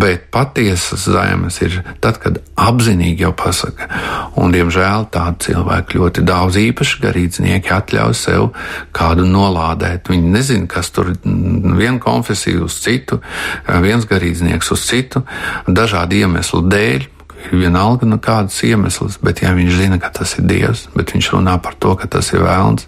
Bet 0.00 0.30
patiesas 0.32 1.04
zaimes 1.10 1.60
ir 1.64 1.80
tad, 2.00 2.20
kad 2.22 2.40
apzinīgi 2.56 3.24
jau 3.26 3.32
pasaka. 3.36 3.88
Un, 4.40 4.54
diemžēl, 4.54 5.08
tādu 5.12 5.50
cilvēku 5.50 5.98
ļoti 5.98 6.24
daudz 6.26 6.58
īpaši 6.60 7.00
garīdznieki 7.04 7.74
atļauj 7.76 8.16
sev 8.16 8.48
kādu 8.96 9.26
nolādēt. 9.28 10.08
Viņi 10.10 10.34
nezina, 10.34 10.68
kas 10.70 10.92
tur 10.94 11.12
viena 11.24 11.98
konfesija 12.02 12.64
uz 12.64 12.78
citu, 12.80 13.20
viens 13.84 14.06
garīdznieks 14.08 14.70
uz 14.74 14.84
citu, 14.86 15.09
dažādu 15.66 16.20
iemeslu 16.22 16.62
dēļ. 16.68 17.08
Ir 17.40 17.56
vienalga 17.56 18.04
no 18.04 18.18
kādas 18.20 18.58
iemesls, 18.68 19.16
bet 19.24 19.40
ja 19.40 19.54
viņš 19.56 19.76
zina, 19.78 19.96
ka 19.96 20.10
tas 20.12 20.36
ir 20.36 20.44
Dievs, 20.44 20.86
bet 20.92 21.14
viņš 21.14 21.30
runā 21.32 21.56
par 21.64 21.78
to, 21.80 21.94
ka 21.96 22.04
tas 22.04 22.28
ir 22.34 22.44
vēlns, 22.44 22.84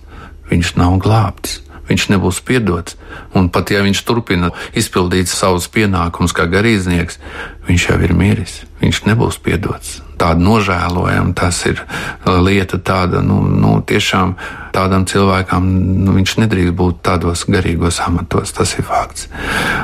viņš 0.51 0.75
nav 0.77 0.99
glābts 1.01 1.63
viņš 1.89 2.09
nebūs 2.15 2.41
piedots. 2.47 2.97
Un 3.37 3.51
pat 3.53 3.73
ja 3.73 3.83
viņš 3.85 4.05
turpina 4.07 4.53
izpildīt 4.79 5.31
savus 5.31 5.69
pienākumus 5.73 6.35
kā 6.37 6.49
garīdznieks, 6.51 7.21
viņš 7.69 7.89
jau 7.91 7.99
ir 8.07 8.17
miris. 8.17 8.63
Viņš 8.83 9.05
nebūs 9.11 9.41
piedots. 9.43 10.01
Tāda 10.23 10.39
nožēlojama, 10.39 11.35
tas 11.35 11.59
ir 11.67 11.81
uh, 11.83 12.39
lieta 12.39 12.79
tāda, 12.79 13.23
nu, 13.27 13.41
nu 13.51 13.75
tiešām 13.87 14.37
tādam 14.73 15.05
cilvēkam 15.09 15.67
nu, 16.07 16.15
viņš 16.17 16.37
nedrīkst 16.45 16.77
būt 16.79 17.03
tādos 17.05 17.45
garīgos 17.51 17.99
amatos. 18.07 18.55
Tas 18.57 18.77
ir 18.79 18.87
fakts. 18.87 19.29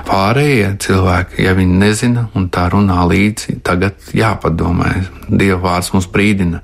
Pārējie 0.09 0.73
cilvēki, 0.85 1.43
ja 1.45 1.57
viņi 1.59 1.83
nezina 1.83 2.29
un 2.39 2.49
tā 2.55 2.69
runā 2.73 3.03
līdzi, 3.11 3.59
tagad 3.67 3.99
jāpadomā. 4.17 4.95
Dieva 5.29 5.61
vārds 5.67 5.93
mums 5.97 6.09
brīdina, 6.13 6.63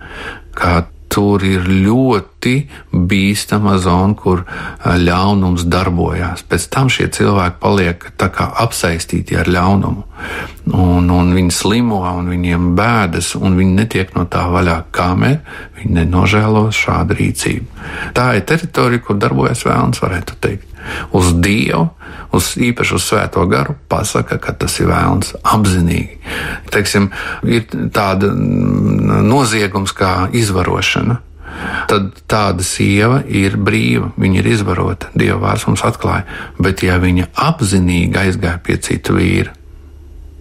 ka 0.55 0.85
tur 1.13 1.45
ir 1.47 1.67
ļoti 1.69 2.55
bīstama 2.93 3.77
zona, 3.83 4.17
kur 4.19 4.43
ļaunums 4.85 5.67
darbojās. 5.71 6.43
Pēc 6.49 6.67
tam 6.75 6.91
šie 6.93 7.09
cilvēki 7.15 7.61
paliek 7.63 8.07
apsaistīti 8.65 9.39
ar 9.39 9.51
ļaunumu, 9.51 10.05
un, 10.75 11.11
un 11.11 11.33
viņi 11.37 11.55
slimo, 11.55 12.03
un 12.19 12.31
viņiem 12.33 12.73
bēdas, 12.79 13.35
un 13.39 13.59
viņi 13.61 13.79
netiek 13.79 14.15
no 14.17 14.27
tā 14.31 14.47
vaļā, 14.51 14.81
kamēr 14.95 15.41
viņi 15.79 15.99
nenožēlo 16.01 16.67
šādu 16.75 17.19
rīcību. 17.21 17.83
Tā 18.17 18.31
ir 18.39 18.47
teritorija, 18.49 19.05
kur 19.07 19.21
darbojas 19.21 19.67
vēlams, 19.69 20.03
varētu 20.03 20.41
teikt 20.43 20.71
uz 21.17 21.33
Dievu, 21.41 21.89
uz 22.35 22.55
īpaši 22.61 22.97
uz 22.97 23.07
Svēto 23.07 23.45
garu, 23.51 23.77
pasaka, 23.89 24.39
ka 24.43 24.55
tas 24.59 24.79
ir 24.81 24.91
vēlns 24.91 25.35
apzinīgi. 25.43 26.19
Teiksim, 26.75 27.11
ir 27.47 27.69
tāda 27.95 28.33
noziegums 28.35 29.95
kā 29.97 30.15
izvarošana. 30.35 31.21
Tad 31.89 32.25
tāda 32.31 32.65
sieva 32.67 33.21
ir 33.31 33.59
brīva, 33.61 34.11
viņa 34.19 34.41
ir 34.41 34.49
izvarota. 34.57 35.11
Dieva 35.15 35.39
vārds 35.45 35.69
mums 35.69 35.85
atklāja, 35.87 36.25
bet 36.59 36.83
ja 36.83 36.99
viņa 37.03 37.31
apzinīgi 37.47 38.19
aizgāja 38.25 38.59
pie 38.65 38.79
citu 38.83 39.19
vīru, 39.19 39.55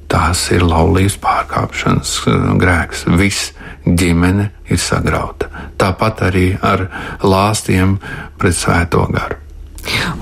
tās 0.09 0.47
ir 0.55 0.65
laulības 0.65 1.19
pārkāpšanas 1.21 2.15
grēks. 2.61 3.05
Viss 3.19 3.53
ģimene 3.85 4.49
ir 4.71 4.81
sagrauta. 4.81 5.49
Tāpat 5.77 6.25
arī 6.29 6.49
ar 6.61 6.87
lāstiem 7.21 7.97
pret 8.39 8.57
svēto 8.57 9.05
garu. 9.13 9.42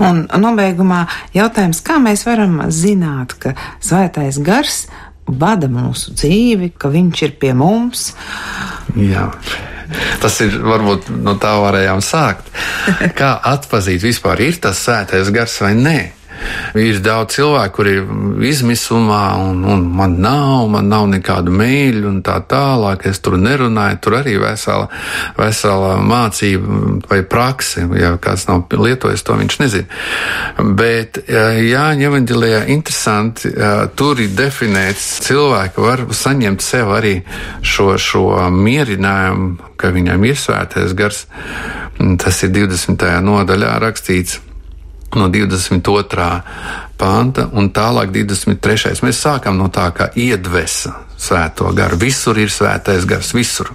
Un 0.02 0.24
nobeigumā 0.42 1.04
jautājums, 1.36 1.82
kā 1.84 1.98
mēs 2.02 2.26
varam 2.26 2.58
zināt, 2.74 3.36
ka 3.38 3.54
svētais 3.82 4.40
gars 4.42 4.86
vada 5.26 5.68
mūsu 5.70 6.16
dzīvi, 6.16 6.72
ka 6.78 6.90
viņš 6.92 7.22
ir 7.28 7.36
pie 7.40 7.52
mums? 7.56 8.10
Jā. 8.98 9.28
Tas 10.22 10.38
ir 10.40 10.56
varbūt 10.64 11.10
no 11.22 11.36
tā 11.40 11.52
varējām 11.60 12.00
sākt. 12.04 12.48
Kā 13.18 13.34
atzīt 13.52 14.02
vispār, 14.02 14.40
ir 14.40 14.58
tas 14.62 14.80
svētais 14.80 15.30
gars 15.34 15.58
vai 15.62 15.74
nē? 15.78 15.98
Ir 16.78 17.00
daudz 17.04 17.36
cilvēku, 17.36 17.74
kuri 17.76 17.94
ir 17.98 18.46
izmisumā, 18.48 19.22
un, 19.42 19.62
un 19.68 19.84
man 19.96 20.16
nav, 20.22 20.66
man 20.72 20.88
nav 20.90 21.06
nekādu 21.12 21.52
mīļu, 21.54 22.04
un 22.08 22.20
tā 22.24 22.38
tālāk. 22.48 23.06
Es 23.10 23.20
tur 23.24 23.36
nerunāju, 23.40 24.00
tur 24.02 24.18
arī 24.20 24.36
vesela, 24.40 24.88
vesela 25.38 25.94
mācība 26.02 26.80
vai 27.10 27.20
prakse. 27.28 27.86
Ja 27.98 28.14
kāds 28.22 28.46
nav 28.48 28.66
lietojis 28.72 29.24
to, 29.26 29.36
viņš 29.40 29.58
nezina. 29.62 30.00
Bet 30.78 31.22
Jāņa 31.28 32.08
Evanģelijā 32.10 32.62
interesanti, 32.74 33.52
tur 33.98 34.20
ir 34.22 34.32
definēts, 34.36 35.10
cilvēki 35.26 35.84
var 35.84 36.06
saņemt 36.16 36.64
sev 36.64 36.94
arī 36.96 37.18
šo, 37.62 37.92
šo 38.00 38.26
mierinājumu, 38.54 39.74
ka 39.80 39.92
viņam 39.94 40.24
ir 40.28 40.40
svētais 40.40 40.96
gars. 40.98 41.26
Tas 42.22 42.40
ir 42.46 42.54
20. 42.54 43.04
nodaļā 43.22 43.76
rakstīts 43.82 44.40
no 45.18 45.28
22. 45.32 46.28
panta 47.00 47.48
un 47.52 47.70
tālāk 47.74 48.12
23. 48.14 49.00
Mēs 49.04 49.22
sākam 49.24 49.58
no 49.58 49.68
tā, 49.72 49.88
ka 49.96 50.10
iedvesa 50.18 50.94
svēto 51.22 51.70
garu. 51.76 51.98
Visur 52.00 52.38
ir 52.40 52.50
svētais 52.52 53.06
gars, 53.08 53.32
visur. 53.36 53.72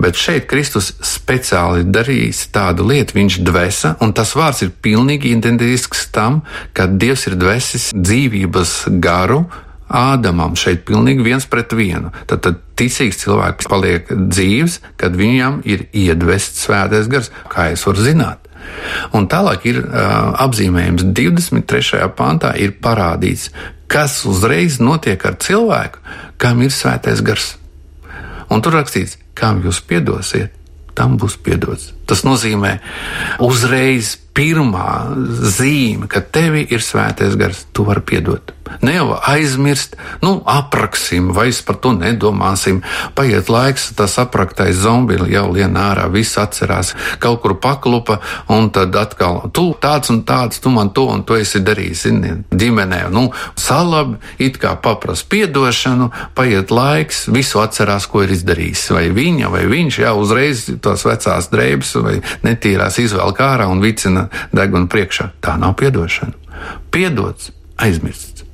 Bet 0.00 0.18
šeit 0.18 0.46
Kristus 0.50 0.92
speciāli 1.04 1.86
darīs 1.88 2.46
tādu 2.54 2.86
lietu, 2.88 3.18
viņš 3.18 3.40
dvesa, 3.46 3.94
un 4.04 4.14
tas 4.16 4.34
vārds 4.38 4.64
ir 4.64 4.72
pilnīgi 4.82 5.34
identisks 5.34 6.08
tam, 6.14 6.42
ka 6.76 6.88
Dievs 6.90 7.26
ir 7.30 7.36
dvesis 7.40 7.90
dzīvības 7.96 8.76
garu. 9.02 9.44
Ādamam 9.90 10.52
šeit 10.54 10.84
pilnīgi 10.86 11.24
viens 11.26 11.48
pret 11.50 11.72
vienu. 11.74 12.12
Tad, 12.30 12.44
tad 12.44 12.60
ticīgs 12.78 13.18
cilvēks 13.24 13.66
paliek 13.70 14.06
dzīves, 14.06 14.78
kad 15.00 15.18
viņam 15.18 15.64
ir 15.66 15.88
iedvests 15.90 16.68
svētais 16.68 17.10
gars. 17.10 17.32
Kā 17.50 17.72
es 17.74 17.82
varu 17.88 18.06
zināt? 18.06 18.49
Un 19.16 19.28
tālāk 19.30 19.66
ir 19.70 19.80
uh, 19.82 20.32
apzīmējums 20.46 21.06
23. 21.16 22.02
pantā, 22.16 22.54
ir 22.58 22.76
parādīts, 22.82 23.50
kas 23.90 24.20
uzreiz 24.28 24.78
notiek 24.82 25.24
ar 25.26 25.38
cilvēku, 25.42 26.02
kam 26.40 26.62
ir 26.62 26.74
svētais 26.74 27.22
gars. 27.26 27.54
Un 28.50 28.62
tur 28.62 28.74
rakstīts, 28.78 29.18
kam 29.34 29.62
jūs 29.64 29.82
piedosiet, 29.86 30.54
tam 30.98 31.16
būs 31.20 31.38
piedots. 31.42 31.92
Tas 32.10 32.24
nozīmē 32.26 32.76
uzreiz 33.46 34.16
pirmā 34.36 35.10
zīme, 35.56 36.08
ka 36.10 36.22
tevi 36.22 36.64
ir 36.70 36.82
svētais 36.84 37.36
gars, 37.38 37.66
tu 37.74 37.86
vari 37.88 38.02
piedot. 38.06 38.54
Ne 38.86 38.94
jau 38.94 39.16
aizmirst, 39.26 39.96
nu, 40.22 40.36
apraksim, 40.46 41.32
vai 41.34 41.48
es 41.50 41.58
par 41.66 41.80
to 41.82 41.90
nedomāsim. 41.96 42.80
Paiet 43.18 43.50
laiks, 43.50 43.88
tas 43.98 44.14
apraktais 44.22 44.78
zombija 44.78 45.26
jau 45.26 45.48
lien 45.50 45.74
ārā, 45.74 46.06
viss 46.12 46.38
atcerās, 46.38 46.92
kaut 47.18 47.40
kur 47.42 47.56
paklupa, 47.60 48.20
un 48.48 48.70
tad 48.70 48.94
atkal, 48.96 49.42
tu 49.50 49.72
tāds 49.82 50.12
un 50.14 50.22
tāds, 50.22 50.62
tu 50.62 50.70
man 50.70 50.92
to 50.94 51.08
un 51.10 51.24
to 51.26 51.36
esi 51.40 51.62
darījis, 51.66 52.04
zini, 52.06 52.36
ģimenē. 52.54 53.02
Nu, 53.10 53.26
salabi, 53.58 54.20
it 54.38 54.60
kā 54.62 54.76
paprast 54.80 55.26
piedošanu, 55.32 56.12
paiet 56.38 56.70
laiks, 56.70 57.24
visu 57.34 57.58
atcerās, 57.64 58.06
ko 58.06 58.22
ir 58.22 58.36
izdarījis. 58.38 58.86
Vai 58.94 59.08
viņa, 59.14 59.50
vai 59.50 59.66
viņš, 59.70 60.00
jau 60.06 60.14
uzreiz 60.22 60.68
tās 60.80 61.04
vecās 61.08 61.50
drēbes 61.50 61.96
vai 62.04 62.16
netīrās 62.46 62.98
izvēl 63.02 63.34
kārā 63.36 63.68
un 63.70 63.82
vicina 63.84 64.28
deguna 64.52 64.90
priekšā. 64.90 65.30
Tā 65.40 65.56
nav 65.60 65.76
piedošana. 65.80 66.36
Piedots, 66.90 67.52
aizmirsts. 67.80 68.44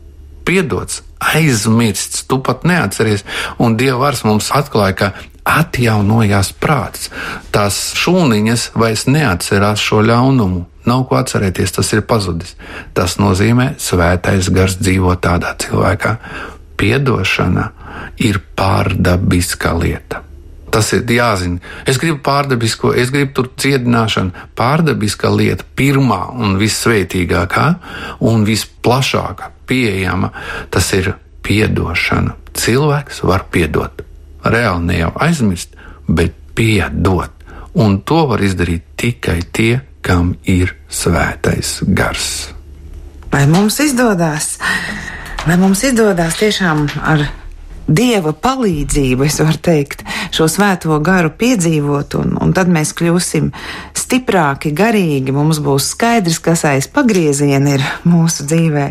Piedots, 0.47 1.03
aizmirsts, 1.19 2.27
tu 2.29 2.39
pat 2.39 2.67
neatceries. 2.69 3.25
Un 3.59 3.75
Dieva 3.79 4.07
vārds 4.07 4.23
mums 4.29 4.53
atklāja, 4.55 4.95
ka 4.95 5.13
atjaunojās 5.47 6.53
prāts. 6.61 7.11
Tās 7.55 7.79
šūniņas 7.99 8.71
vairs 8.79 9.07
neatcerās 9.11 9.83
šo 9.83 10.03
ļaunumu. 10.07 10.67
Nav 10.87 11.07
ko 11.09 11.19
atcerēties, 11.19 11.75
tas 11.79 11.91
ir 11.97 12.05
pazudis. 12.07 12.55
Tas 12.95 13.17
nozīmē, 13.19 13.73
svētais 13.83 14.51
gars 14.55 14.79
dzīvo 14.79 15.17
tādā 15.23 15.57
cilvēkā. 15.63 16.15
Piedošana 16.79 17.71
ir 18.23 18.39
pārdabiska 18.55 19.75
lieta. 19.81 20.26
Tas 20.77 20.91
ir 20.93 21.09
jāzina. 21.09 21.63
Es 21.89 21.97
gribu 21.97 22.19
pārdabisko, 22.21 22.91
es 23.01 23.09
gribu 23.09 23.33
tur 23.39 23.47
dziedināšanu. 23.57 24.49
Pārdabiska 24.61 25.31
lieta, 25.33 25.65
pirmā 25.65 26.27
un 26.37 26.59
vissvētīgākā 26.61 27.63
un 28.29 28.45
visplašākā 28.45 29.49
pieejama, 29.65 30.35
tas 30.69 30.91
ir 30.99 31.15
piedošana. 31.47 32.35
Cilvēks 32.61 33.23
var 33.25 33.47
piedot. 33.53 34.05
Reāli 34.45 34.91
ne 34.91 34.99
jau 35.01 35.15
aizmirst, 35.25 35.73
bet 36.09 36.37
piedot. 36.59 37.33
Un 37.81 38.03
to 38.05 38.27
var 38.29 38.45
izdarīt 38.45 38.85
tikai 39.01 39.39
tie, 39.57 39.81
kam 40.05 40.35
ir 40.45 40.77
svētais 40.93 41.79
gars. 41.89 42.51
Vai 43.33 43.47
mums 43.49 43.81
izdodas? 43.81 44.59
Vai 45.49 45.57
mums 45.57 45.89
izdodas 45.89 46.37
tiešām 46.37 46.85
ar 47.01 47.25
dieva 47.87 48.33
palīdzību, 48.33 49.27
es 49.27 49.39
varu 49.43 49.61
teikt, 49.63 50.06
šo 50.37 50.49
svēto 50.51 50.99
garu 51.05 51.33
piedzīvot, 51.33 52.19
un, 52.21 52.37
un 52.43 52.53
tad 52.57 52.71
mēs 52.73 52.93
kļūsim 52.97 53.53
stiprāki, 53.97 54.75
garīgi. 54.77 55.35
Mums 55.35 55.63
būs 55.65 55.93
skaidrs, 55.95 56.43
kas 56.45 56.67
aiz 56.69 56.91
pagrieziena 56.93 57.79
ir 57.79 57.87
mūsu 58.09 58.47
dzīvē. 58.49 58.91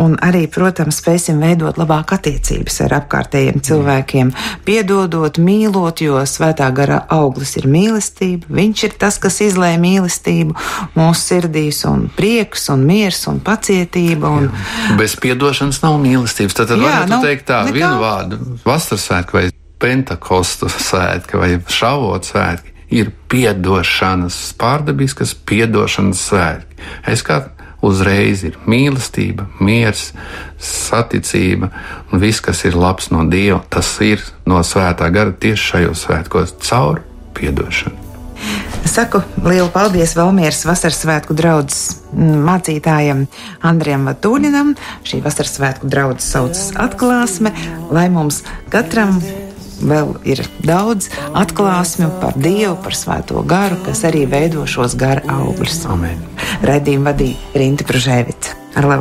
un 0.00 0.14
arī, 0.24 0.46
protams, 0.48 1.02
spēsim 1.02 1.40
veidot 1.42 1.76
labāk 1.76 2.14
attiecības 2.16 2.78
ar 2.86 2.94
apkārtējiem 3.02 3.60
cilvēkiem, 3.64 4.30
piedodot, 4.64 5.36
mīlot, 5.36 6.00
jo 6.06 6.22
svētā 6.28 6.70
gara 6.72 7.02
auglis 7.12 7.58
ir 7.60 7.68
mīlestība. 7.68 8.48
Viņš 8.48 8.84
ir 8.88 8.96
tas, 9.04 9.20
kas 9.22 9.40
izlēja 9.44 9.80
mīlestību 9.82 10.56
mūsu 10.96 11.26
sirdīs, 11.26 11.84
un 11.88 12.06
prieks, 12.16 12.70
un 12.72 12.86
miers, 12.88 13.20
un 13.28 13.42
pacietība. 13.44 14.32
Un... 14.32 14.48
Jā. 14.48 14.98
Bez 15.00 15.18
piedošanas 15.20 15.82
nav 15.84 16.00
mīlestības. 16.02 16.56
Tad, 16.56 16.72
tad 16.72 16.84
varētu 16.84 17.12
nav, 17.12 17.26
teikt 17.28 17.50
tā, 17.52 17.64
nekā... 17.68 17.76
vienu 17.76 17.98
vārdu- 18.00 18.40
vasaras 18.68 19.10
svētki 19.10 19.38
vai 19.38 19.50
pentakostu 19.82 20.70
svētki 20.70 21.40
vai 21.40 21.56
šavot 21.68 22.28
svētki 22.28 22.72
ir 22.92 23.10
piedošanas, 23.32 24.36
pārdabiskas 24.60 25.34
piedošanas 25.48 26.22
svētki. 26.28 26.78
Es 27.08 27.24
kā 27.26 27.40
uzreiz 27.82 28.44
ir 28.46 28.58
mīlestība, 28.68 29.48
miers, 29.60 30.10
saticība 30.62 31.72
un 32.12 32.22
viss, 32.22 32.44
kas 32.44 32.62
ir 32.68 32.78
labs 32.78 33.10
no 33.14 33.24
Dieva, 33.28 33.62
tas 33.72 33.96
ir 34.04 34.22
no 34.46 34.62
svētā 34.66 35.10
gara 35.14 35.34
tieši 35.34 35.68
šajos 35.72 36.06
svētkos 36.06 36.56
caur 36.62 37.02
piedošanu. 37.38 37.98
Saku 38.92 39.22
lielu 39.46 39.68
paldies 39.72 40.12
Valmieras 40.18 40.64
vasaras 40.66 40.98
svētku 41.00 41.36
draudzes 41.38 42.02
mācītājam 42.12 43.24
Andrijam 43.64 44.04
Vatūninam. 44.10 44.74
Šī 45.06 45.22
vasaras 45.24 45.54
svētku 45.56 45.88
draudzes 45.88 46.28
saucas 46.34 46.66
atklāsme, 46.76 47.54
lai 47.94 48.08
mums 48.12 48.42
katram 48.74 49.22
vēl 49.82 50.14
ir 50.28 50.42
daudz 50.64 51.10
atklāsmju 51.38 52.10
par 52.22 52.38
Dievu, 52.38 52.76
par 52.84 52.96
Svēto 52.96 53.42
garu, 53.46 53.78
kas 53.86 54.04
arī 54.08 54.24
veido 54.30 54.66
šos 54.68 54.96
gara 54.98 55.24
augļus. 55.40 55.84
Redzījumu 56.62 57.10
vadīja 57.10 57.62
Rinta 57.62 57.88
Pružēvica. 57.88 58.58
Ar 58.78 58.88
labu! 58.88 59.00